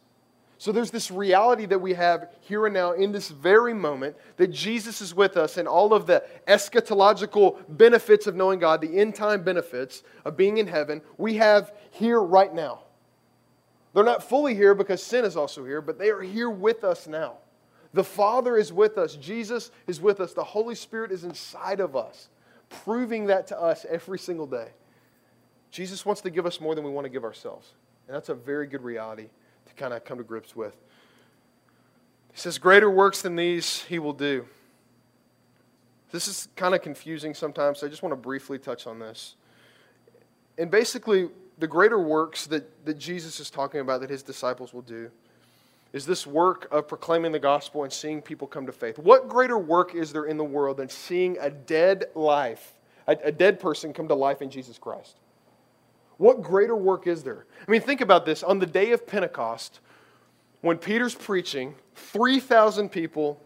so 0.60 0.74
there's 0.74 0.92
this 0.92 1.10
reality 1.10 1.66
that 1.68 1.80
we 1.80 1.94
have 1.94 2.28
here 2.42 2.66
and 2.66 2.74
now 2.74 2.92
in 2.92 3.14
this 3.14 3.30
very 3.30 3.74
moment 3.74 4.18
that 4.36 4.48
Jesus 4.48 5.00
is 5.00 5.16
with 5.16 5.38
us 5.38 5.56
and 5.56 5.70
all 5.70 5.94
of 5.94 6.06
the 6.06 6.22
eschatological 6.50 7.60
benefits 7.70 8.28
of 8.28 8.36
knowing 8.36 8.60
God, 8.60 8.82
the 8.82 9.00
end 9.00 9.16
time 9.16 9.42
benefits 9.42 10.04
of 10.26 10.36
being 10.36 10.58
in 10.58 10.68
heaven, 10.68 11.02
we 11.18 11.36
have 11.36 11.72
here 11.92 12.20
right 12.20 12.54
now. 12.54 12.82
They're 13.94 14.04
not 14.04 14.22
fully 14.22 14.54
here 14.54 14.76
because 14.76 15.02
sin 15.02 15.24
is 15.24 15.38
also 15.38 15.64
here, 15.64 15.80
but 15.80 15.98
they 15.98 16.10
are 16.10 16.22
here 16.22 16.50
with 16.50 16.84
us 16.84 17.08
now. 17.08 17.38
The 17.94 18.04
Father 18.04 18.58
is 18.58 18.74
with 18.74 18.98
us, 18.98 19.16
Jesus 19.16 19.72
is 19.88 20.02
with 20.02 20.20
us, 20.20 20.34
the 20.34 20.44
Holy 20.44 20.76
Spirit 20.76 21.14
is 21.14 21.24
inside 21.24 21.80
of 21.80 21.96
us, 21.96 22.28
proving 22.84 23.28
that 23.28 23.48
to 23.48 23.60
us 23.60 23.86
every 23.90 24.20
single 24.20 24.46
day. 24.46 24.68
Jesus 25.72 26.06
wants 26.06 26.20
to 26.24 26.30
give 26.30 26.46
us 26.46 26.60
more 26.60 26.76
than 26.76 26.84
we 26.84 26.92
want 26.92 27.06
to 27.06 27.10
give 27.10 27.24
ourselves. 27.24 27.70
And 28.08 28.16
that's 28.16 28.28
a 28.28 28.36
very 28.36 28.68
good 28.68 28.82
reality 28.84 29.30
kind 29.80 29.94
of 29.94 30.04
come 30.04 30.18
to 30.18 30.24
grips 30.24 30.56
with. 30.56 30.76
He 32.34 32.40
says, 32.40 32.58
Greater 32.58 32.90
works 32.90 33.22
than 33.22 33.36
these 33.36 33.84
he 33.84 33.98
will 33.98 34.14
do. 34.14 34.46
This 36.12 36.28
is 36.28 36.48
kind 36.56 36.76
of 36.76 36.82
confusing 36.82 37.34
sometimes, 37.34 37.80
so 37.80 37.88
I 37.88 37.90
just 37.90 38.04
want 38.04 38.14
to 38.14 38.18
briefly 38.18 38.60
touch 38.60 38.86
on 38.88 39.00
this. 39.00 39.36
And 40.58 40.70
basically, 40.70 41.30
the 41.60 41.68
greater 41.68 42.00
works 42.00 42.48
that, 42.48 42.86
that 42.86 42.98
Jesus 42.98 43.40
is 43.40 43.50
talking 43.50 43.80
about 43.80 44.02
that 44.02 44.10
his 44.10 44.24
disciples 44.24 44.74
will 44.74 44.82
do 44.82 45.10
is 45.92 46.06
this 46.06 46.28
work 46.28 46.68
of 46.72 46.88
proclaiming 46.88 47.32
the 47.32 47.40
gospel 47.40 47.84
and 47.84 47.92
seeing 47.92 48.22
people 48.22 48.48
come 48.48 48.66
to 48.66 48.72
faith. 48.72 49.00
What 49.00 49.28
greater 49.28 49.58
work 49.58 49.96
is 49.96 50.12
there 50.12 50.26
in 50.26 50.38
the 50.38 50.44
world 50.44 50.78
than 50.78 50.90
seeing 50.90 51.38
a 51.40 51.50
dead 51.50 52.06
life, 52.14 52.76
a, 53.08 53.18
a 53.24 53.32
dead 53.32 53.60
person 53.60 53.92
come 53.92 54.08
to 54.08 54.14
life 54.14 54.42
in 54.42 54.52
Jesus 54.52 54.78
Christ? 54.78 55.16
What 56.20 56.42
greater 56.42 56.76
work 56.76 57.08
is 57.08 57.24
there? 57.24 57.46
I 57.66 57.72
mean, 57.72 57.80
think 57.80 58.02
about 58.02 58.26
this. 58.26 58.44
On 58.44 58.60
the 58.60 58.66
day 58.66 58.92
of 58.92 59.08
Pentecost, 59.08 59.80
when 60.60 60.78
Peter's 60.78 61.16
preaching, 61.16 61.76
3,000 61.96 62.90
people 62.90 63.42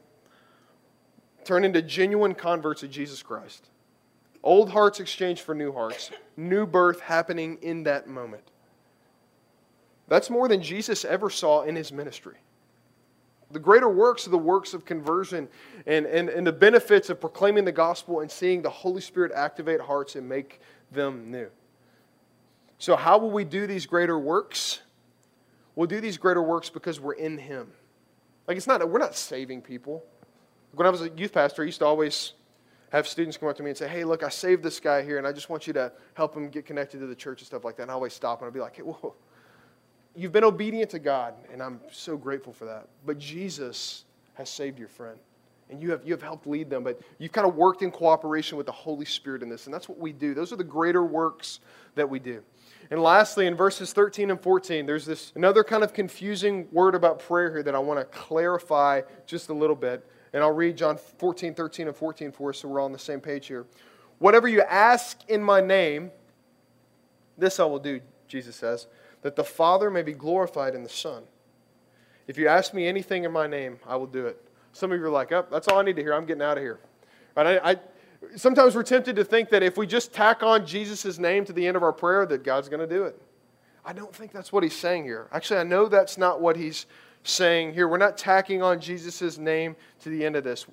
turn 1.46 1.64
into 1.66 1.84
genuine 1.84 2.34
converts 2.34 2.82
of 2.82 2.90
Jesus 2.90 3.22
Christ. 3.22 3.70
Old 4.42 4.72
hearts 4.72 5.00
exchanged 5.00 5.44
for 5.44 5.54
new 5.54 5.72
hearts. 5.72 6.10
New 6.36 6.66
birth 6.66 7.00
happening 7.00 7.60
in 7.62 7.84
that 7.84 8.08
moment. 8.08 8.50
That's 10.08 10.32
more 10.32 10.48
than 10.48 10.60
Jesus 10.60 11.06
ever 11.06 11.30
saw 11.30 11.62
in 11.62 11.76
his 11.76 11.92
ministry. 11.92 12.38
The 13.52 13.60
greater 13.60 13.88
works 13.88 14.26
are 14.26 14.32
the 14.32 14.38
works 14.40 14.74
of 14.74 14.84
conversion 14.84 15.48
and, 15.86 16.08
and, 16.08 16.28
and 16.28 16.46
the 16.46 16.52
benefits 16.52 17.12
of 17.12 17.22
proclaiming 17.22 17.66
the 17.66 17.72
gospel 17.72 18.22
and 18.22 18.32
seeing 18.32 18.64
the 18.64 18.70
Holy 18.72 19.00
Spirit 19.00 19.32
activate 19.32 19.80
hearts 19.80 20.16
and 20.16 20.28
make 20.28 20.60
them 20.92 21.30
new. 21.30 21.52
So, 22.78 22.96
how 22.96 23.18
will 23.18 23.32
we 23.32 23.46
do 23.46 23.68
these 23.68 23.86
greater 23.86 24.20
works? 24.20 24.82
We'll 25.76 25.88
do 25.88 26.02
these 26.02 26.18
greater 26.18 26.44
works 26.44 26.70
because 26.70 27.00
we're 27.00 27.14
in 27.14 27.38
Him. 27.38 27.72
Like, 28.48 28.58
it's 28.58 28.68
not, 28.68 28.88
we're 28.88 29.00
not 29.00 29.16
saving 29.16 29.62
people. 29.62 30.04
When 30.74 30.86
I 30.86 30.90
was 30.90 31.02
a 31.02 31.10
youth 31.10 31.34
pastor, 31.34 31.64
I 31.64 31.66
used 31.66 31.80
to 31.80 31.86
always 31.86 32.34
have 32.92 33.08
students 33.08 33.38
come 33.38 33.50
up 33.50 33.58
to 33.58 33.64
me 33.64 33.72
and 33.72 33.78
say, 33.78 33.88
Hey, 33.88 34.04
look, 34.04 34.24
I 34.24 34.30
saved 34.30 34.64
this 34.64 34.80
guy 34.80 35.02
here, 35.02 35.18
and 35.18 35.26
I 35.26 35.32
just 35.32 35.50
want 35.50 35.66
you 35.66 35.74
to 35.74 35.92
help 36.14 36.36
him 36.36 36.50
get 36.50 36.66
connected 36.66 37.00
to 37.00 37.08
the 37.08 37.16
church 37.16 37.42
and 37.42 37.48
stuff 37.48 37.64
like 37.64 37.76
that. 37.78 37.84
And 37.84 37.92
I 37.92 37.96
always 37.96 38.14
stop 38.14 38.40
and 38.42 38.48
I'd 38.48 38.54
be 38.54 38.60
like, 38.60 38.76
hey, 38.76 38.84
Whoa, 38.84 39.16
you've 40.16 40.32
been 40.32 40.44
obedient 40.44 40.92
to 40.92 41.00
God, 41.00 41.34
and 41.52 41.62
I'm 41.62 41.80
so 41.92 42.16
grateful 42.16 42.54
for 42.54 42.66
that. 42.66 42.88
But 43.06 43.18
Jesus 43.18 44.06
has 44.36 44.50
saved 44.50 44.80
your 44.80 44.88
friend. 44.88 45.18
And 45.70 45.82
you 45.82 45.90
have, 45.92 46.02
you 46.06 46.12
have 46.14 46.22
helped 46.22 46.46
lead 46.46 46.70
them, 46.70 46.84
but 46.84 47.02
you've 47.18 47.32
kind 47.32 47.48
of 47.48 47.56
worked 47.56 47.82
in 47.82 47.90
cooperation 47.90 48.58
with 48.58 48.68
the 48.68 48.72
Holy 48.72 49.06
Spirit 49.06 49.42
in 49.42 49.50
this. 49.50 49.66
And 49.66 49.74
that's 49.74 49.90
what 49.90 49.98
we 49.98 50.12
do. 50.12 50.34
Those 50.34 50.54
are 50.54 50.56
the 50.56 50.64
greater 50.64 51.04
works 51.04 51.62
that 51.96 52.08
we 52.08 52.20
do. 52.20 52.44
And 52.94 53.02
lastly, 53.02 53.48
in 53.48 53.56
verses 53.56 53.92
13 53.92 54.30
and 54.30 54.40
14, 54.40 54.86
there's 54.86 55.04
this 55.04 55.32
another 55.34 55.64
kind 55.64 55.84
of 55.84 55.94
confusing 55.94 56.68
word 56.72 56.94
about 56.94 57.18
prayer 57.18 57.50
here 57.50 57.64
that 57.64 57.74
I 57.74 57.80
want 57.80 58.00
to 58.00 58.06
clarify 58.06 59.02
just 59.26 59.50
a 59.50 59.54
little 59.54 59.76
bit. 59.76 60.08
And 60.32 60.44
I'll 60.44 60.52
read 60.52 60.78
John 60.78 61.00
14, 61.18 61.56
13, 61.56 61.88
and 61.88 61.96
14 61.96 62.32
for 62.32 62.52
us 62.52 62.60
so 62.60 62.68
we're 62.68 62.80
all 62.80 62.86
on 62.86 62.92
the 62.92 63.00
same 63.00 63.20
page 63.20 63.48
here. 63.48 63.66
Whatever 64.20 64.48
you 64.48 64.62
ask 64.62 65.28
in 65.28 65.42
my 65.42 65.60
name, 65.60 66.12
this 67.36 67.60
I 67.60 67.66
will 67.66 67.80
do, 67.80 68.00
Jesus 68.28 68.56
says, 68.56 68.86
that 69.24 69.36
the 69.36 69.44
Father 69.44 69.90
may 69.90 70.04
be 70.04 70.14
glorified 70.14 70.76
in 70.76 70.84
the 70.84 70.90
Son. 70.90 71.24
If 72.28 72.38
you 72.38 72.48
ask 72.48 72.76
me 72.76 72.86
anything 72.86 73.24
in 73.24 73.32
my 73.32 73.48
name, 73.48 73.80
I 73.88 73.96
will 73.96 74.06
do 74.06 74.28
it. 74.28 74.40
Some 74.72 74.92
of 74.92 75.00
you 75.00 75.06
are 75.06 75.10
like, 75.10 75.32
oh, 75.32 75.48
that's 75.50 75.68
all 75.68 75.80
I 75.80 75.82
need 75.82 75.96
to 75.96 76.04
hear. 76.04 76.14
I'm 76.14 76.28
getting 76.28 76.44
out 76.44 76.60
of 76.60 76.64
here. 76.64 76.80
Right? 77.36 77.60
I, 77.60 77.72
I, 77.72 77.76
sometimes 78.36 78.76
we're 78.76 78.84
tempted 78.84 79.16
to 79.16 79.24
think 79.24 79.50
that 79.50 79.64
if 79.64 79.78
we 79.78 79.88
just 79.88 80.14
tack 80.14 80.44
on 80.44 80.66
Jesus' 80.66 81.18
name 81.18 81.46
to 81.46 81.54
the 81.54 81.66
end 81.66 81.78
of 81.78 81.84
our 81.84 81.94
prayer, 81.94 82.26
that 82.26 82.44
God's 82.44 82.70
going 82.70 82.88
to 82.88 82.96
do 82.96 83.04
it. 83.04 83.22
I 83.86 83.94
don't 83.94 84.16
think 84.16 84.32
that's 84.32 84.52
what 84.52 84.64
he's 84.64 84.76
saying 84.76 85.04
here. 85.04 85.28
Actually, 85.32 85.60
I 85.60 85.64
know 85.64 85.88
that's 85.88 86.18
not 86.18 86.42
what 86.42 86.56
he's 86.56 86.86
saying 87.24 87.74
here. 87.74 87.88
We're 87.88 87.98
not 87.98 88.18
tacking 88.18 88.62
on 88.62 88.80
Jesus' 88.80 89.38
name 89.38 89.76
to 90.02 90.10
the 90.10 90.26
end 90.26 90.36
of 90.36 90.44
this. 90.44 90.66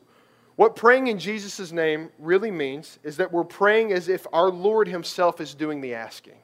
What 0.56 0.76
praying 0.76 1.06
in 1.06 1.18
Jesus' 1.18 1.72
name 1.72 2.10
really 2.18 2.50
means 2.50 2.98
is 3.02 3.16
that 3.16 3.32
we're 3.32 3.44
praying 3.44 3.92
as 3.92 4.08
if 4.08 4.26
our 4.32 4.50
Lord 4.50 4.86
himself 4.88 5.40
is 5.40 5.54
doing 5.54 5.80
the 5.80 5.94
asking. 5.94 6.36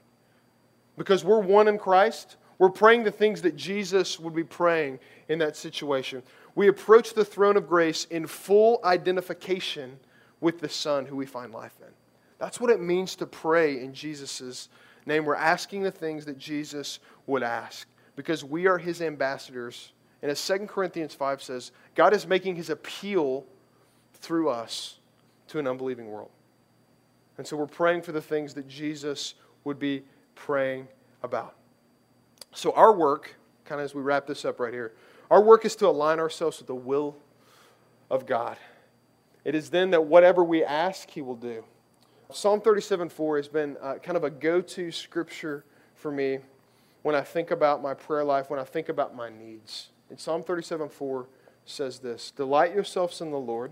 Because 0.96 1.24
we're 1.24 1.40
one 1.40 1.68
in 1.68 1.78
Christ, 1.78 2.36
we're 2.58 2.70
praying 2.70 3.04
the 3.04 3.10
things 3.10 3.42
that 3.42 3.56
Jesus 3.56 4.18
would 4.18 4.34
be 4.34 4.44
praying 4.44 4.98
in 5.28 5.38
that 5.40 5.56
situation. 5.56 6.22
We 6.54 6.68
approach 6.68 7.12
the 7.12 7.24
throne 7.24 7.56
of 7.56 7.68
grace 7.68 8.06
in 8.06 8.26
full 8.26 8.80
identification 8.82 9.98
with 10.46 10.60
the 10.60 10.68
Son 10.68 11.06
who 11.06 11.16
we 11.16 11.26
find 11.26 11.52
life 11.52 11.74
in. 11.80 11.92
That's 12.38 12.60
what 12.60 12.70
it 12.70 12.80
means 12.80 13.16
to 13.16 13.26
pray 13.26 13.80
in 13.80 13.92
Jesus' 13.92 14.68
name. 15.04 15.24
We're 15.24 15.34
asking 15.34 15.82
the 15.82 15.90
things 15.90 16.24
that 16.26 16.38
Jesus 16.38 17.00
would 17.26 17.42
ask 17.42 17.88
because 18.14 18.44
we 18.44 18.68
are 18.68 18.78
his 18.78 19.02
ambassadors. 19.02 19.90
And 20.22 20.30
as 20.30 20.46
2 20.46 20.58
Corinthians 20.68 21.14
5 21.14 21.42
says, 21.42 21.72
God 21.96 22.14
is 22.14 22.28
making 22.28 22.54
his 22.54 22.70
appeal 22.70 23.44
through 24.14 24.48
us 24.48 25.00
to 25.48 25.58
an 25.58 25.66
unbelieving 25.66 26.12
world. 26.12 26.30
And 27.38 27.44
so 27.44 27.56
we're 27.56 27.66
praying 27.66 28.02
for 28.02 28.12
the 28.12 28.22
things 28.22 28.54
that 28.54 28.68
Jesus 28.68 29.34
would 29.64 29.80
be 29.80 30.04
praying 30.36 30.86
about. 31.24 31.56
So, 32.52 32.70
our 32.70 32.92
work, 32.92 33.34
kind 33.64 33.80
of 33.80 33.84
as 33.84 33.96
we 33.96 34.00
wrap 34.00 34.28
this 34.28 34.44
up 34.44 34.60
right 34.60 34.72
here, 34.72 34.92
our 35.28 35.42
work 35.42 35.64
is 35.64 35.74
to 35.76 35.88
align 35.88 36.20
ourselves 36.20 36.58
with 36.58 36.68
the 36.68 36.74
will 36.76 37.16
of 38.08 38.26
God. 38.26 38.56
It 39.46 39.54
is 39.54 39.70
then 39.70 39.92
that 39.92 40.06
whatever 40.06 40.42
we 40.42 40.64
ask, 40.64 41.08
He 41.08 41.22
will 41.22 41.36
do. 41.36 41.62
Psalm 42.32 42.60
37 42.60 43.08
4 43.08 43.36
has 43.36 43.46
been 43.46 43.76
uh, 43.80 43.94
kind 44.02 44.16
of 44.16 44.24
a 44.24 44.30
go 44.30 44.60
to 44.60 44.90
scripture 44.90 45.64
for 45.94 46.10
me 46.10 46.40
when 47.02 47.14
I 47.14 47.20
think 47.20 47.52
about 47.52 47.80
my 47.80 47.94
prayer 47.94 48.24
life, 48.24 48.50
when 48.50 48.58
I 48.58 48.64
think 48.64 48.88
about 48.88 49.14
my 49.14 49.28
needs. 49.28 49.90
In 50.10 50.18
Psalm 50.18 50.42
37 50.42 50.88
4 50.88 51.28
says 51.64 52.00
this 52.00 52.32
Delight 52.32 52.74
yourselves 52.74 53.20
in 53.20 53.30
the 53.30 53.38
Lord, 53.38 53.70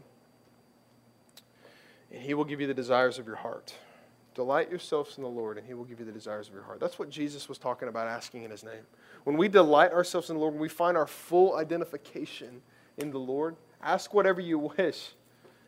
and 2.13 2.23
He 2.23 2.35
will 2.35 2.45
give 2.45 2.61
you 2.61 2.69
the 2.69 2.75
desires 2.75 3.19
of 3.19 3.27
your 3.27 3.35
heart. 3.35 3.75
Delight 4.37 4.71
yourselves 4.71 5.17
in 5.17 5.25
the 5.25 5.29
Lord, 5.29 5.59
and 5.59 5.67
He 5.67 5.75
will 5.75 5.85
give 5.85 5.99
you 5.99 6.07
the 6.07 6.13
desires 6.13 6.47
of 6.47 6.55
your 6.55 6.63
heart. 6.63 6.79
That's 6.79 7.01
what 7.01 7.11
Jesus 7.11 7.49
was 7.49 7.59
talking 7.59 7.89
about 7.89 8.07
asking 8.07 8.45
in 8.45 8.53
His 8.53 8.63
name. 8.63 8.87
When 9.25 9.37
we 9.37 9.49
delight 9.49 9.91
ourselves 9.91 10.31
in 10.31 10.37
the 10.37 10.41
Lord, 10.41 10.55
when 10.55 10.63
we 10.63 10.69
find 10.69 10.97
our 10.97 11.09
full 11.09 11.57
identification 11.57 12.63
in 12.97 13.11
the 13.11 13.19
Lord, 13.19 13.57
ask 13.83 14.15
whatever 14.15 14.41
you 14.41 14.71
wish, 14.79 15.15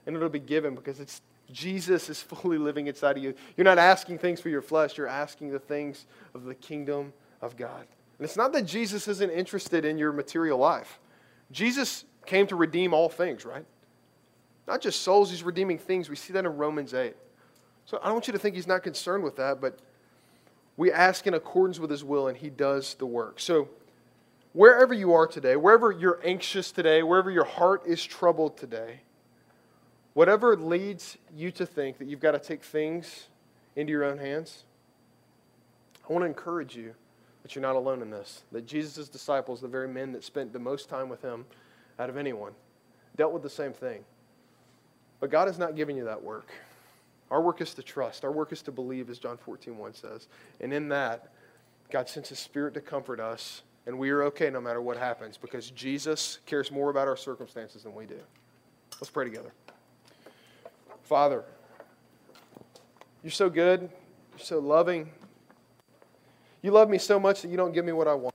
and 0.07 0.17
it'll 0.17 0.29
be 0.29 0.39
given 0.39 0.75
because 0.75 1.01
it's 1.01 1.21
Jesus 1.51 2.09
is 2.09 2.21
fully 2.23 2.59
living 2.59 2.87
inside 2.87 3.17
of 3.17 3.23
you. 3.23 3.35
You're 3.57 3.65
not 3.65 3.79
asking 3.79 4.19
things 4.19 4.41
for 4.41 4.49
your 4.49 4.63
flesh, 4.63 4.97
you're 4.97 5.09
asking 5.09 5.51
the 5.51 5.59
things 5.59 6.07
of 6.35 6.45
the 6.45 6.55
kingdom 6.55 7.13
of 7.41 7.57
God. 7.57 7.87
And 8.19 8.25
it's 8.25 8.37
not 8.37 8.53
that 8.53 8.63
Jesus 8.63 9.09
isn't 9.09 9.31
interested 9.31 9.85
in 9.85 9.99
your 9.99 10.13
material 10.13 10.59
life. 10.59 10.99
Jesus 11.53 12.05
came 12.25 12.47
to 12.47 12.57
redeem 12.57 12.95
all 12.95 13.09
things, 13.09 13.45
right? 13.45 13.65
Not 14.67 14.81
just 14.81 15.03
souls, 15.03 15.31
he's 15.31 15.43
redeeming 15.43 15.79
things. 15.79 16.09
We 16.09 16.17
see 16.17 16.33
that 16.33 16.45
in 16.45 16.57
Romans 16.57 16.93
8. 16.95 17.15
So 17.85 17.99
I 18.03 18.07
don't 18.07 18.15
want 18.15 18.27
you 18.27 18.33
to 18.33 18.39
think 18.39 18.57
he's 18.57 18.67
not 18.67 18.83
concerned 18.83 19.23
with 19.23 19.37
that, 19.37 19.61
but 19.61 19.79
we 20.77 20.91
ask 20.91 21.27
in 21.27 21.35
accordance 21.35 21.79
with 21.79 21.91
his 21.91 22.03
will 22.03 22.29
and 22.29 22.37
he 22.37 22.51
does 22.51 22.95
the 22.95 23.07
work. 23.07 23.39
So 23.39 23.69
wherever 24.53 24.93
you 24.93 25.13
are 25.13 25.27
today, 25.27 25.55
wherever 25.55 25.93
you're 25.93 26.21
anxious 26.25 26.73
today, 26.73 27.03
wherever 27.03 27.31
your 27.31 27.45
heart 27.45 27.83
is 27.87 28.05
troubled 28.05 28.57
today, 28.57 29.01
whatever 30.17 30.57
leads 30.57 31.19
you 31.37 31.51
to 31.51 31.67
think 31.67 31.99
that 31.99 32.09
you've 32.09 32.21
got 32.21 32.33
to 32.33 32.39
take 32.39 32.65
things 32.65 33.27
into 33.77 33.93
your 33.93 34.03
own 34.03 34.17
hands, 34.17 34.65
I 36.09 36.11
want 36.11 36.23
to 36.23 36.27
encourage 36.27 36.75
you 36.75 36.95
that 37.43 37.55
you're 37.55 37.61
not 37.61 37.77
alone 37.77 38.01
in 38.01 38.09
this. 38.09 38.43
That 38.51 38.67
Jesus' 38.67 39.11
disciples, 39.11 39.61
the 39.61 39.69
very 39.69 39.89
men 39.89 40.13
that 40.13 40.25
spent 40.25 40.55
the 40.55 40.59
most 40.59 40.89
time 40.89 41.11
with 41.11 41.21
him 41.21 41.45
out 41.99 42.09
of 42.09 42.17
anyone, 42.17 42.53
dealt 43.17 43.35
with 43.35 43.43
the 43.43 43.51
same 43.51 43.75
thing. 43.75 44.05
But 45.21 45.31
God 45.31 45.49
has 45.49 45.59
not 45.59 45.77
given 45.77 45.97
you 45.97 46.05
that 46.05 46.23
work. 46.23 46.51
Our 47.31 47.43
work 47.43 47.61
is 47.61 47.75
to 47.75 47.83
trust. 47.83 48.25
Our 48.25 48.33
work 48.33 48.53
is 48.53 48.63
to 48.63 48.73
believe, 48.73 49.11
as 49.11 49.19
John 49.19 49.37
14, 49.37 49.77
1 49.77 49.93
says. 49.93 50.29
And 50.63 50.73
in 50.73 50.89
that, 50.89 51.29
God 51.91 52.09
sends 52.09 52.31
His 52.31 52.39
Spirit 52.39 52.73
to 52.73 52.81
comfort 52.81 53.21
us, 53.21 53.65
and 53.87 53.99
we 53.99 54.09
are 54.09 54.23
okay 54.25 54.49
no 54.49 54.63
matter 54.63 54.81
what 54.81 54.97
happens 54.97 55.37
because 55.37 55.71
Jesus 55.73 56.39
cares 56.47 56.71
more 56.71 56.89
about 56.89 57.07
our 57.07 57.19
circumstances 57.19 57.83
than 57.83 57.95
we 57.95 58.07
do. 58.07 58.21
Let's 58.99 59.11
pray 59.11 59.27
together. 59.27 59.53
Father, 61.07 61.45
you're 63.23 63.31
so 63.31 63.49
good. 63.49 63.83
You're 63.83 64.45
so 64.45 64.59
loving. 64.59 65.09
You 66.63 66.73
love 66.73 66.91
me 66.91 66.99
so 66.99 67.21
much 67.21 67.43
that 67.43 67.49
you 67.49 67.57
don't 67.57 67.71
give 67.71 67.85
me 67.85 67.93
what 67.93 68.09
I 68.09 68.15
want. 68.15 68.35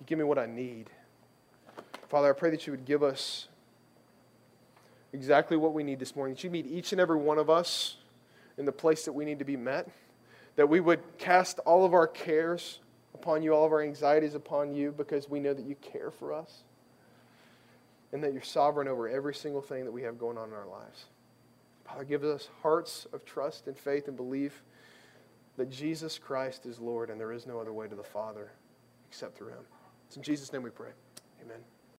You 0.00 0.04
give 0.04 0.18
me 0.18 0.24
what 0.24 0.38
I 0.38 0.44
need. 0.44 0.90
Father, 2.10 2.28
I 2.28 2.32
pray 2.38 2.50
that 2.50 2.66
you 2.66 2.74
would 2.74 2.84
give 2.84 3.02
us 3.02 3.48
exactly 5.14 5.56
what 5.56 5.72
we 5.72 5.82
need 5.82 5.98
this 5.98 6.14
morning. 6.14 6.34
That 6.34 6.44
you 6.44 6.50
meet 6.50 6.66
each 6.66 6.92
and 6.92 7.00
every 7.00 7.16
one 7.16 7.38
of 7.38 7.48
us 7.48 7.96
in 8.58 8.66
the 8.66 8.72
place 8.72 9.06
that 9.06 9.12
we 9.12 9.24
need 9.24 9.38
to 9.38 9.46
be 9.46 9.56
met. 9.56 9.88
That 10.56 10.68
we 10.68 10.80
would 10.80 11.00
cast 11.16 11.58
all 11.60 11.86
of 11.86 11.94
our 11.94 12.06
cares 12.06 12.80
upon 13.14 13.42
you, 13.42 13.54
all 13.54 13.64
of 13.64 13.72
our 13.72 13.80
anxieties 13.80 14.34
upon 14.34 14.74
you, 14.74 14.92
because 14.92 15.30
we 15.30 15.40
know 15.40 15.54
that 15.54 15.64
you 15.64 15.76
care 15.76 16.10
for 16.10 16.34
us. 16.34 16.64
And 18.12 18.22
that 18.22 18.32
you're 18.32 18.42
sovereign 18.42 18.88
over 18.88 19.08
every 19.08 19.34
single 19.34 19.62
thing 19.62 19.84
that 19.84 19.92
we 19.92 20.02
have 20.02 20.18
going 20.18 20.36
on 20.36 20.48
in 20.48 20.54
our 20.54 20.66
lives. 20.66 21.06
Father, 21.84 22.04
give 22.04 22.24
us 22.24 22.48
hearts 22.62 23.06
of 23.12 23.24
trust 23.24 23.66
and 23.66 23.76
faith 23.76 24.08
and 24.08 24.16
belief 24.16 24.62
that 25.56 25.70
Jesus 25.70 26.18
Christ 26.18 26.66
is 26.66 26.78
Lord 26.78 27.10
and 27.10 27.20
there 27.20 27.32
is 27.32 27.46
no 27.46 27.60
other 27.60 27.72
way 27.72 27.88
to 27.88 27.94
the 27.94 28.02
Father 28.02 28.52
except 29.08 29.36
through 29.36 29.48
him. 29.48 29.64
It's 30.06 30.16
in 30.16 30.22
Jesus' 30.22 30.52
name 30.52 30.62
we 30.62 30.70
pray. 30.70 30.90
Amen. 31.42 31.60